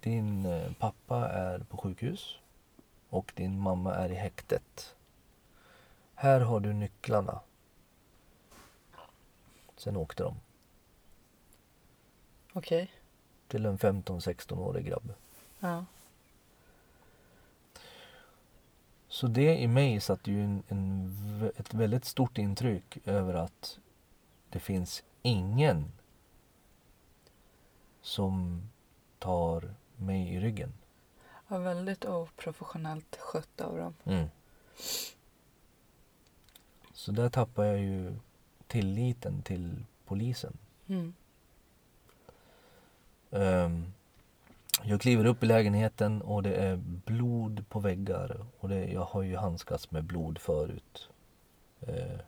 din 0.00 0.46
eh, 0.46 0.72
pappa 0.78 1.28
är 1.28 1.58
på 1.58 1.76
sjukhus 1.76 2.38
och 3.10 3.32
din 3.36 3.60
mamma 3.60 3.94
är 3.94 4.12
i 4.12 4.14
häktet. 4.14 4.96
Här 6.14 6.40
har 6.40 6.60
du 6.60 6.72
nycklarna. 6.72 7.40
Sen 9.76 9.96
åkte 9.96 10.22
de 10.22 10.34
Okej. 12.52 12.90
till 13.48 13.66
en 13.66 13.78
15-16-årig 13.78 14.86
grabb. 14.86 15.12
Ja. 15.60 15.84
Så 19.10 19.26
det 19.26 19.58
i 19.58 19.66
mig 19.66 20.00
satte 20.00 20.30
ju 20.30 20.44
en, 20.44 20.62
en, 20.68 21.52
ett 21.56 21.74
väldigt 21.74 22.04
stort 22.04 22.38
intryck 22.38 22.98
över 23.04 23.34
att 23.34 23.78
det 24.50 24.60
finns 24.60 25.02
ingen 25.22 25.92
som 28.02 28.62
tar 29.18 29.74
mig 29.96 30.34
i 30.34 30.40
ryggen. 30.40 30.72
ja. 31.48 31.58
Väldigt 31.58 32.04
oprofessionellt 32.04 33.16
skött 33.20 33.60
av 33.60 33.76
dem. 33.76 33.94
Mm. 34.04 34.28
Så 36.92 37.12
där 37.12 37.28
tappar 37.28 37.64
jag 37.64 37.78
ju 37.78 38.14
tilliten 38.66 39.42
till 39.42 39.84
polisen. 40.06 40.58
Mm. 40.86 41.14
Ehm, 43.30 43.92
jag 44.84 45.00
kliver 45.00 45.24
upp 45.24 45.42
i 45.42 45.46
lägenheten 45.46 46.22
och 46.22 46.42
det 46.42 46.54
är 46.54 46.76
blod 46.76 47.64
på 47.68 47.80
väggar. 47.80 48.46
Och 48.58 48.68
det, 48.68 48.84
jag 48.84 49.04
har 49.04 49.22
ju 49.22 49.36
handskats 49.36 49.90
med 49.90 50.04
blod 50.04 50.38
förut. 50.38 51.08
Eh, 51.80 52.20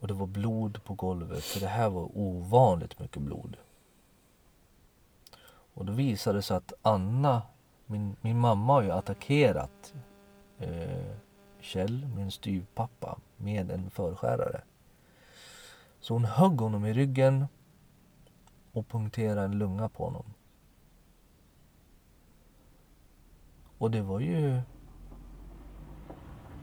och 0.00 0.08
det 0.08 0.14
var 0.14 0.26
blod 0.26 0.84
på 0.84 0.94
golvet. 0.94 1.44
För 1.44 1.60
det 1.60 1.66
här 1.66 1.90
var 1.90 2.18
ovanligt 2.18 2.98
mycket 2.98 3.22
blod. 3.22 3.56
Och 5.74 5.84
då 5.84 5.92
visade 5.92 6.38
det 6.38 6.42
sig 6.42 6.56
att 6.56 6.72
Anna, 6.82 7.42
min, 7.86 8.16
min 8.20 8.38
mamma 8.38 8.72
har 8.72 8.82
ju 8.82 8.90
attackerat 8.90 9.94
eh, 10.58 11.16
Kjell, 11.60 12.06
min 12.16 12.30
styvpappa, 12.30 13.18
med 13.36 13.70
en 13.70 13.90
förskärare. 13.90 14.60
Så 16.00 16.14
hon 16.14 16.24
högg 16.24 16.60
honom 16.60 16.86
i 16.86 16.92
ryggen 16.92 17.46
och 18.72 18.88
punkterade 18.88 19.40
en 19.40 19.58
lunga 19.58 19.88
på 19.88 20.04
honom. 20.04 20.24
Och 23.80 23.90
det 23.90 24.02
var 24.02 24.20
ju 24.20 24.60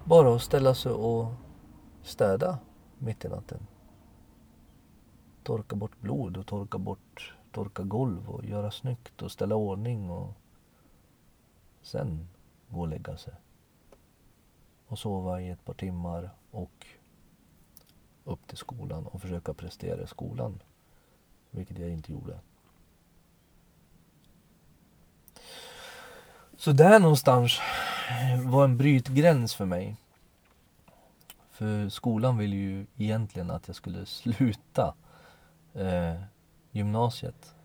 bara 0.03 0.35
att 0.35 0.41
ställa 0.41 0.75
sig 0.75 0.91
och 0.91 1.33
städa 2.01 2.59
mitt 2.97 3.25
i 3.25 3.27
natten. 3.27 3.67
Torka 5.43 5.75
bort 5.75 6.01
blod 6.01 6.37
och 6.37 6.45
torka 6.45 6.77
bort 6.77 7.35
torka 7.51 7.83
golv 7.83 8.29
och 8.29 8.45
göra 8.45 8.71
snyggt 8.71 9.21
och 9.21 9.31
ställa 9.31 9.55
ordning 9.55 10.09
och 10.09 10.33
sen 11.81 12.27
gå 12.69 12.79
och 12.79 12.87
lägga 12.87 13.17
sig. 13.17 13.33
Och 14.87 14.99
sova 14.99 15.41
i 15.41 15.49
ett 15.49 15.65
par 15.65 15.73
timmar 15.73 16.29
och 16.51 16.87
upp 18.23 18.47
till 18.47 18.57
skolan 18.57 19.07
och 19.07 19.21
försöka 19.21 19.53
prestera 19.53 20.03
i 20.03 20.07
skolan. 20.07 20.59
Vilket 21.51 21.77
jag 21.77 21.89
inte 21.89 22.11
gjorde. 22.11 22.39
Så 26.57 26.71
där 26.71 26.99
någonstans 26.99 27.59
var 28.45 28.63
en 28.63 28.77
brytgräns 28.77 29.55
för 29.55 29.65
mig. 29.65 29.95
För 31.51 31.89
skolan 31.89 32.37
ville 32.37 32.55
ju 32.55 32.85
egentligen 32.97 33.51
att 33.51 33.67
jag 33.67 33.75
skulle 33.75 34.05
sluta 34.05 34.93
eh, 35.73 36.21
gymnasiet. 36.71 37.55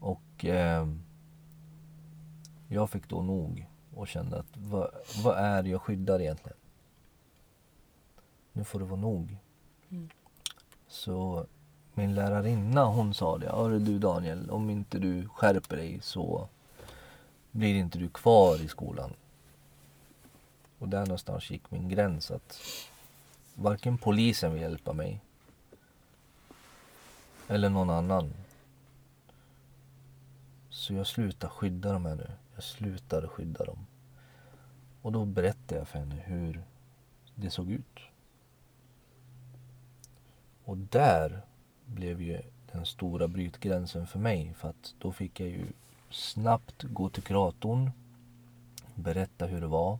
Och 0.00 0.44
eh, 0.44 0.88
jag 2.68 2.90
fick 2.90 3.08
då 3.08 3.22
nog 3.22 3.66
och 3.94 4.08
kände 4.08 4.38
att 4.38 4.56
vad, 4.56 4.90
vad 5.24 5.38
är 5.38 5.62
det 5.62 5.68
jag 5.68 5.82
skyddar 5.82 6.20
egentligen? 6.20 6.58
Nu 8.52 8.64
får 8.64 8.78
det 8.78 8.84
vara 8.84 9.00
nog. 9.00 9.36
Mm. 9.90 10.08
Så 10.88 11.46
min 11.94 12.14
lärarinna 12.14 12.84
hon 12.84 13.14
sa 13.14 13.38
det. 13.38 13.78
Du 13.78 13.98
Daniel, 13.98 14.50
om 14.50 14.70
inte 14.70 14.98
du 14.98 15.28
skärper 15.28 15.76
dig 15.76 15.98
så 16.02 16.48
blir 17.54 17.74
inte 17.74 17.98
du 17.98 18.08
kvar 18.08 18.62
i 18.62 18.68
skolan. 18.68 19.14
Och 20.78 20.88
där 20.88 21.00
någonstans 21.00 21.50
gick 21.50 21.70
min 21.70 21.88
gräns 21.88 22.30
att 22.30 22.60
varken 23.54 23.98
polisen 23.98 24.52
vill 24.52 24.62
hjälpa 24.62 24.92
mig 24.92 25.20
eller 27.48 27.68
någon 27.68 27.90
annan. 27.90 28.32
Så 30.68 30.94
jag 30.94 31.06
slutar 31.06 31.48
skydda 31.48 31.92
dem 31.92 32.06
här 32.06 32.14
nu. 32.14 32.30
Jag 32.54 32.64
slutar 32.64 33.26
skydda 33.26 33.64
dem. 33.64 33.86
Och 35.02 35.12
då 35.12 35.24
berättade 35.24 35.78
jag 35.80 35.88
för 35.88 35.98
henne 35.98 36.14
hur 36.14 36.64
det 37.34 37.50
såg 37.50 37.70
ut. 37.70 38.00
Och 40.64 40.76
där 40.76 41.42
blev 41.86 42.22
ju 42.22 42.42
den 42.72 42.86
stora 42.86 43.28
brytgränsen 43.28 44.06
för 44.06 44.18
mig. 44.18 44.54
För 44.56 44.68
att 44.68 44.94
då 44.98 45.12
fick 45.12 45.40
jag 45.40 45.48
ju 45.48 45.66
snabbt 46.14 46.82
gå 46.82 47.08
till 47.08 47.22
kuratorn. 47.22 47.90
Berätta 48.94 49.46
hur 49.46 49.60
det 49.60 49.66
var. 49.66 49.98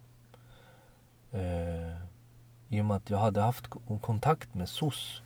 Eh, 1.32 1.96
I 2.68 2.80
och 2.80 2.84
med 2.84 2.96
att 2.96 3.10
jag 3.10 3.18
hade 3.18 3.40
haft 3.40 3.66
kontakt 4.00 4.54
med 4.54 4.68
SOS 4.68 5.22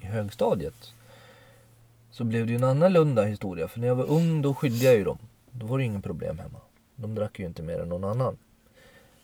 i 0.00 0.06
högstadiet. 0.06 0.94
Så 2.10 2.24
blev 2.24 2.46
det 2.46 2.52
ju 2.52 2.56
en 2.56 2.64
annorlunda 2.64 3.24
historia. 3.24 3.68
För 3.68 3.80
när 3.80 3.86
jag 3.86 3.94
var 3.94 4.10
ung 4.10 4.42
då 4.42 4.54
skydde 4.54 4.84
jag 4.84 4.94
ju 4.94 5.04
dem. 5.04 5.18
Då 5.50 5.66
var 5.66 5.78
det 5.78 5.84
ingen 5.84 6.02
problem 6.02 6.38
hemma. 6.38 6.60
De 6.96 7.14
drack 7.14 7.38
ju 7.38 7.46
inte 7.46 7.62
mer 7.62 7.80
än 7.80 7.88
någon 7.88 8.04
annan. 8.04 8.38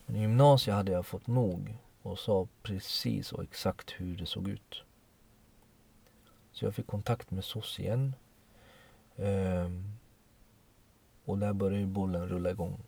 Men 0.07 0.17
i 0.17 0.21
gymnasiet 0.21 0.77
hade 0.77 0.93
jag 0.93 1.07
fått 1.07 1.27
nog 1.27 1.77
och 2.03 2.19
sa 2.19 2.47
precis 2.63 3.33
och 3.33 3.43
exakt 3.43 3.91
hur 3.91 4.17
det 4.17 4.27
såg 4.27 4.49
ut. 4.49 4.83
Så 6.53 6.65
jag 6.65 6.75
fick 6.75 6.87
kontakt 6.87 7.31
med 7.31 7.45
SOS 7.45 7.81
igen. 7.81 8.15
Ehm, 9.17 9.98
och 11.29 11.39
där 11.39 11.53
började 11.53 11.81
ju 11.81 11.87
bollen 11.87 12.29
rulla 12.29 12.51
igång. 12.51 12.79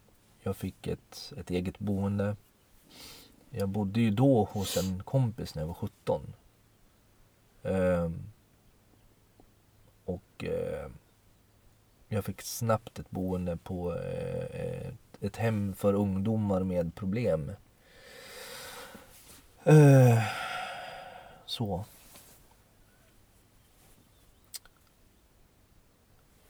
Jag 0.43 0.57
fick 0.57 0.87
ett, 0.87 1.33
ett 1.37 1.51
eget 1.51 1.79
boende. 1.79 2.37
Jag 3.51 3.69
bodde 3.69 4.01
ju 4.01 4.11
då 4.11 4.45
hos 4.45 4.77
en 4.77 5.03
kompis 5.03 5.55
när 5.55 5.63
jag 5.63 5.67
var 5.67 5.75
17. 5.75 6.35
Ehm, 7.63 8.23
eh, 10.39 10.91
jag 12.09 12.25
fick 12.25 12.43
snabbt 12.43 12.99
ett 12.99 13.11
boende 13.11 13.57
på 13.57 13.95
eh, 13.97 14.61
ett, 14.61 14.95
ett 15.21 15.37
hem 15.37 15.75
för 15.75 15.95
ungdomar 15.95 16.63
med 16.63 16.95
problem. 16.95 17.53
Eh, 19.65 20.23
så. 21.47 21.85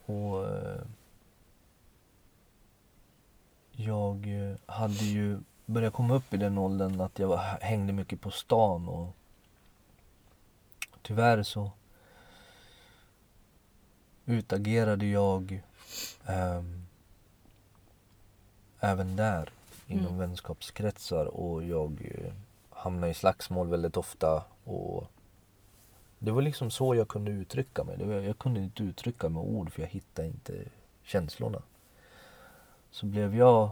Och 0.05 0.49
eh, 0.49 0.82
jag 3.85 4.49
eh, 4.51 4.57
hade 4.66 5.05
ju 5.05 5.39
börjat 5.66 5.95
komma 5.95 6.14
upp 6.14 6.35
i 6.35 6.37
den 6.37 6.59
åldern 6.59 7.01
att 7.01 7.18
jag 7.18 7.28
var, 7.28 7.39
hängde 7.61 7.93
mycket 7.93 8.20
på 8.20 8.31
stan 8.31 8.89
och 8.89 9.09
tyvärr 11.03 11.43
så 11.43 11.70
utagerade 14.24 15.07
jag 15.07 15.62
ehm, 16.26 16.87
även 18.81 19.16
där 19.16 19.51
inom 19.87 20.07
Mm. 20.07 20.18
vänskapskretsar 20.18 21.26
och 21.26 21.64
jag 21.64 22.11
eh, 22.14 22.33
hamnade 22.70 23.11
i 23.11 23.14
slagsmål 23.14 23.68
väldigt 23.68 23.97
ofta 23.97 24.45
och 24.64 25.11
det 26.18 26.31
var 26.31 26.43
liksom 26.43 26.70
så 26.70 26.95
jag 26.95 27.09
kunde 27.09 27.31
uttrycka 27.31 27.85
mig. 27.85 28.05
Var, 28.07 28.14
jag 28.14 28.39
kunde 28.39 28.61
inte 28.61 28.83
uttrycka 28.83 29.28
med 29.28 29.43
ord 29.43 29.72
för 29.72 29.83
jag 29.83 29.89
hittade 29.89 30.28
inte 30.28 30.64
känslorna. 31.03 31.62
Så 32.91 33.07
blev 33.07 33.36
jag 33.36 33.70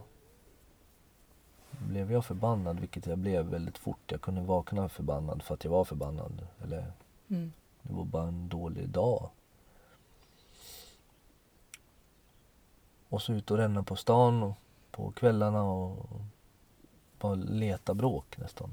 blev 1.70 2.12
jag 2.12 2.24
förbannad, 2.24 2.80
vilket 2.80 3.06
jag 3.06 3.18
blev 3.18 3.46
väldigt 3.46 3.78
fort. 3.78 4.12
Jag 4.12 4.20
kunde 4.20 4.40
vakna 4.40 4.88
förbannad 4.88 5.42
för 5.42 5.54
att 5.54 5.64
jag 5.64 5.70
var 5.70 5.84
förbannad. 5.84 6.46
Eller 6.62 6.92
Mm. 7.30 7.52
det 7.82 7.92
var 7.92 8.04
bara 8.04 8.28
en 8.28 8.48
dålig 8.48 8.88
dag. 8.88 9.30
Och 13.08 13.22
så 13.22 13.32
ut 13.32 13.50
och 13.50 13.56
ränna 13.56 13.82
på 13.82 13.96
stan 13.96 14.42
och 14.42 14.54
på 14.90 15.10
kvällarna 15.10 15.62
och 15.62 16.06
bara 17.18 17.34
leta 17.34 17.94
bråk 17.94 18.38
nästan. 18.38 18.70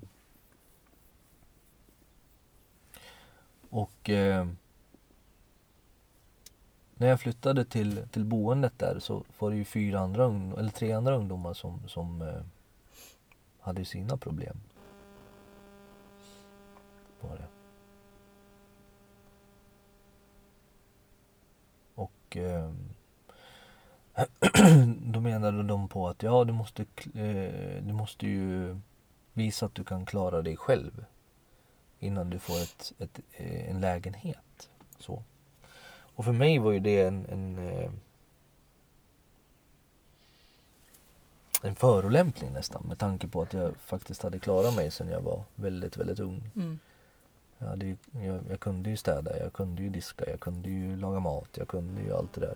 Och 3.69 4.09
eh, 4.09 4.47
när 6.97 7.07
jag 7.07 7.19
flyttade 7.19 7.65
till, 7.65 8.07
till 8.11 8.25
boendet 8.25 8.79
där 8.79 8.99
så 8.99 9.23
var 9.39 9.49
det 9.51 9.57
ju 9.57 9.65
fyra 9.65 9.99
andra 9.99 10.25
eller 10.57 10.69
tre 10.69 10.91
andra 10.91 11.15
ungdomar 11.15 11.53
som, 11.53 11.87
som 11.87 12.21
eh, 12.21 12.41
hade 13.59 13.85
sina 13.85 14.17
problem. 14.17 14.57
Var 17.21 17.37
det. 17.37 17.47
Och 21.95 22.37
eh, 22.37 22.71
då 24.97 25.19
menade 25.19 25.63
de 25.63 25.87
på 25.87 26.07
att 26.07 26.23
ja, 26.23 26.43
du 26.43 26.53
måste, 26.53 26.85
eh, 27.13 27.83
du 27.83 27.93
måste 27.93 28.27
ju 28.27 28.79
visa 29.33 29.65
att 29.65 29.75
du 29.75 29.83
kan 29.83 30.05
klara 30.05 30.41
dig 30.41 30.57
själv 30.57 31.05
innan 31.99 32.29
du 32.29 32.39
får 32.39 32.55
ett, 32.55 32.93
ett, 32.99 33.19
eh, 33.31 33.69
en 33.69 33.81
lägenhet. 33.81 34.69
Så. 34.99 35.23
Och 36.15 36.25
för 36.25 36.31
mig 36.31 36.59
var 36.59 36.71
ju 36.71 36.79
det 36.79 37.01
en, 37.01 37.25
en, 37.25 37.57
eh, 37.57 37.91
en 41.61 41.75
förolämpning 41.75 42.53
nästan 42.53 42.83
med 42.87 42.99
tanke 42.99 43.27
på 43.27 43.41
att 43.41 43.53
jag 43.53 43.75
faktiskt 43.77 44.23
hade 44.23 44.39
klarat 44.39 44.75
mig 44.75 44.91
sedan 44.91 45.09
jag 45.09 45.21
var 45.21 45.43
väldigt, 45.55 45.97
väldigt 45.97 46.19
ung. 46.19 46.51
Mm. 46.55 46.79
Jag, 47.57 47.67
hade 47.67 47.85
ju, 47.85 47.97
jag, 48.11 48.39
jag 48.49 48.59
kunde 48.59 48.89
ju 48.89 48.97
städa, 48.97 49.39
jag 49.39 49.53
kunde 49.53 49.83
ju 49.83 49.89
diska, 49.89 50.29
jag 50.29 50.39
kunde 50.39 50.69
ju 50.69 50.97
laga 50.97 51.19
mat, 51.19 51.49
jag 51.53 51.67
kunde 51.67 52.01
ju 52.01 52.13
allt 52.13 52.33
det 52.33 52.41
där. 52.41 52.55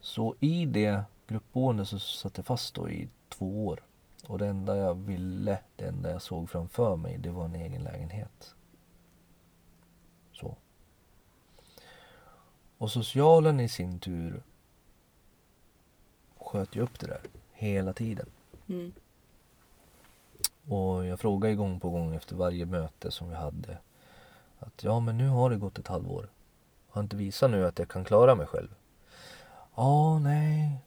Så 0.00 0.34
i 0.40 0.66
det 0.66 1.02
gruppboendet 1.26 1.88
så 1.88 1.98
satt 1.98 2.36
jag 2.36 2.46
fast 2.46 2.74
då 2.74 2.90
i 2.90 3.08
två 3.28 3.66
år. 3.66 3.82
Och 4.26 4.38
det 4.38 4.46
enda 4.46 4.76
jag 4.76 4.94
ville, 4.94 5.58
det 5.76 5.84
enda 5.84 6.10
jag 6.10 6.22
såg 6.22 6.50
framför 6.50 6.96
mig, 6.96 7.18
det 7.18 7.30
var 7.30 7.44
en 7.44 7.54
egen 7.54 7.82
lägenhet. 7.82 8.54
Så. 10.32 10.56
Och 12.78 12.90
socialen 12.90 13.60
i 13.60 13.68
sin 13.68 13.98
tur 13.98 14.42
sköt 16.38 16.76
ju 16.76 16.80
upp 16.80 16.98
det 17.00 17.06
där 17.06 17.20
hela 17.52 17.92
tiden. 17.92 18.26
Mm. 18.68 18.92
Och 20.68 21.06
jag 21.06 21.20
frågade 21.20 21.54
gång 21.54 21.80
på 21.80 21.90
gång 21.90 22.14
efter 22.14 22.36
varje 22.36 22.66
möte 22.66 23.10
som 23.10 23.28
vi 23.28 23.34
hade. 23.34 23.78
Att 24.58 24.84
ja 24.84 25.00
men 25.00 25.18
nu 25.18 25.28
har 25.28 25.50
det 25.50 25.56
gått 25.56 25.78
ett 25.78 25.88
halvår. 25.88 26.28
Har 26.88 27.02
inte 27.02 27.16
visat 27.16 27.50
nu 27.50 27.66
att 27.66 27.78
jag 27.78 27.88
kan 27.88 28.04
klara 28.04 28.34
mig 28.34 28.46
själv? 28.46 28.74
Ja, 29.74 30.18
nej. 30.18 30.78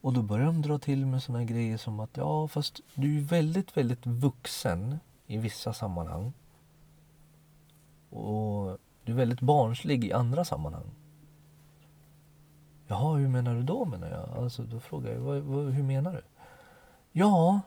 Och 0.00 0.12
då 0.12 0.22
börjar 0.22 0.46
de 0.46 0.62
dra 0.62 0.78
till 0.78 1.06
med 1.06 1.22
såna 1.22 1.44
grejer 1.44 1.76
som 1.76 2.00
att 2.00 2.16
ja 2.16 2.48
fast 2.48 2.80
du 2.94 3.18
är 3.18 3.22
väldigt, 3.22 3.76
väldigt 3.76 4.06
vuxen 4.06 4.98
i 5.26 5.38
vissa 5.38 5.72
sammanhang. 5.72 6.32
Och 8.10 8.78
du 9.04 9.12
är 9.12 9.16
väldigt 9.16 9.40
barnslig 9.40 10.04
i 10.04 10.12
andra 10.12 10.44
sammanhang. 10.44 10.90
Jaha, 12.86 13.16
hur 13.16 13.28
menar 13.28 13.54
du 13.54 13.62
då 13.62 13.84
menar 13.84 14.10
jag? 14.10 14.42
Alltså 14.42 14.62
då 14.62 14.80
frågar 14.80 15.12
jag, 15.12 15.20
vad, 15.20 15.42
vad, 15.42 15.64
hur 15.72 15.82
menar 15.82 16.12
du? 16.12 16.22
Ja, 17.12 17.60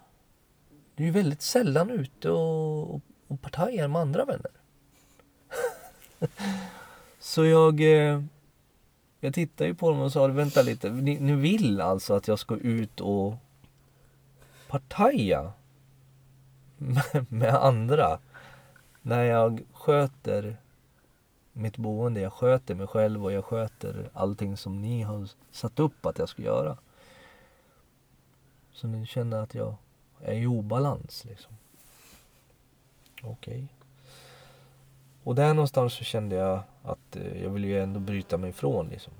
du 0.95 1.03
är 1.03 1.07
ju 1.07 1.13
väldigt 1.13 1.41
sällan 1.41 1.89
ute 1.89 2.29
och, 2.29 2.95
och, 2.95 3.01
och 3.27 3.41
partajar 3.41 3.87
med 3.87 4.01
andra 4.01 4.25
vänner. 4.25 4.51
Så 7.19 7.45
jag, 7.45 7.81
eh, 7.81 8.23
jag 9.19 9.33
tittade 9.33 9.69
ju 9.69 9.75
på 9.75 9.89
dem 9.89 9.99
och 9.99 10.11
sa, 10.11 10.27
vänta 10.27 10.61
lite, 10.61 10.89
ni, 10.89 11.19
ni 11.19 11.33
vill 11.33 11.81
alltså 11.81 12.13
att 12.13 12.27
jag 12.27 12.39
ska 12.39 12.55
ut 12.55 13.01
och 13.01 13.35
partaja 14.67 15.51
med, 16.77 17.25
med 17.29 17.55
andra 17.55 18.19
när 19.01 19.23
jag 19.23 19.61
sköter 19.73 20.57
mitt 21.57 21.77
boende, 21.77 22.21
jag 22.21 22.33
sköter 22.33 22.75
mig 22.75 22.87
själv 22.87 23.25
och 23.25 23.31
jag 23.31 23.45
sköter 23.45 24.09
allting 24.13 24.57
som 24.57 24.81
ni 24.81 25.01
har 25.01 25.29
satt 25.51 25.79
upp 25.79 26.05
att 26.05 26.19
jag 26.19 26.29
ska 26.29 26.41
göra. 26.41 26.77
Så 28.71 28.87
ni 28.87 29.05
känner 29.05 29.41
att 29.41 29.55
jag 29.55 29.75
är 30.21 30.33
i 30.33 30.47
obalans 30.47 31.25
liksom. 31.25 31.57
Okej. 33.23 33.67
Och 35.23 35.35
där 35.35 35.53
någonstans 35.53 35.93
så 35.93 36.03
kände 36.03 36.35
jag 36.35 36.63
att 36.83 37.15
eh, 37.15 37.43
jag 37.43 37.49
ville 37.49 37.67
ju 37.67 37.81
ändå 37.81 37.99
bryta 37.99 38.37
mig 38.37 38.49
ifrån 38.49 38.87
liksom. 38.87 39.13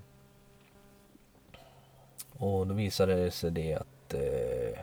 Och 2.38 2.68
då 2.68 2.74
visade 2.74 3.16
det 3.16 3.32
sig 3.32 3.52
det 3.52 3.74
att 3.74 4.14
eh, 4.14 4.80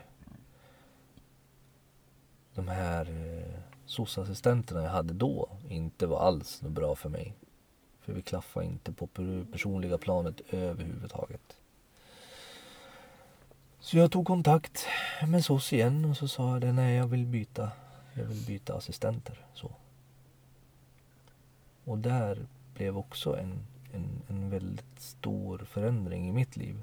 de 2.55 2.69
här 2.69 3.11
eh, 3.11 3.61
soc-assistenterna 3.87 4.83
jag 4.83 4.91
hade 4.91 5.15
då 5.15 5.49
inte 5.69 6.07
var 6.07 6.21
alls 6.21 6.63
något 6.63 6.73
bra 6.73 6.95
för 6.95 7.09
mig. 7.09 7.35
För 8.05 8.13
vi 8.13 8.23
klaffade 8.23 8.67
inte 8.67 8.93
på 8.93 9.09
personliga 9.53 9.99
planet 9.99 10.41
överhuvudtaget. 10.51 11.57
Så 13.81 13.97
jag 13.97 14.13
tog 14.13 14.27
kontakt 14.27 14.87
med 15.27 15.45
SOS 15.45 15.73
igen 15.73 16.05
och 16.05 16.17
så 16.17 16.29
sa 16.29 16.53
jag 16.53 16.61
det, 16.61 16.73
nej 16.73 16.97
jag 16.97 17.07
vill 17.07 17.27
byta. 17.27 17.71
Jag 18.15 18.25
vill 18.25 18.47
byta 18.47 18.75
assistenter. 18.75 19.47
Så. 19.55 19.71
Och 21.85 21.99
där 21.99 22.47
blev 22.75 22.99
också 22.99 23.37
en, 23.37 23.67
en, 23.93 24.23
en 24.29 24.51
väldigt 24.51 25.01
stor 25.01 25.59
förändring 25.59 26.29
i 26.29 26.33
mitt 26.33 26.57
liv. 26.57 26.83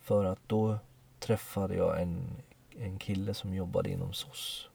För 0.00 0.24
att 0.24 0.40
då 0.46 0.78
träffade 1.18 1.74
jag 1.74 2.02
en, 2.02 2.42
en 2.78 2.98
kille 2.98 3.34
som 3.34 3.54
jobbade 3.54 3.90
inom 3.90 4.12
SOS. 4.12 4.68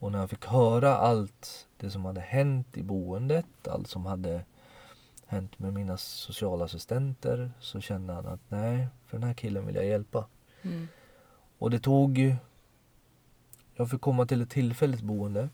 Och 0.00 0.12
när 0.12 0.18
jag 0.18 0.30
fick 0.30 0.46
höra 0.46 0.96
allt 0.96 1.66
det 1.76 1.90
som 1.90 2.04
hade 2.04 2.20
hänt 2.20 2.76
i 2.76 2.82
boendet, 2.82 3.68
allt 3.68 3.88
som 3.88 4.06
hade 4.06 4.44
hänt 5.26 5.58
med 5.58 5.72
mina 5.72 5.96
socialassistenter 5.96 7.52
så 7.60 7.80
kände 7.80 8.12
han 8.12 8.26
att 8.26 8.40
nej, 8.48 8.88
för 9.06 9.18
den 9.18 9.26
här 9.26 9.34
killen 9.34 9.66
vill 9.66 9.74
jag 9.74 9.86
hjälpa. 9.86 10.26
Mm. 10.62 10.88
Och 11.58 11.70
det 11.70 11.80
tog. 11.80 12.36
Jag 13.74 13.90
fick 13.90 14.00
komma 14.00 14.26
till 14.26 14.42
ett 14.42 14.50
tillfälligt 14.50 15.02
boende 15.02 15.48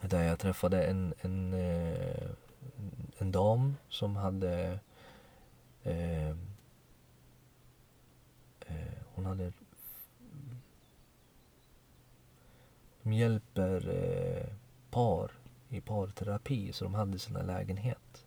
där 0.00 0.22
jag 0.22 0.38
träffade 0.38 0.84
en, 0.84 1.14
en, 1.20 1.52
eh, 1.52 2.30
en 3.18 3.32
dam 3.32 3.76
som 3.88 4.16
hade... 4.16 4.78
Eh, 5.82 6.28
eh, 6.28 6.34
hon 9.14 9.26
hade... 9.26 9.52
De 13.06 13.12
hjälper 13.12 13.88
eh, 13.88 14.46
par 14.90 15.30
i 15.68 15.80
parterapi 15.80 16.72
så 16.72 16.84
de 16.84 16.94
hade 16.94 17.18
sina 17.18 17.42
lägenhet. 17.42 18.26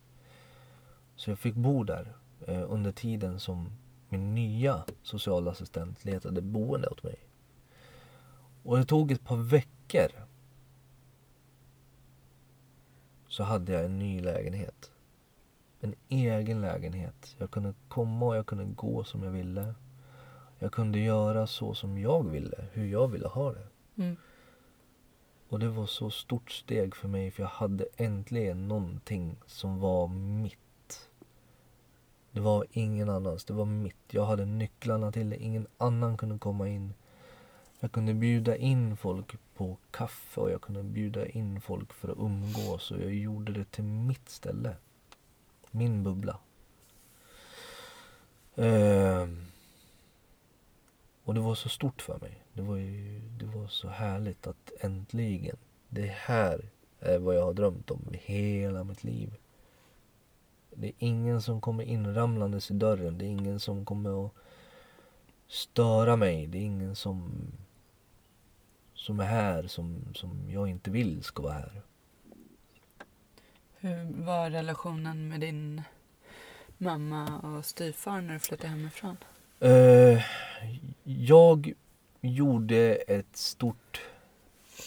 Så 1.16 1.32
jag 1.32 1.40
fick 1.40 1.56
bo 1.56 1.84
där 1.84 2.14
eh, 2.48 2.72
under 2.72 2.92
tiden 2.92 3.40
som 3.40 3.70
min 4.10 4.36
nya 4.36 4.86
socialassistent 5.02 6.06
letade 6.06 6.42
boende 6.42 6.88
åt 6.88 7.04
mig. 7.04 7.16
Och 8.64 8.78
det 8.78 8.86
tog 8.86 9.12
ett 9.12 9.24
par 9.24 9.38
veckor 9.38 10.12
så 13.28 13.44
hade 13.44 13.72
jag 13.74 13.86
en 13.86 14.00
ny 14.00 14.22
lägenhet. 14.22 14.92
en 15.80 15.96
egen 16.10 16.62
lägenhet. 16.62 17.36
Jag 17.38 17.52
kunde 17.52 17.74
komma 17.88 18.26
och 18.26 18.36
jag 18.36 18.46
kunde 18.46 18.66
gå 18.66 19.04
som 19.04 19.24
jag 19.24 19.32
ville. 19.32 19.76
Jag 20.60 20.72
kunde 20.72 21.00
göra 21.00 21.48
så 21.48 21.74
som 21.74 21.98
jag 21.98 22.30
ville, 22.30 22.66
hur 22.72 22.88
jag 22.88 23.08
ville 23.08 23.28
ha 23.28 23.54
det. 23.54 23.68
Mm. 23.96 24.16
Och 25.50 25.60
det 25.60 25.70
var 25.70 25.86
så 25.86 26.10
stort 26.10 26.52
steg 26.52 26.96
för 26.96 27.08
mig 27.08 27.32
för 27.32 27.44
jag 27.44 27.50
hade 27.50 27.88
äntligen 27.98 28.68
någonting 28.68 29.36
som 29.46 29.80
var 29.80 30.08
mitt. 30.08 31.10
Det 32.32 32.40
var 32.40 32.66
ingen 32.72 33.10
annans, 33.10 33.46
det 33.46 33.54
var 33.54 33.66
mitt. 33.66 33.96
Jag 34.08 34.26
hade 34.26 34.46
nycklarna 34.46 35.12
till 35.12 35.30
det, 35.30 35.44
ingen 35.44 35.68
annan 35.78 36.18
kunde 36.18 36.40
komma 36.40 36.68
in. 36.68 36.94
Jag 37.80 37.92
kunde 37.92 38.14
bjuda 38.14 38.58
in 38.58 38.98
folk 38.98 39.36
på 39.56 39.78
kaffe 39.92 40.42
och 40.42 40.52
jag 40.52 40.62
kunde 40.62 40.84
bjuda 40.84 41.28
in 41.28 41.62
folk 41.62 41.94
för 41.94 42.10
att 42.10 42.18
umgås 42.18 42.92
och 42.92 43.02
jag 43.02 43.14
gjorde 43.14 43.52
det 43.52 43.72
till 43.72 43.84
mitt 43.84 44.30
ställe. 44.30 44.76
Min 45.72 46.04
bubbla. 46.04 46.40
Ehm. 48.56 49.49
Och 51.30 51.36
det 51.36 51.42
var 51.42 51.56
så 51.56 51.70
stort 51.70 52.02
för 52.02 52.20
mig. 52.20 52.44
Det 52.54 52.62
var, 52.62 52.76
ju, 52.76 53.20
det 53.20 53.46
var 53.46 53.68
så 53.68 53.88
härligt 53.88 54.48
att 54.48 54.72
äntligen, 54.80 55.58
det 55.90 56.06
här 56.06 56.70
är 57.00 57.20
vad 57.20 57.36
jag 57.36 57.46
har 57.46 57.54
drömt 57.54 57.92
om 57.92 58.08
hela 58.12 58.84
mitt 58.84 59.04
liv. 59.04 59.34
Det 60.70 60.88
är 60.88 60.94
ingen 60.98 61.42
som 61.42 61.62
kommer 61.62 61.84
inramlandes 61.84 62.72
i 62.72 62.74
dörren. 62.74 63.18
Det 63.18 63.26
är 63.26 63.30
ingen 63.30 63.60
som 63.60 63.86
kommer 63.86 64.26
att 64.26 64.32
störa 65.48 66.16
mig. 66.16 66.48
Det 66.48 66.58
är 66.58 66.62
ingen 66.62 66.96
som, 66.96 67.32
som 68.94 69.20
är 69.20 69.26
här 69.26 69.68
som, 69.68 70.14
som 70.14 70.52
jag 70.52 70.68
inte 70.68 70.92
vill 70.92 71.24
ska 71.24 71.44
vara 71.44 71.54
här. 71.54 71.82
Hur 73.78 74.24
var 74.26 74.50
relationen 74.50 75.28
med 75.28 75.40
din 75.40 75.82
mamma 76.78 77.40
och 77.40 77.66
styvfar 77.66 78.22
när 78.22 78.34
du 78.34 78.40
flyttade 78.40 78.70
hemifrån? 78.70 79.18
Eh, 79.60 80.22
jag 81.04 81.74
gjorde 82.22 82.96
ett 82.96 83.38
stort 83.38 84.02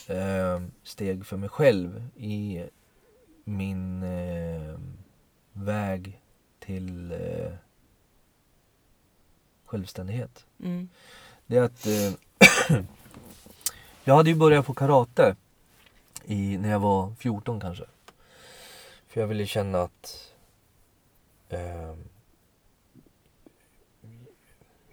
eh, 0.09 0.63
steg 0.83 1.27
för 1.27 1.37
mig 1.37 1.49
själv 1.49 2.09
i 2.17 2.65
min 3.45 4.03
eh, 4.03 4.79
väg 5.53 6.21
till 6.59 7.15
självständighet. 9.65 10.47
Mm. 10.61 10.89
Det 11.47 11.57
är 11.57 11.63
att 11.63 11.87
jag 14.05 14.15
hade 14.15 14.31
ju 14.31 14.37
börjat 14.37 14.67
på 14.67 14.75
karate 14.75 15.37
i, 16.25 16.59
när 16.59 16.71
jag 16.71 16.81
var 16.81 17.15
14 17.15 17.61
kanske. 17.61 17.85
För 19.07 19.21
jag 19.21 19.29
ville 19.29 19.47
känna 19.47 19.83
att 19.83 20.33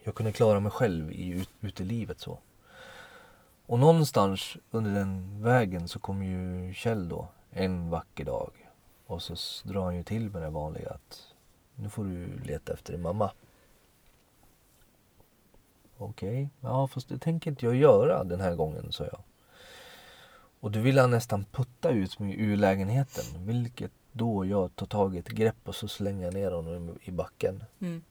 jag 0.10 0.16
kunde 0.16 0.32
klara 0.32 0.60
mig 0.60 0.72
själv 0.72 1.12
i, 1.12 1.28
ut, 1.30 1.50
ute 1.62 1.84
i 1.84 1.86
livet 1.86 2.20
så. 2.20 2.40
Och 3.66 3.80
någonstans 3.80 4.58
under 4.72 4.92
den 4.92 5.44
vägen 5.44 5.88
så 5.88 6.00
kom 6.00 6.24
ju 6.24 6.74
Kjell 6.74 7.10
då 7.10 7.28
en 7.52 7.90
vacker 7.90 8.26
dag. 8.26 8.52
Och 9.06 9.22
så 9.22 9.36
drar 9.68 9.86
han 9.86 9.96
ju 9.96 10.04
till 10.04 10.30
med 10.30 10.42
det 10.42 10.50
vanliga 10.50 10.90
att 10.90 11.22
nu 11.76 11.90
får 11.90 12.04
du 12.04 12.40
leta 12.44 12.74
efter 12.74 12.94
din 12.94 13.02
mamma. 13.02 13.32
Okej, 15.98 16.50
ja 16.62 16.88
fast 16.88 17.10
det 17.10 17.18
tänker 17.18 17.52
inte 17.52 17.66
jag 17.66 17.76
göra 17.76 18.24
den 18.24 18.42
här 18.42 18.56
gången, 18.56 18.92
sa 18.92 19.04
jag. 19.04 19.22
Och 20.60 20.72
då 20.72 20.80
ville 20.80 21.02
han 21.02 21.12
nästan 21.12 21.46
putta 21.52 21.90
ut 21.90 22.20
mig 22.20 22.40
ur 22.40 22.58
lägenheten. 22.58 23.46
Vilket 23.46 23.92
då 24.12 24.46
jag 24.46 24.76
tar 24.76 24.86
tag 24.86 25.16
i 25.16 25.20
ett 25.20 25.30
grepp 25.30 25.68
och 25.68 25.76
så 25.76 25.88
slänger 25.88 26.26
jag 26.26 26.34
ner 26.34 26.52
honom 26.52 26.98
i 27.04 27.12
backen. 27.12 27.64
Mm. 27.80 28.04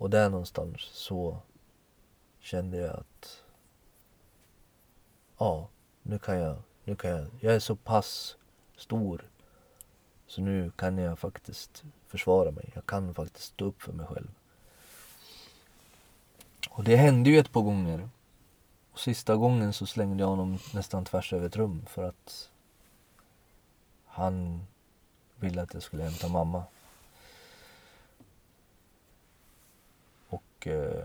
Och 0.00 0.10
där 0.10 0.30
någonstans 0.30 0.80
så 0.80 1.38
kände 2.38 2.76
jag 2.76 2.96
att 2.96 3.44
ja, 5.38 5.68
nu 6.02 6.18
kan 6.18 6.38
jag, 6.38 6.56
nu 6.84 6.96
kan 6.96 7.10
jag, 7.10 7.26
jag 7.40 7.54
är 7.54 7.58
så 7.58 7.76
pass 7.76 8.36
stor 8.76 9.28
så 10.26 10.40
nu 10.40 10.70
kan 10.76 10.98
jag 10.98 11.18
faktiskt 11.18 11.84
försvara 12.06 12.50
mig. 12.50 12.70
Jag 12.74 12.86
kan 12.86 13.14
faktiskt 13.14 13.46
stå 13.46 13.64
upp 13.64 13.82
för 13.82 13.92
mig 13.92 14.06
själv. 14.06 14.30
Och 16.70 16.84
det 16.84 16.96
hände 16.96 17.30
ju 17.30 17.38
ett 17.38 17.52
par 17.52 17.62
gånger. 17.62 18.08
Och 18.92 18.98
sista 18.98 19.36
gången 19.36 19.72
så 19.72 19.86
slängde 19.86 20.22
jag 20.22 20.28
honom 20.28 20.58
nästan 20.74 21.04
tvärs 21.04 21.32
över 21.32 21.46
ett 21.46 21.56
rum 21.56 21.86
för 21.86 22.02
att 22.02 22.50
han 24.06 24.66
ville 25.36 25.62
att 25.62 25.74
jag 25.74 25.82
skulle 25.82 26.02
hämta 26.02 26.28
mamma. 26.28 26.64
Och 30.60 30.66
eh, 30.66 31.04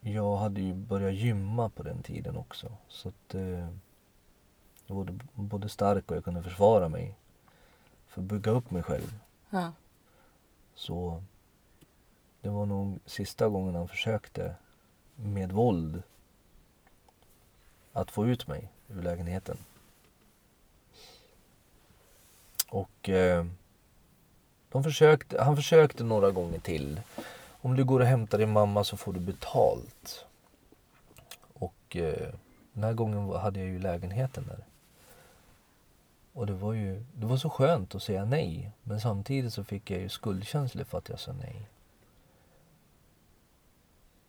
jag 0.00 0.36
hade 0.36 0.60
ju 0.60 0.74
börjat 0.74 1.14
gymma 1.14 1.68
på 1.68 1.82
den 1.82 2.02
tiden 2.02 2.36
också. 2.36 2.72
Så 2.88 3.08
att 3.08 3.34
eh, 3.34 3.68
jag 4.86 4.94
var 4.94 5.18
både, 5.34 5.68
stark 5.68 6.10
och 6.10 6.16
jag 6.16 6.24
kunde 6.24 6.42
försvara 6.42 6.88
mig. 6.88 7.14
För 8.06 8.20
att 8.20 8.28
bygga 8.28 8.50
upp 8.50 8.70
mig 8.70 8.82
själv. 8.82 9.18
Ja. 9.50 9.72
Så 10.74 11.22
det 12.40 12.48
var 12.48 12.66
nog 12.66 12.98
sista 13.06 13.48
gången 13.48 13.74
han 13.74 13.88
försökte 13.88 14.54
med 15.14 15.52
våld 15.52 16.02
att 17.92 18.10
få 18.10 18.26
ut 18.26 18.46
mig 18.46 18.72
ur 18.88 19.02
lägenheten. 19.02 19.56
Och 22.68 23.08
eh, 23.08 23.46
de 24.72 24.84
försökte, 24.84 25.42
han 25.42 25.56
försökte 25.56 26.04
några 26.04 26.30
gånger 26.30 26.58
till. 26.58 27.00
Om 27.60 27.76
du 27.76 27.84
går 27.84 28.00
och 28.00 28.06
hämtar 28.06 28.38
din 28.38 28.52
mamma 28.52 28.84
så 28.84 28.96
får 28.96 29.12
du 29.12 29.20
betalt. 29.20 30.24
Och 31.52 31.96
eh, 31.96 32.34
den 32.72 32.84
här 32.84 32.92
gången 32.92 33.30
hade 33.30 33.60
jag 33.60 33.68
ju 33.68 33.78
lägenheten 33.78 34.46
där. 34.46 34.64
Och 36.32 36.46
det 36.46 36.52
var 36.52 36.72
ju 36.72 37.04
det 37.14 37.26
var 37.26 37.36
så 37.36 37.50
skönt 37.50 37.94
att 37.94 38.02
säga 38.02 38.24
nej. 38.24 38.70
Men 38.82 39.00
samtidigt 39.00 39.52
så 39.52 39.64
fick 39.64 39.90
jag 39.90 40.00
ju 40.00 40.08
skuldkänslor 40.08 40.84
för 40.84 40.98
att 40.98 41.08
jag 41.08 41.20
sa 41.20 41.32
nej. 41.32 41.68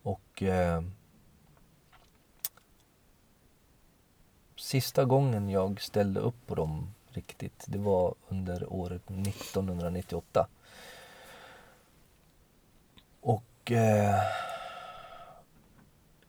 Och 0.02 0.44
eh, 0.44 0.84
sista 4.56 5.06
gången 5.06 5.50
jag 5.50 5.82
ställde 5.82 6.20
upp 6.20 6.48
på 6.48 6.56
dem 6.56 6.94
riktigt, 7.20 7.66
det 7.68 7.78
var 7.78 8.16
under 8.28 8.74
året 8.74 9.02
1998. 9.12 10.48
Och 13.22 13.72
eh, 13.72 14.22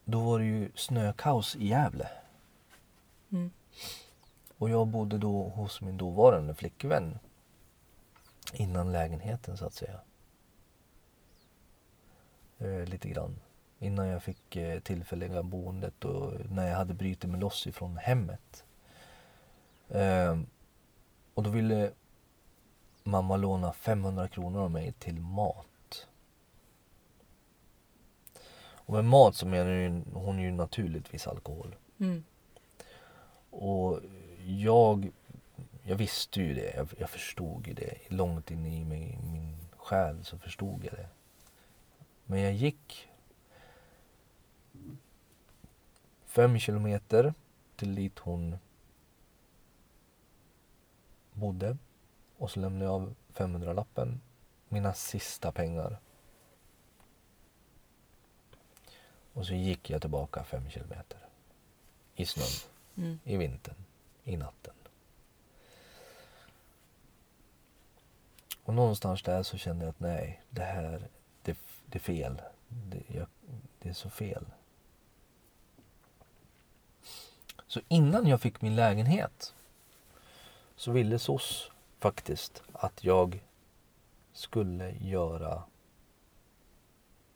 då 0.04 0.20
var 0.20 0.38
det 0.38 0.44
ju 0.44 0.70
snökaos 0.74 1.56
i 1.56 1.66
Gävle. 1.66 2.08
Mm. 3.32 3.50
Och 4.58 4.70
jag 4.70 4.86
bodde 4.86 5.18
då 5.18 5.42
hos 5.42 5.80
min 5.80 5.96
dåvarande 5.96 6.54
flickvän. 6.54 7.18
Innan 8.52 8.92
lägenheten 8.92 9.56
så 9.56 9.66
att 9.66 9.74
säga. 9.74 10.00
Eh, 12.58 12.84
lite 12.84 13.08
grann. 13.08 13.40
Innan 13.78 14.06
jag 14.06 14.22
fick 14.22 14.56
eh, 14.56 14.80
tillfälliga 14.80 15.42
boendet 15.42 16.04
och 16.04 16.32
när 16.50 16.68
jag 16.68 16.76
hade 16.76 16.94
brutit 16.94 17.30
mig 17.30 17.40
loss 17.40 17.66
ifrån 17.66 17.96
hemmet. 17.96 18.64
Eh, 19.88 20.40
och 21.40 21.44
då 21.44 21.50
ville 21.50 21.92
mamma 23.02 23.36
låna 23.36 23.72
500 23.72 24.28
kronor 24.28 24.60
av 24.60 24.70
mig 24.70 24.92
till 24.92 25.20
mat. 25.20 26.06
Och 28.62 28.94
med 28.94 29.04
mat 29.04 29.36
så 29.36 29.46
menar 29.46 29.70
ju, 29.70 30.02
hon 30.12 30.40
ju 30.40 30.52
naturligtvis 30.52 31.26
alkohol. 31.26 31.76
Mm. 32.00 32.24
Och 33.50 34.00
jag, 34.46 35.10
jag 35.82 35.96
visste 35.96 36.40
ju 36.40 36.54
det. 36.54 36.74
Jag, 36.76 36.88
jag 36.98 37.10
förstod 37.10 37.66
ju 37.66 37.74
det. 37.74 37.94
Långt 38.08 38.50
inne 38.50 38.76
i 38.76 38.84
mig, 38.84 39.18
min 39.22 39.56
själ 39.76 40.24
så 40.24 40.38
förstod 40.38 40.84
jag 40.84 40.92
det. 40.92 41.08
Men 42.24 42.40
jag 42.40 42.52
gick 42.52 43.08
fem 46.26 46.58
kilometer 46.58 47.34
till 47.76 47.94
dit 47.94 48.18
hon 48.18 48.58
bodde. 51.40 51.76
Och 52.38 52.50
så 52.50 52.60
lämnade 52.60 52.84
jag 52.84 52.94
av 52.94 53.14
500-lappen. 53.34 54.20
Mina 54.68 54.94
sista 54.94 55.52
pengar. 55.52 55.98
Och 59.32 59.46
så 59.46 59.54
gick 59.54 59.90
jag 59.90 60.00
tillbaka 60.00 60.44
fem 60.44 60.70
kilometer. 60.70 61.18
I 62.14 62.26
snön 62.26 62.70
Mm. 62.96 63.18
i 63.24 63.36
vintern, 63.36 63.74
i 64.24 64.36
natten. 64.36 64.74
Och 68.62 68.74
någonstans 68.74 69.22
där 69.22 69.42
så 69.42 69.58
kände 69.58 69.84
jag 69.84 69.90
att 69.90 70.00
nej, 70.00 70.42
det 70.50 70.62
här, 70.62 71.08
det, 71.42 71.58
det 71.86 71.98
är 71.98 72.00
fel. 72.00 72.42
Det, 72.68 73.02
jag, 73.06 73.26
det 73.78 73.88
är 73.88 73.92
så 73.92 74.10
fel. 74.10 74.44
Så 77.66 77.80
innan 77.88 78.26
jag 78.26 78.40
fick 78.40 78.60
min 78.60 78.76
lägenhet 78.76 79.54
så 80.80 80.92
ville 80.92 81.18
SOS 81.18 81.70
faktiskt 81.98 82.62
att 82.72 83.04
jag 83.04 83.44
skulle 84.32 84.90
göra 84.90 85.62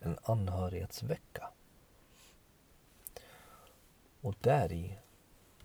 en 0.01 0.19
anhörighetsvecka. 0.23 1.51
Och 4.21 4.35
där 4.41 4.73
i 4.73 4.99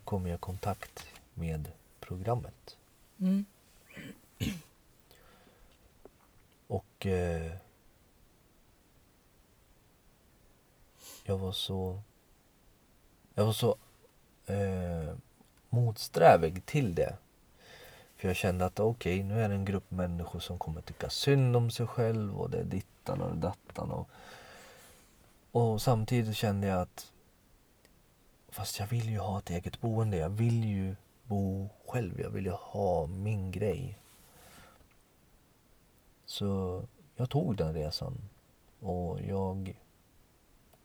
kom 0.04 0.28
jag 0.28 0.36
i 0.36 0.40
kontakt 0.40 1.06
med 1.34 1.72
programmet. 2.00 2.78
Mm. 3.20 3.46
Och 6.68 7.06
eh, 7.06 7.56
jag 11.24 11.38
var 11.38 11.52
så 11.52 12.02
jag 13.34 13.46
var 13.46 13.54
så 13.54 13.78
eh, 14.46 15.16
motsträvig 15.70 16.66
till 16.66 16.96
det. 16.96 17.18
För 18.20 18.28
jag 18.28 18.38
kände 18.38 18.66
att 18.66 18.80
okej, 18.80 19.24
nu 19.24 19.42
är 19.42 19.50
det 19.50 19.56
en 19.56 19.66
grupp 19.66 19.92
människor 19.92 20.40
som 20.40 20.60
kommer 20.60 20.82
tycka 20.82 21.10
synd 21.10 21.56
om 21.56 21.72
sig 21.72 21.88
själv 21.88 22.40
och 22.40 22.50
det 22.50 22.58
är 22.58 22.64
dittan 22.64 23.22
och 23.22 23.38
dattan. 23.38 23.92
Och, 23.92 24.10
och 25.52 25.82
samtidigt 25.82 26.36
kände 26.36 26.68
jag 26.68 26.82
att 26.82 27.12
fast 28.50 28.80
jag 28.80 28.88
vill 28.88 29.10
ju 29.10 29.20
ha 29.20 29.40
ett 29.40 29.50
eget 29.50 29.82
boende. 29.82 30.18
Jag 30.18 30.30
vill 30.30 30.64
ju 30.64 30.96
bo 31.24 31.70
själv. 31.88 32.22
Jag 32.22 32.30
vill 32.30 32.46
ju 32.46 32.52
ha 32.52 33.08
min 33.08 33.52
grej. 33.52 33.98
Så 36.26 36.84
jag 37.16 37.30
tog 37.30 37.56
den 37.56 37.74
resan 37.74 38.30
och 38.80 39.22
jag 39.22 39.76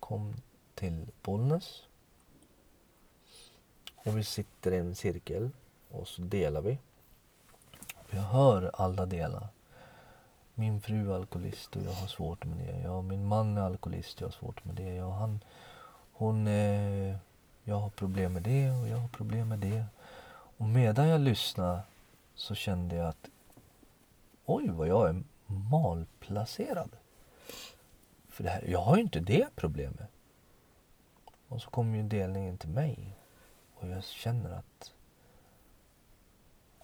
kom 0.00 0.34
till 0.74 1.06
Bollnäs. 1.22 1.82
Och 3.94 4.18
vi 4.18 4.24
sitter 4.24 4.72
i 4.72 4.76
en 4.76 4.94
cirkel 4.94 5.50
och 5.90 6.08
så 6.08 6.22
delar 6.22 6.60
vi. 6.60 6.78
Jag 8.14 8.22
hör 8.22 8.70
alla 8.74 9.06
delar. 9.06 9.48
Min 10.54 10.80
fru 10.80 11.10
är 11.10 11.14
alkoholist 11.14 11.76
och 11.76 11.82
jag 11.82 11.92
har 11.92 12.06
svårt 12.06 12.44
med 12.44 12.58
det. 12.58 12.80
Jag, 12.80 13.04
min 13.04 13.26
man 13.26 13.58
är 13.58 13.62
alkoholist 13.62 14.16
och 14.16 14.22
jag 14.22 14.26
har 14.26 14.32
svårt 14.32 14.64
med 14.64 14.74
det. 14.74 14.94
Jag, 14.94 15.10
han, 15.10 15.40
hon, 16.12 16.46
eh, 16.46 17.16
jag 17.64 17.76
har 17.76 17.90
problem 17.90 18.32
med 18.32 18.42
det 18.42 18.70
och 18.70 18.88
jag 18.88 18.96
har 18.96 19.08
problem 19.08 19.48
med 19.48 19.58
det. 19.58 19.84
Och 20.56 20.66
medan 20.66 21.08
jag 21.08 21.20
lyssnade 21.20 21.80
så 22.34 22.54
kände 22.54 22.96
jag 22.96 23.08
att 23.08 23.30
oj 24.44 24.68
vad 24.70 24.88
jag 24.88 25.08
är 25.08 25.22
malplacerad. 25.46 26.90
För 28.28 28.44
det 28.44 28.50
här, 28.50 28.64
jag 28.68 28.80
har 28.80 28.96
ju 28.96 29.02
inte 29.02 29.20
det 29.20 29.48
problemet. 29.56 30.10
Och 31.48 31.62
så 31.62 31.70
kommer 31.70 31.96
ju 31.96 32.02
delningen 32.02 32.58
till 32.58 32.68
mig. 32.68 33.16
Och 33.74 33.88
jag 33.88 34.04
känner 34.04 34.50
att 34.50 34.92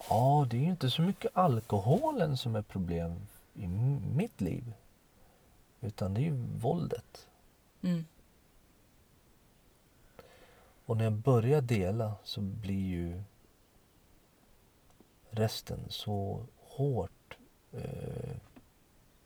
ja, 0.09 0.47
det 0.49 0.57
är 0.57 0.61
ju 0.61 0.69
inte 0.69 0.89
så 0.89 1.01
mycket 1.01 1.37
alkoholen 1.37 2.37
som 2.37 2.55
är 2.55 2.61
problem 2.61 3.27
i 3.53 3.67
mitt 4.15 4.41
liv. 4.41 4.73
Utan 5.81 6.13
det 6.13 6.19
är 6.19 6.23
ju 6.23 6.35
våldet. 6.57 7.27
Mm. 7.81 8.05
Och 10.85 10.97
när 10.97 11.03
jag 11.03 11.13
börjar 11.13 11.61
dela 11.61 12.13
så 12.23 12.41
blir 12.41 12.85
ju 12.87 13.23
resten 15.29 15.79
så 15.89 16.45
hårt 16.57 17.37
eh, 17.71 18.35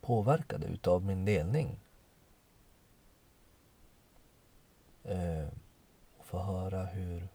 påverkade 0.00 0.66
utav 0.66 1.04
min 1.04 1.24
delning. 1.24 1.76
Eh, 5.04 5.48
och 6.18 6.26
få 6.26 6.38
höra 6.38 6.84
hur, 6.84 7.28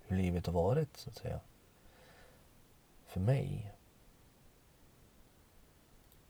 hur 0.00 0.16
livet 0.16 0.46
har 0.46 0.52
varit, 0.52 0.96
så 0.96 1.10
att 1.10 1.16
säga. 1.16 1.40
För 3.12 3.20
mig. 3.20 3.72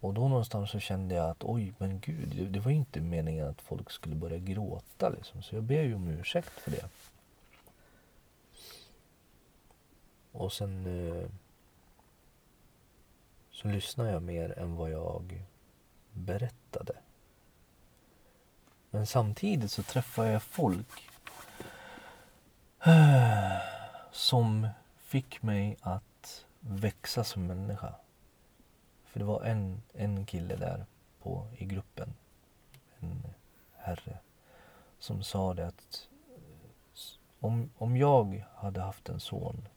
Och 0.00 0.14
då 0.14 0.28
någonstans 0.28 0.70
så 0.70 0.78
kände 0.78 1.14
jag 1.14 1.30
att 1.30 1.44
oj, 1.44 1.74
men 1.78 2.00
gud, 2.00 2.28
det, 2.28 2.44
det 2.44 2.60
var 2.60 2.70
ju 2.70 2.76
inte 2.76 3.00
meningen 3.00 3.48
att 3.48 3.62
folk 3.62 3.90
skulle 3.90 4.14
börja 4.14 4.38
gråta 4.38 5.08
liksom. 5.08 5.42
Så 5.42 5.54
jag 5.54 5.62
ber 5.62 5.82
ju 5.82 5.94
om 5.94 6.08
ursäkt 6.08 6.50
för 6.50 6.70
det. 6.70 6.88
Och 10.32 10.52
sen 10.52 10.86
eh, 10.86 11.28
så 13.50 13.68
lyssnade 13.68 14.10
jag 14.10 14.22
mer 14.22 14.58
än 14.58 14.76
vad 14.76 14.90
jag 14.90 15.42
berättade. 16.12 16.92
Men 18.90 19.06
samtidigt 19.06 19.72
så 19.72 19.82
träffade 19.82 20.30
jag 20.30 20.42
folk 20.42 21.10
eh, 22.84 23.56
som 24.12 24.68
fick 24.96 25.42
mig 25.42 25.76
att 25.80 26.04
växa 26.62 27.24
som 27.24 27.46
människa. 27.46 27.94
För 29.04 29.18
det 29.18 29.24
var 29.24 29.42
en, 29.44 29.82
en 29.92 30.26
kille 30.26 30.56
där 30.56 30.86
på, 31.22 31.46
i 31.58 31.64
gruppen, 31.64 32.14
en 33.00 33.22
herre, 33.76 34.18
som 34.98 35.22
sa 35.22 35.54
det 35.54 35.66
att 35.66 36.08
om, 37.40 37.70
om 37.78 37.96
jag 37.96 38.44
hade 38.54 38.80
haft 38.80 39.08
en 39.08 39.20
son 39.20 39.68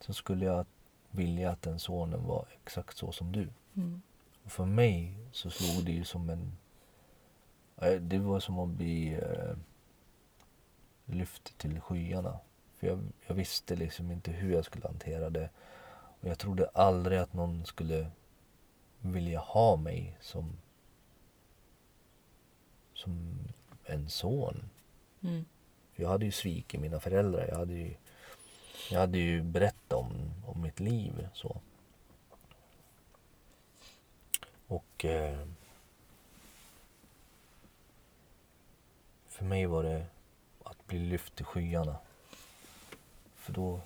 så 0.00 0.12
skulle 0.14 0.44
jag 0.44 0.66
vilja 1.10 1.50
att 1.50 1.62
den 1.62 1.78
sonen 1.78 2.24
var 2.24 2.46
exakt 2.50 2.96
så 2.96 3.12
som 3.12 3.32
du. 3.32 3.48
Mm. 3.74 4.02
Och 4.44 4.52
för 4.52 4.64
mig 4.64 5.14
så 5.32 5.50
slog 5.50 5.84
det 5.84 5.92
ju 5.92 6.04
som 6.04 6.30
en... 6.30 6.56
eh, 7.76 8.00
Det 8.00 8.18
var 8.18 8.40
som 8.40 8.58
att 8.58 8.68
bli 8.68 9.14
eh, 9.14 9.56
lyft 11.04 11.58
till 11.58 11.80
skyarna. 11.80 12.38
För 12.76 12.86
jag, 12.86 13.00
jag 13.26 13.34
visste 13.34 13.76
liksom 13.76 14.10
inte 14.10 14.30
hur 14.30 14.52
jag 14.52 14.64
skulle 14.64 14.86
hantera 14.86 15.30
det. 15.30 15.50
Och 16.20 16.28
jag 16.28 16.38
trodde 16.38 16.70
aldrig 16.74 17.18
att 17.18 17.32
någon 17.32 17.66
skulle 17.66 18.10
vilja 19.00 19.40
ha 19.40 19.76
mig 19.76 20.16
som, 20.20 20.52
som 22.94 23.38
en 23.84 24.08
son. 24.08 24.70
Mm. 25.20 25.44
För 25.92 26.02
jag 26.02 26.10
hade 26.10 26.24
ju 26.24 26.32
svikit 26.32 26.80
mina 26.80 27.00
föräldrar. 27.00 27.46
Jag 27.48 27.56
hade 27.56 27.74
ju, 27.74 27.94
jag 28.90 29.00
hade 29.00 29.18
ju 29.18 29.42
berättat 29.42 29.92
om, 29.92 30.12
om 30.46 30.62
mitt 30.62 30.80
liv. 30.80 31.28
så. 31.34 31.60
Och 34.66 35.04
eh, 35.04 35.46
för 39.28 39.44
mig 39.44 39.66
var 39.66 39.82
det 39.82 40.06
att 40.64 40.86
bli 40.86 40.98
lyft 40.98 41.34
till 41.34 41.44
skyarna. 41.44 41.96
För 43.34 43.52
då 43.52 43.80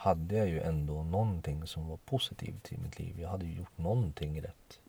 hade 0.00 0.36
jag 0.36 0.48
ju 0.48 0.60
ändå 0.60 1.02
någonting 1.02 1.66
som 1.66 1.88
var 1.88 1.96
positivt 1.96 2.72
i 2.72 2.76
mitt 2.76 2.98
liv. 2.98 3.20
Jag 3.20 3.28
hade 3.28 3.44
ju 3.44 3.54
gjort 3.54 3.78
någonting 3.78 4.42
rätt. 4.42 4.80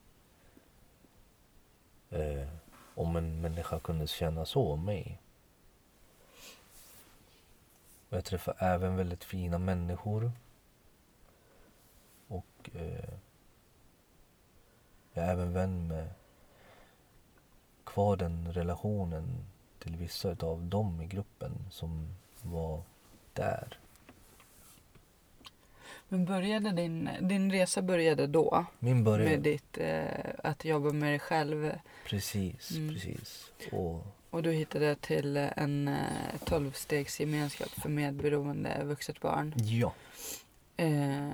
Eh, 2.10 2.48
om 2.96 3.16
en 3.16 3.42
människa 3.42 3.80
kunde 3.80 4.08
känna 4.08 4.46
så 4.46 4.74
om 4.74 4.86
mig. 4.86 5.20
Och 8.10 8.18
jag 8.18 8.26
träffar 8.26 8.56
även 8.60 8.96
väldigt 8.96 9.24
fina 9.24 9.58
människor. 9.58 10.32
Och 12.28 12.70
eh, 12.74 13.14
jag 15.14 15.26
är 15.26 15.32
även 15.32 15.54
vän 15.54 15.88
med 15.88 16.10
kvar 17.84 18.18
den 18.18 18.54
relationen 18.54 19.46
till 19.80 19.96
vissa 19.96 20.32
utav 20.32 20.66
dem 20.66 21.02
i 21.02 21.06
gruppen 21.06 21.52
som 21.70 22.16
var 22.42 22.84
där. 23.34 23.81
Men 26.12 26.26
började 26.26 26.72
din, 26.72 27.10
din 27.22 27.52
resa 27.52 27.82
började 27.82 28.28
då? 28.28 28.66
Min 28.80 29.04
början, 29.04 29.30
Med 29.32 29.40
ditt, 29.40 29.78
eh, 29.78 30.04
att 30.44 30.66
jobba 30.66 30.92
med 30.94 31.12
dig 31.12 31.20
själv. 31.20 31.72
precis, 32.06 32.72
Mm. 32.72 32.94
precis. 32.94 33.52
Och 33.72 34.06
Och 34.30 34.44
du 34.44 34.52
hittade 34.52 34.96
till 34.96 35.38
en 35.38 35.88
eh, 35.88 35.96
tolvstegsgemenskap 36.46 37.70
för 37.70 37.90
medberoende 37.90 38.82
vuxet 38.84 39.20
barn. 39.20 39.54
ja, 39.58 39.94
Eh, 40.78 41.30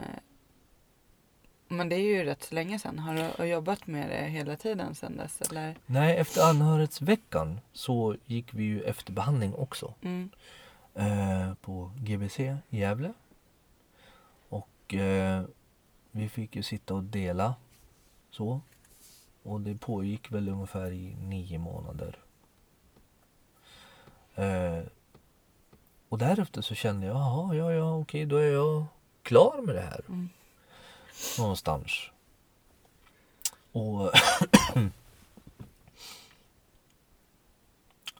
men 1.68 1.90
det 1.90 1.96
är 1.96 2.00
ju 2.18 2.24
rätt 2.24 2.44
så 2.44 2.56
länge 2.56 2.80
sedan. 2.80 3.00
Har 3.00 3.14
du 3.16 3.22
har 3.22 3.34
du 3.38 3.46
jobbat 3.46 3.88
med 3.88 4.10
det 4.10 4.30
hela 4.30 4.56
tiden 4.56 4.96
sedan 4.96 5.18
dess? 5.18 5.42
Eller? 5.42 5.76
nej 5.86 6.18
efter 6.18 6.42
anhörighetsveckan 6.50 7.60
så 7.74 8.16
gick 8.26 8.54
vi 8.54 8.64
ju 8.64 8.82
efter 8.84 9.12
behandling 9.14 9.54
också. 9.54 9.94
Mm. 10.02 10.30
eh, 10.96 11.54
på 11.62 11.92
GBC 11.98 12.40
i 12.70 12.80
Gävle. 12.80 13.14
Och 14.88 14.94
eh, 14.94 15.44
vi 16.12 16.30
fick 16.30 16.56
ju 16.56 16.64
sitta 16.64 16.94
och 16.94 17.04
dela 17.04 17.56
så. 18.32 18.62
Och 19.44 19.62
det 19.62 19.76
pågick 19.76 20.32
väl 20.32 20.50
ungefär 20.50 20.92
i 20.92 21.16
nio 21.16 21.58
månader. 21.58 22.20
Eh, 24.36 24.80
och 26.10 26.18
därefter 26.18 26.62
så 26.62 26.76
kände 26.76 27.08
jag, 27.08 27.16
jaha, 27.16 27.56
ja, 27.56 27.74
ja, 27.74 27.98
okej, 27.98 28.26
då 28.26 28.36
är 28.36 28.54
jag 28.54 28.86
klar 29.22 29.62
med 29.62 29.76
det 29.76 29.82
här. 29.82 30.02
Mm. 30.08 30.30
Någonstans. 31.40 32.12
Och 33.72 34.12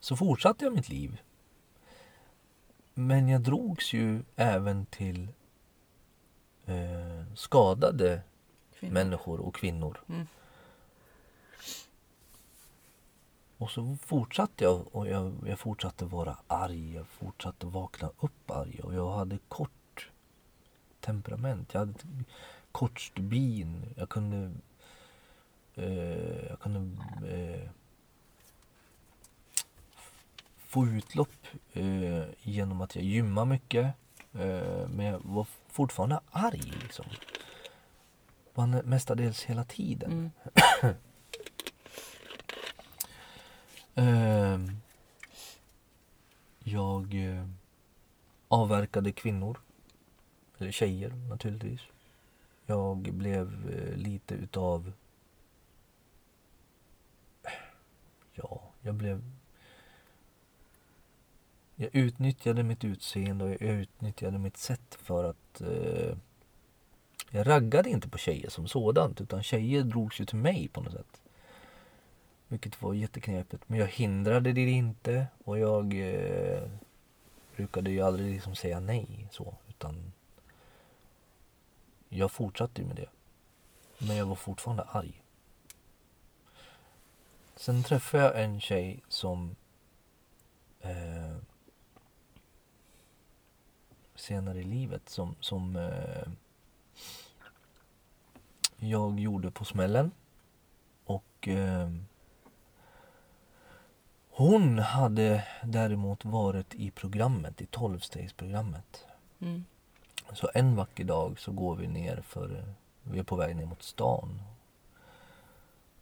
så 0.00 0.16
fortsatte 0.16 0.64
jag 0.64 0.74
mitt 0.74 0.88
liv. 0.88 1.20
Men 2.94 3.28
jag 3.28 3.40
drogs 3.40 3.92
ju 3.92 4.22
även 4.36 4.86
till 4.86 5.28
eh, 6.68 7.34
skadade 7.34 8.20
Kvinnor. 8.78 8.94
människor 8.94 9.40
och 9.40 9.54
kvinnor. 9.54 10.00
Mm. 10.08 10.26
Och 13.58 13.70
så 13.70 13.96
fortsatte 14.02 14.64
jag 14.64 14.94
och 14.94 15.08
jag, 15.08 15.34
jag 15.46 15.58
fortsatte 15.58 16.04
vara 16.04 16.36
arg. 16.46 16.94
Jag 16.94 17.06
fortsatte 17.06 17.66
vakna 17.66 18.10
upp 18.20 18.50
arg 18.50 18.80
och 18.82 18.94
jag 18.94 19.12
hade 19.12 19.38
kort 19.48 20.10
temperament. 21.00 21.68
Jag 21.72 21.80
hade 21.80 21.94
kort 22.72 23.00
stubin. 23.00 23.94
Jag 23.96 24.08
kunde 24.08 24.52
eh, 25.74 26.46
jag 26.48 26.60
kunde 26.60 27.02
eh, 27.28 27.70
få 30.56 30.86
utlopp 30.86 31.46
eh, 31.72 32.24
genom 32.42 32.80
att 32.80 32.96
jag 32.96 33.04
gymmade 33.04 33.46
mycket. 33.46 33.94
Eh, 34.32 34.88
men 34.88 35.06
jag 35.06 35.20
var 35.24 35.46
fortfarande 35.68 36.20
arg 36.30 36.72
liksom. 36.82 37.06
Var 38.54 38.82
mestadels 38.82 39.44
hela 39.44 39.64
tiden. 39.64 40.30
Mm. 40.82 40.94
Ehm, 43.94 44.80
jag 46.58 47.14
eh, 47.14 47.46
avverkade 48.48 49.12
kvinnor. 49.12 49.60
Eller 50.58 50.72
tjejer 50.72 51.10
naturligtvis. 51.10 51.80
Jag 52.66 52.98
blev 52.98 53.70
eh, 53.70 53.96
lite 53.96 54.34
utav... 54.34 54.92
Ja, 58.32 58.62
jag 58.82 58.94
blev... 58.94 59.22
Jag 61.76 61.94
utnyttjade 61.94 62.62
mitt 62.62 62.84
utseende 62.84 63.44
och 63.44 63.50
jag 63.50 63.60
utnyttjade 63.60 64.38
mitt 64.38 64.56
sätt 64.56 64.98
för 65.02 65.24
att... 65.24 65.47
Eh, 65.60 66.16
jag 67.30 67.46
raggade 67.46 67.90
inte 67.90 68.08
på 68.08 68.18
tjejer 68.18 68.50
som 68.50 68.68
sådant 68.68 69.20
utan 69.20 69.42
tjejer 69.42 69.82
drogs 69.82 70.20
ju 70.20 70.24
till 70.24 70.36
mig 70.36 70.68
på 70.68 70.80
något 70.80 70.92
sätt. 70.92 71.22
Vilket 72.48 72.82
var 72.82 72.94
jätteknepigt. 72.94 73.64
Men 73.66 73.78
jag 73.78 73.86
hindrade 73.86 74.52
det 74.52 74.70
inte 74.70 75.26
och 75.44 75.58
jag 75.58 76.14
eh, 76.14 76.68
brukade 77.56 77.90
ju 77.90 78.00
aldrig 78.00 78.32
liksom 78.32 78.54
säga 78.54 78.80
nej 78.80 79.28
så. 79.30 79.54
Utan 79.68 80.12
jag 82.08 82.32
fortsatte 82.32 82.80
ju 82.80 82.86
med 82.86 82.96
det. 82.96 83.08
Men 83.98 84.16
jag 84.16 84.26
var 84.26 84.34
fortfarande 84.34 84.82
arg. 84.82 85.22
Sen 87.56 87.82
träffade 87.82 88.22
jag 88.22 88.42
en 88.42 88.60
tjej 88.60 89.02
som 89.08 89.56
eh, 90.80 91.36
senare 94.18 94.58
i 94.58 94.64
livet 94.64 95.08
som, 95.08 95.34
som 95.40 95.76
eh, 95.76 96.28
jag 98.76 99.20
gjorde 99.20 99.50
på 99.50 99.64
smällen. 99.64 100.10
Och 101.04 101.48
eh, 101.48 101.90
hon 104.30 104.78
hade 104.78 105.44
däremot 105.64 106.24
varit 106.24 106.74
i 106.74 106.90
programmet, 106.90 107.60
i 107.60 107.66
tolvstegsprogrammet. 107.66 109.06
Mm. 109.40 109.64
Så 110.32 110.50
en 110.54 110.76
vacker 110.76 111.04
dag 111.04 111.38
så 111.38 111.52
går 111.52 111.76
vi 111.76 111.86
ner 111.86 112.22
för, 112.22 112.64
vi 113.02 113.18
är 113.18 113.22
på 113.22 113.36
väg 113.36 113.56
ner 113.56 113.66
mot 113.66 113.82
stan. 113.82 114.42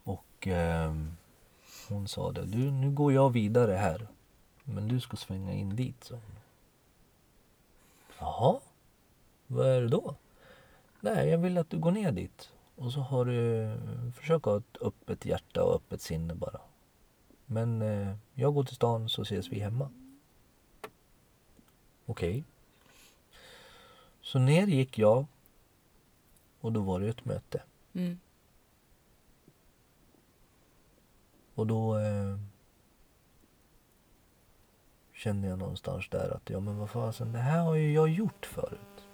Och 0.04 0.46
eh, 0.46 0.94
hon 1.88 2.08
sa 2.08 2.32
det, 2.32 2.44
du 2.44 2.70
nu 2.70 2.90
går 2.90 3.12
jag 3.12 3.30
vidare 3.30 3.72
här. 3.72 4.06
Men 4.64 4.88
du 4.88 5.00
ska 5.00 5.16
svänga 5.16 5.52
in 5.52 5.76
dit, 5.76 6.08
hon. 6.10 6.35
Jaha, 8.18 8.60
vad 9.46 9.66
är 9.66 9.80
det 9.80 9.88
då? 9.88 10.14
Nej, 11.00 11.28
jag 11.28 11.38
vill 11.38 11.58
att 11.58 11.70
du 11.70 11.78
går 11.78 11.92
ner 11.92 12.12
dit. 12.12 12.50
Och 12.76 12.92
så 12.92 13.00
har 13.00 13.24
du, 13.24 14.12
försök 14.12 14.44
ha 14.44 14.56
ett 14.56 14.76
öppet 14.80 15.24
hjärta 15.24 15.64
och 15.64 15.74
öppet 15.74 16.00
sinne 16.02 16.34
bara. 16.34 16.60
Men 17.46 17.82
eh, 17.82 18.16
jag 18.34 18.54
går 18.54 18.64
till 18.64 18.76
stan 18.76 19.08
så 19.08 19.22
ses 19.22 19.48
vi 19.48 19.60
hemma. 19.60 19.90
Okej. 22.06 22.44
Så 24.20 24.38
ner 24.38 24.66
gick 24.66 24.98
jag. 24.98 25.26
Och 26.60 26.72
då 26.72 26.80
var 26.80 27.00
det 27.00 27.08
ett 27.08 27.24
möte. 27.24 27.62
Mm. 27.92 28.18
Och 31.54 31.66
då 31.66 31.98
eh, 31.98 32.38
kände 35.26 35.48
jag 35.48 35.58
någonstans 35.58 36.08
där 36.08 36.36
att 36.36 36.50
ja 36.50 36.60
men 36.60 36.78
vad 36.78 36.90
fasen 36.90 37.32
det 37.32 37.38
här 37.38 37.58
har 37.58 37.74
ju 37.74 37.92
jag 37.92 38.08
gjort 38.08 38.46
förut. 38.46 39.04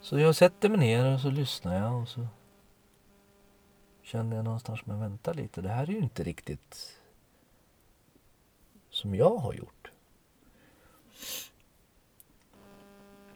Så 0.00 0.18
jag 0.18 0.36
sätter 0.36 0.68
mig 0.68 0.78
ner 0.78 1.14
och 1.14 1.20
så 1.20 1.30
lyssnar 1.30 1.74
jag 1.74 2.02
och 2.02 2.08
så 2.08 2.26
kände 4.02 4.36
jag 4.36 4.44
någonstans 4.44 4.86
men 4.86 5.00
vänta 5.00 5.32
lite 5.32 5.60
det 5.60 5.68
här 5.68 5.82
är 5.82 5.92
ju 5.92 5.98
inte 5.98 6.22
riktigt 6.22 7.00
som 8.90 9.14
jag 9.14 9.36
har 9.36 9.54
gjort. 9.54 9.90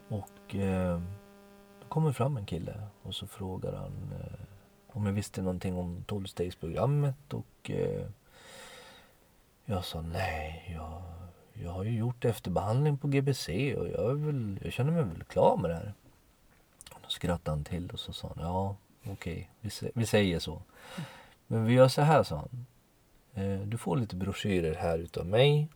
Och 0.09 0.55
eh, 0.55 1.01
då 1.81 1.89
kommer 1.89 2.13
fram 2.13 2.37
en 2.37 2.47
kille 2.47 2.81
och 3.03 3.15
så 3.15 3.27
frågar 3.27 3.73
han 3.73 4.13
eh, 4.21 4.39
om 4.87 5.07
jag 5.07 5.13
visste 5.13 5.43
någonting 5.43 5.77
om 5.77 6.05
tolvstegsprogrammet 6.07 7.33
och 7.33 7.71
eh, 7.71 8.07
jag 9.71 9.85
sa 9.85 10.01
nej, 10.01 10.73
jag, 10.75 11.03
jag 11.53 11.71
har 11.71 11.85
ju 11.85 11.99
gjort 11.99 12.25
efterbehandling 12.25 12.99
på 12.99 13.09
GBC 13.09 13.49
och 13.49 13.89
jag, 13.89 14.11
är 14.11 14.15
väl, 14.15 14.59
jag 14.63 14.73
känner 14.73 14.93
mig 14.93 15.05
väl 15.05 15.25
klar 15.25 15.57
med 15.57 15.71
det 15.71 15.75
här. 15.77 15.95
Och 16.91 17.01
då 17.03 17.09
skrattade 17.09 17.57
han 17.57 17.65
till 17.65 17.91
och 17.91 18.01
så 18.01 18.13
sa 18.13 18.33
han 18.37 18.45
ja 18.45 18.77
okej, 19.05 19.51
vi, 19.61 19.71
vi 19.95 20.07
säger 20.07 20.39
så. 20.39 20.63
Men 21.47 21.65
vi 21.65 21.75
gör 21.75 21.89
så 21.89 22.03
här 22.03 22.23
sa 22.23 22.37
han. 22.37 22.67
Eh, 23.35 23.61
du 23.61 23.79
får 23.79 23.97
lite 23.97 24.17
broschyrer 24.17 24.75
här 24.75 24.99
utav 24.99 25.27
mig. 25.27 25.69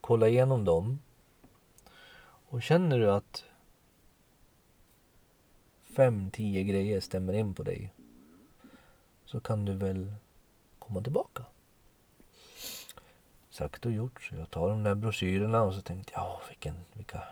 Kolla 0.00 0.28
igenom 0.28 0.64
dem. 0.64 0.98
Och 2.48 2.62
känner 2.62 2.98
du 2.98 3.12
att 3.12 3.44
fem, 5.96 6.30
tio 6.30 6.64
grejer 6.64 7.00
stämmer 7.00 7.32
in 7.32 7.54
på 7.54 7.62
dig 7.62 7.92
så 9.24 9.40
kan 9.40 9.64
du 9.64 9.72
väl 9.72 10.14
komma 10.78 11.02
tillbaka. 11.02 11.44
Sagt 13.56 13.86
och 13.86 13.92
gjort. 13.92 14.22
Så 14.22 14.34
jag 14.34 14.50
tar 14.50 14.68
de 14.68 14.82
där 14.82 14.94
broschyrerna 14.94 15.62
och 15.62 15.74
så 15.74 15.80
tänkte 15.80 16.12
jag, 16.14 16.22
ja 16.22 16.40
vilken, 16.48 16.74
vilka 16.92 17.22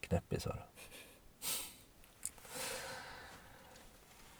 knäppisar. 0.00 0.66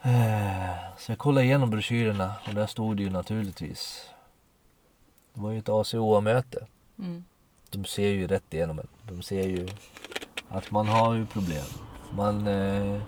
Eh, 0.03 0.97
Så 0.99 1.13
jag 1.13 1.19
kollade 1.19 1.47
igenom 1.47 1.71
broschyrerna 1.71 2.35
och 2.47 2.55
där 2.55 2.67
stod 2.67 2.97
det 2.97 3.03
ju 3.03 3.11
naturligtvis. 3.11 4.11
Det 5.35 5.41
var 5.41 5.51
ju 5.51 5.59
ett 5.59 5.69
ACOA-möte. 5.69 6.67
Mm. 6.99 7.25
De 7.71 7.85
ser 7.85 8.09
ju 8.09 8.27
rätt 8.27 8.55
igenom 8.55 8.79
en. 8.79 8.89
De 9.09 9.23
ser 9.23 9.49
ju 9.49 9.69
att 10.49 10.71
man 10.71 10.89
har 10.89 11.15
ju 11.15 11.27
problem. 11.27 11.67
Man, 12.13 12.47
eh, 12.47 13.03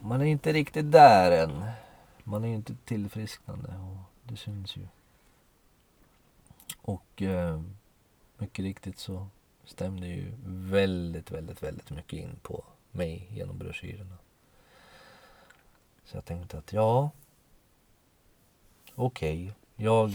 man 0.00 0.20
är 0.20 0.24
inte 0.24 0.52
riktigt 0.52 0.92
där 0.92 1.30
än. 1.30 1.64
Man 2.24 2.44
är 2.44 2.48
ju 2.48 2.54
inte 2.54 2.74
tillfrisknande 2.84 3.68
och 3.68 3.96
det 4.22 4.36
syns 4.36 4.76
ju. 4.76 4.86
Och 6.86 7.22
eh, 7.22 7.60
mycket 8.38 8.62
riktigt 8.62 8.98
så 8.98 9.26
stämde 9.64 10.06
ju 10.06 10.32
väldigt, 10.46 11.30
väldigt, 11.30 11.62
väldigt 11.62 11.90
mycket 11.90 12.12
in 12.12 12.36
på 12.42 12.64
mig 12.90 13.28
genom 13.30 13.58
broschyrerna. 13.58 14.18
Så 16.04 16.16
jag 16.16 16.24
tänkte 16.24 16.58
att 16.58 16.72
ja, 16.72 17.10
okej, 18.94 19.52
jag 19.76 20.10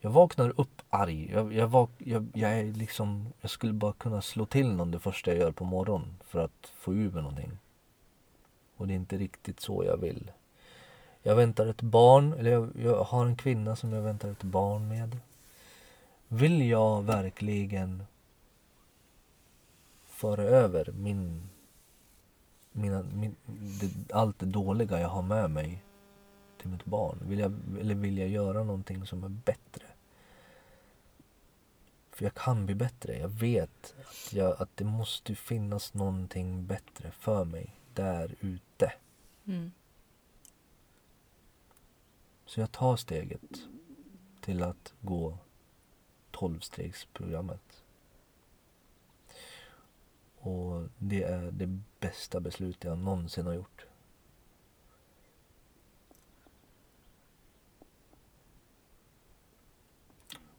jag 0.00 0.10
vaknar 0.10 0.60
upp 0.60 0.82
arg. 0.90 1.30
Jag, 1.30 1.52
jag, 1.52 1.68
vak, 1.68 1.90
jag, 1.98 2.26
jag 2.34 2.58
är 2.58 2.64
liksom, 2.64 3.32
jag 3.40 3.50
skulle 3.50 3.72
bara 3.72 3.92
kunna 3.92 4.22
slå 4.22 4.46
till 4.46 4.72
någon 4.72 4.90
det 4.90 4.98
första 4.98 5.30
jag 5.30 5.40
gör 5.40 5.52
på 5.52 5.64
morgonen 5.64 6.16
för 6.24 6.38
att 6.38 6.72
få 6.74 6.94
ur 6.94 7.10
mig 7.10 7.22
någonting. 7.22 7.58
Och 8.76 8.86
det 8.86 8.92
är 8.92 8.96
inte 8.96 9.16
riktigt 9.16 9.60
så 9.60 9.84
jag 9.84 9.96
vill. 9.96 10.30
Jag 11.22 11.36
väntar 11.36 11.66
ett 11.66 11.82
barn, 11.82 12.32
eller 12.32 12.50
jag, 12.50 12.70
jag 12.76 13.04
har 13.04 13.26
en 13.26 13.36
kvinna 13.36 13.76
som 13.76 13.92
jag 13.92 14.02
väntar 14.02 14.30
ett 14.30 14.42
barn 14.42 14.88
med. 14.88 15.18
Vill 16.28 16.68
jag 16.68 17.02
verkligen 17.02 18.04
föra 20.06 20.42
över 20.42 20.92
min, 20.92 21.48
mina, 22.72 23.02
min, 23.02 23.36
det, 23.80 24.14
allt 24.14 24.38
det 24.38 24.46
dåliga 24.46 25.00
jag 25.00 25.08
har 25.08 25.22
med 25.22 25.50
mig 25.50 25.82
till 26.58 26.68
mitt 26.68 26.84
barn? 26.84 27.18
Vill 27.22 27.38
jag, 27.38 27.54
eller 27.80 27.94
vill 27.94 28.18
jag 28.18 28.28
göra 28.28 28.64
någonting 28.64 29.06
som 29.06 29.24
är 29.24 29.28
bättre? 29.28 29.86
För 32.10 32.24
jag 32.24 32.34
kan 32.34 32.66
bli 32.66 32.74
bättre. 32.74 33.18
Jag 33.18 33.28
vet 33.28 33.94
att, 34.00 34.32
jag, 34.32 34.62
att 34.62 34.76
det 34.76 34.84
måste 34.84 35.34
finnas 35.34 35.94
någonting 35.94 36.66
bättre 36.66 37.10
för 37.10 37.44
mig 37.44 37.74
där 37.94 38.34
ute. 38.40 38.92
Mm. 39.46 39.72
Så 42.50 42.60
jag 42.60 42.72
tar 42.72 42.96
steget 42.96 43.68
till 44.40 44.62
att 44.62 44.94
gå 45.00 45.38
tolvstegsprogrammet. 46.30 47.84
Och 50.38 50.88
det 50.98 51.22
är 51.22 51.50
det 51.50 51.80
bästa 52.00 52.40
beslut 52.40 52.84
jag 52.84 52.98
någonsin 52.98 53.46
har 53.46 53.52
gjort. 53.52 53.86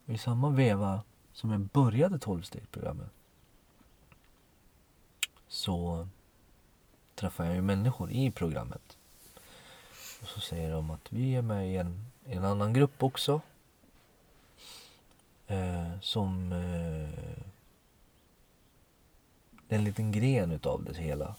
Och 0.05 0.13
I 0.13 0.17
samma 0.17 0.49
veva 0.49 1.03
som 1.31 1.51
jag 1.51 1.61
började 1.61 2.17
12-stegsprogrammet 2.17 3.09
så 5.47 6.07
träffar 7.15 7.45
jag 7.45 7.55
ju 7.55 7.61
människor 7.61 8.11
i 8.11 8.31
programmet. 8.31 8.97
Och 10.21 10.27
så 10.27 10.39
säger 10.39 10.71
de 10.71 10.89
att 10.89 11.11
vi 11.13 11.35
är 11.35 11.41
med 11.41 11.71
i 11.71 11.77
en, 11.77 12.05
en 12.25 12.45
annan 12.45 12.73
grupp 12.73 13.03
också. 13.03 13.41
Eh, 15.47 15.99
som 16.01 16.51
eh, 16.51 17.33
är 19.69 19.77
en 19.77 19.83
liten 19.83 20.11
gren 20.11 20.51
utav 20.51 20.83
det 20.83 20.97
hela. 20.97 21.35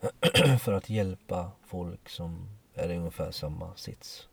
För 0.58 0.72
att 0.72 0.90
hjälpa 0.90 1.50
folk 1.66 2.08
som 2.08 2.48
är 2.74 2.88
i 2.88 2.96
ungefär 2.96 3.30
samma 3.30 3.76
sits. 3.76 4.28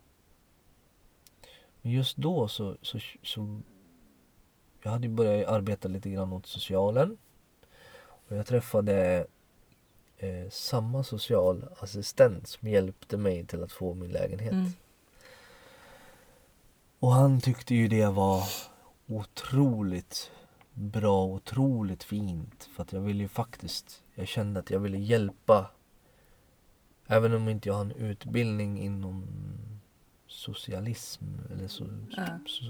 Men 1.82 1.92
just 1.92 2.16
då 2.16 2.48
så, 2.48 2.76
så, 2.82 2.98
så 3.22 3.60
jag 4.82 4.90
hade 4.90 5.08
börjat 5.08 5.48
arbeta 5.48 5.88
lite 5.88 6.10
grann 6.10 6.32
åt 6.32 6.46
socialen. 6.46 7.18
Och 7.98 8.36
jag 8.36 8.46
träffade 8.46 9.26
eh, 10.18 10.50
samma 10.50 11.04
socialassistent 11.04 12.48
som 12.48 12.68
hjälpte 12.68 13.16
mig 13.16 13.46
till 13.46 13.62
att 13.62 13.72
få 13.72 13.94
min 13.94 14.10
lägenhet. 14.10 14.52
Mm. 14.52 14.70
Och 16.98 17.12
han 17.12 17.40
tyckte 17.40 17.74
ju 17.74 17.88
det 17.88 18.06
var 18.06 18.42
otroligt 19.06 20.30
bra, 20.72 21.24
otroligt 21.24 22.04
fint. 22.04 22.68
För 22.74 22.82
att 22.82 22.92
jag 22.92 23.00
ville 23.00 23.22
ju 23.22 23.28
faktiskt, 23.28 24.02
jag 24.14 24.28
kände 24.28 24.60
att 24.60 24.70
jag 24.70 24.80
ville 24.80 24.98
hjälpa. 24.98 25.70
Även 27.06 27.34
om 27.34 27.48
inte 27.48 27.68
jag 27.68 27.74
har 27.74 27.84
en 27.84 27.92
utbildning 27.92 28.80
inom 28.80 29.26
socialism 30.26 31.24
eller 31.52 31.68
so, 31.68 31.84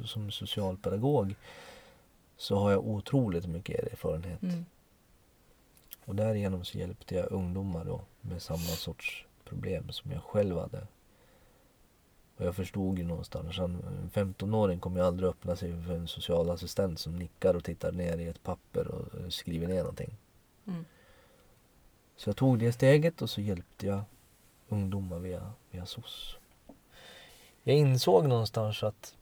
som 0.07 0.31
socialpedagog. 0.31 1.35
Så 2.37 2.59
har 2.59 2.71
jag 2.71 2.87
otroligt 2.87 3.47
mycket 3.47 3.93
erfarenhet. 3.93 4.43
Mm. 4.43 4.65
Och 6.07 6.15
därigenom 6.15 6.65
så 6.65 6.79
hjälpte 6.79 7.15
jag 7.15 7.33
ungdomar 7.33 7.85
då 7.85 8.01
med 8.21 8.43
samma 8.43 8.59
sorts 8.59 9.27
problem 9.45 9.93
som 9.93 10.11
jag 10.11 10.23
själv 10.23 10.59
hade. 10.59 10.87
Och 12.37 12.45
jag 12.45 12.57
förstod 12.57 12.99
ju 12.99 13.05
någonstans 13.05 13.59
att 13.59 13.65
en 13.65 14.11
15-åring 14.15 14.81
kommer 14.81 15.01
ju 15.01 15.07
aldrig 15.07 15.31
öppna 15.31 15.57
sig 15.57 15.83
för 15.83 15.95
en 15.95 16.09
socialassistent 16.09 16.99
som 16.99 17.17
nickar 17.17 17.55
och 17.55 17.65
tittar 17.65 17.93
ner 17.93 18.19
i 18.19 18.29
ett 18.29 18.43
papper 18.43 18.89
och 18.89 19.33
skriver 19.33 19.69
ner 19.69 19.79
någonting. 19.79 20.17
Mm. 20.67 20.85
Så 22.17 22.29
jag 22.29 22.37
tog 22.37 22.59
det 22.59 22.73
steget 22.73 23.23
och 23.23 23.31
så 23.31 23.41
hjälpte 23.41 23.87
jag 23.87 24.03
ungdomar 24.69 25.19
via, 25.19 25.53
via 25.71 25.87
SOS. 25.87 26.37
Jag 27.63 27.77
insåg 27.77 28.29
någonstans 28.29 28.83
att 28.83 29.15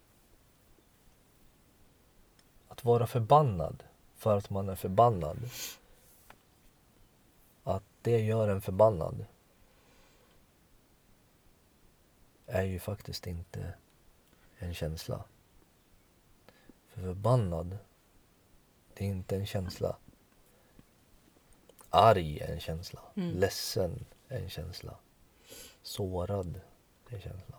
att 2.69 2.85
vara 2.85 3.07
förbannad 3.07 3.83
för 4.17 4.37
att 4.39 4.51
man 4.51 4.69
är 4.69 4.75
förbannad 4.75 5.39
det 8.05 8.21
gör 8.21 8.49
en 8.49 8.61
förbannad 8.61 9.27
är 12.47 12.63
ju 12.63 12.79
faktiskt 12.79 13.27
inte 13.27 13.75
en 14.59 14.75
känsla. 14.75 15.25
För 16.89 17.01
förbannad, 17.01 17.79
det 18.95 19.05
är 19.05 19.09
inte 19.09 19.37
en 19.37 19.47
känsla. 19.47 19.97
Arg 21.91 22.39
är 22.41 22.53
en 22.53 22.61
känsla. 22.61 23.01
Mm. 23.17 23.31
Ledsen 23.31 24.05
är 24.29 24.41
en 24.41 24.51
känsla. 24.51 24.97
Sårad 25.83 26.61
är 27.09 27.15
en 27.15 27.21
känsla. 27.21 27.57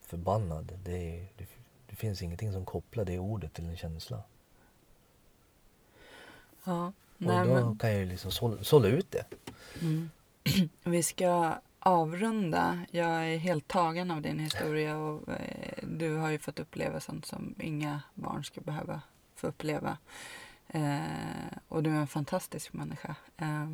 Förbannad, 0.00 0.78
det, 0.84 1.18
är, 1.18 1.28
det, 1.36 1.46
det 1.86 1.96
finns 1.96 2.22
ingenting 2.22 2.52
som 2.52 2.64
kopplar 2.64 3.04
det 3.04 3.18
ordet 3.18 3.54
till 3.54 3.64
en 3.64 3.76
känsla. 3.76 4.22
Ja. 6.64 6.92
Och 7.18 7.22
Nej, 7.26 7.46
då 7.46 7.54
men, 7.54 7.78
kan 7.78 7.90
jag 7.90 7.98
ju 8.00 8.06
liksom 8.06 8.30
sålla, 8.30 8.64
sålla 8.64 8.88
ut 8.88 9.10
det. 9.10 9.24
mm. 9.82 10.10
Vi 10.84 11.02
ska 11.02 11.54
avrunda. 11.78 12.78
Jag 12.90 13.08
är 13.32 13.36
helt 13.36 13.68
tagen 13.68 14.10
av 14.10 14.22
din 14.22 14.38
historia 14.38 14.96
och 14.96 15.28
eh, 15.28 15.78
du 15.82 16.16
har 16.16 16.30
ju 16.30 16.38
fått 16.38 16.60
uppleva 16.60 17.00
sånt 17.00 17.26
som 17.26 17.54
inga 17.60 18.02
barn 18.14 18.44
ska 18.44 18.60
behöva 18.60 19.00
få 19.34 19.46
uppleva. 19.46 19.98
Eh, 20.68 21.00
och 21.68 21.82
du 21.82 21.90
är 21.90 21.94
en 21.94 22.06
fantastisk 22.06 22.72
människa. 22.72 23.16
Eh, 23.36 23.66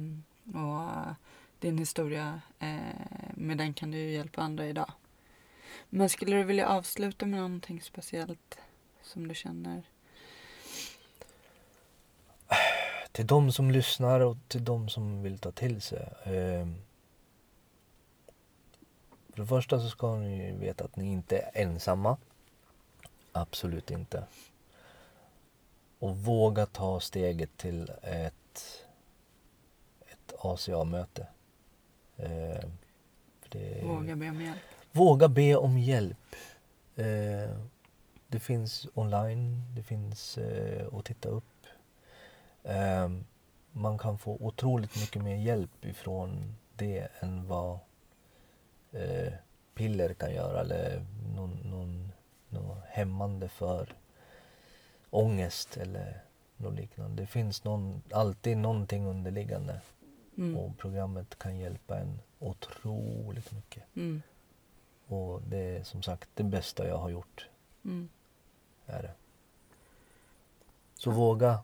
och 0.63 1.15
din 1.59 1.79
historia, 1.79 2.41
eh, 2.59 2.77
med 3.35 3.59
den 3.59 3.75
kan 3.75 3.91
du 3.91 3.99
ju 3.99 4.11
hjälpa 4.13 4.43
andra 4.43 4.67
idag. 4.67 4.93
Men 5.89 6.09
skulle 6.09 6.37
du 6.37 6.43
vilja 6.45 6.69
avsluta 6.69 7.27
med 7.27 7.41
någonting 7.41 7.81
speciellt 7.83 8.59
som 9.03 9.29
du 9.29 9.35
känner? 9.35 9.83
Till 13.13 13.27
de 13.27 13.53
som 13.53 13.71
lyssnar 13.71 14.21
och 14.21 14.37
till 14.49 14.65
de 14.65 14.89
som 14.89 15.23
vill 15.23 15.39
ta 15.39 15.51
till 15.53 15.81
sig. 15.81 16.09
Eh, 16.25 16.67
för 19.31 19.41
det 19.43 19.47
första 19.47 19.81
så 19.81 19.89
ska 19.89 20.17
ni 20.17 20.53
veta 20.53 20.85
att 20.85 20.97
ni 20.97 21.07
inte 21.13 21.39
är 21.39 21.51
ensamma. 21.63 22.17
Absolut 23.33 23.91
inte. 23.91 24.25
Och 25.99 26.17
våga 26.17 26.67
ta 26.67 27.01
steget 27.01 27.57
till 27.57 27.93
ett, 28.03 28.85
ett 30.01 30.33
ACA-möte. 30.39 31.27
Eh, 32.17 32.61
för 33.41 33.49
det- 33.49 33.83
Våga 33.85 34.17
be 34.17 34.29
om 34.29 34.41
hjälp. 34.43 34.59
Våga 34.93 35.29
be 35.29 35.57
om 35.57 35.79
hjälp. 35.79 36.37
Eh, 36.97 37.57
det 38.29 38.41
finns 38.41 38.87
online, 38.95 39.63
det 39.77 39.83
finns 39.83 40.39
eh, 40.39 40.95
att 40.95 41.05
titta 41.05 41.29
upp. 41.29 41.45
Eh, 42.63 43.09
man 43.73 43.99
kan 43.99 44.19
få 44.19 44.37
otroligt 44.41 45.01
mycket 45.01 45.23
mer 45.23 45.37
hjälp 45.37 45.85
ifrån 45.85 46.55
det 46.77 47.09
än 47.21 47.49
vad 47.49 47.79
eh, 48.93 49.33
piller 49.75 50.15
kan 50.15 50.35
göra 50.35 50.61
eller 50.61 51.05
någon, 51.35 51.51
någon, 51.51 52.13
någon 52.49 52.81
hämmande 52.89 53.49
för 53.49 53.95
ångest 55.11 55.77
eller 55.77 56.23
något 56.57 56.75
liknande. 56.75 57.23
Det 57.23 57.27
finns 57.27 57.65
någon, 57.65 58.03
alltid 58.11 58.57
någonting 58.57 59.07
underliggande 59.07 59.81
Mm. 60.39 60.57
och 60.57 60.79
programmet 60.79 61.39
kan 61.39 61.59
hjälpa 61.59 61.99
en 61.99 62.21
otroligt 62.39 63.53
mycket. 63.53 63.83
Mm. 63.97 64.23
Och 65.07 65.43
det 65.43 65.77
är 65.77 65.83
som 65.85 66.03
sagt 66.03 66.29
det 66.35 66.43
bästa 66.45 66.89
jag 66.89 66.99
har 66.99 67.11
gjort. 67.11 67.49
Mm. 67.85 68.09
Är 68.87 69.03
det. 69.03 69.13
Så 70.95 71.11
våga 71.11 71.59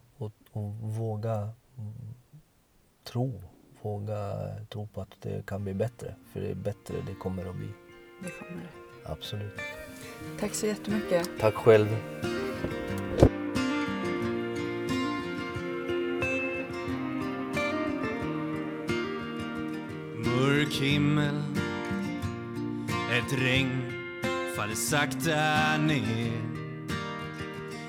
och, 0.59 0.75
våga 0.95 1.49
tro. 3.05 3.43
Våga 3.83 4.33
tro 4.69 4.87
på 4.87 5.01
att 5.01 5.21
det 5.21 5.47
kan 5.47 5.65
bli 5.65 5.75
bättre. 5.75 6.15
För 6.33 6.41
det 6.41 6.51
är 6.51 6.55
bättre 6.55 6.95
det 7.07 7.15
kommer 7.15 7.51
att 7.51 7.57
bli. 7.57 7.69
Det 8.23 8.31
kommer 8.31 8.63
det. 8.63 9.11
Absolut. 9.13 9.53
Tack 10.41 10.55
så 10.55 10.67
jättemycket. 10.67 11.29
Tack 11.41 11.55
själv. 11.55 11.89
Mörk 20.17 20.73
himmel 20.73 21.43
Ett 23.13 23.33
regn 23.33 23.83
faller 24.57 24.75
sakta 24.75 25.77
ner 25.77 26.48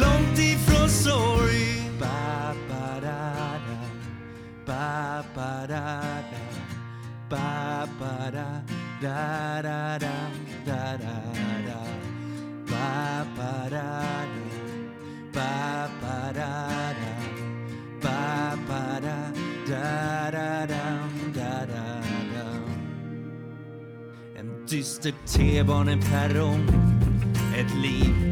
långt 0.00 0.38
ifrån 0.38 0.88
sorg. 0.88 1.90
Ba, 2.00 2.54
ba, 2.68 3.00
da, 3.00 3.20
da. 3.66 3.78
Ba, 4.66 5.24
ba, 5.34 5.66
da, 5.68 6.00
da. 6.30 6.42
Ba, 7.30 7.86
ba, 7.98 8.30
da, 8.32 8.62
da, 9.02 9.62
da, 9.62 9.98
da, 9.98 10.14
da, 10.66 10.96
da, 11.02 11.16
da. 11.66 11.80
Ba, 12.70 13.26
ba, 13.36 13.68
da, 13.70 14.00
da. 14.32 14.44
Ba, 15.32 15.88
ba, 16.00 16.32
da, 16.34 16.52
da. 17.00 17.12
Ba, 18.02 18.56
ba, 18.68 19.00
da, 19.00 19.18
da, 19.66 20.30
da, 20.30 20.66
da, 20.66 20.84
da, 21.34 21.66
da. 21.66 22.46
En 24.34 24.48
dyster 24.66 25.14
T-baneperrong, 25.26 26.68
ett 27.56 27.74
liv 27.82 28.31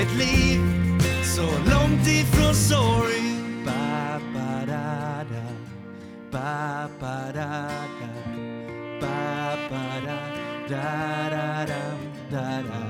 ett 0.00 0.14
liv 0.18 0.60
så 1.22 1.42
långt 1.42 2.06
ifrån 2.06 2.54
sorg. 2.54 3.24
Ba 3.64 4.20
ba 4.34 4.66
da 4.66 5.24
da. 5.30 5.46
Ba 6.30 6.88
ba 7.00 7.32
da 7.34 7.68
da. 8.00 8.08
Ba 9.00 9.56
ba 9.70 10.00
da 10.06 10.18
da 10.68 11.30
da 11.30 11.64
da 11.66 12.62
da. 12.62 12.78
da 12.78 12.83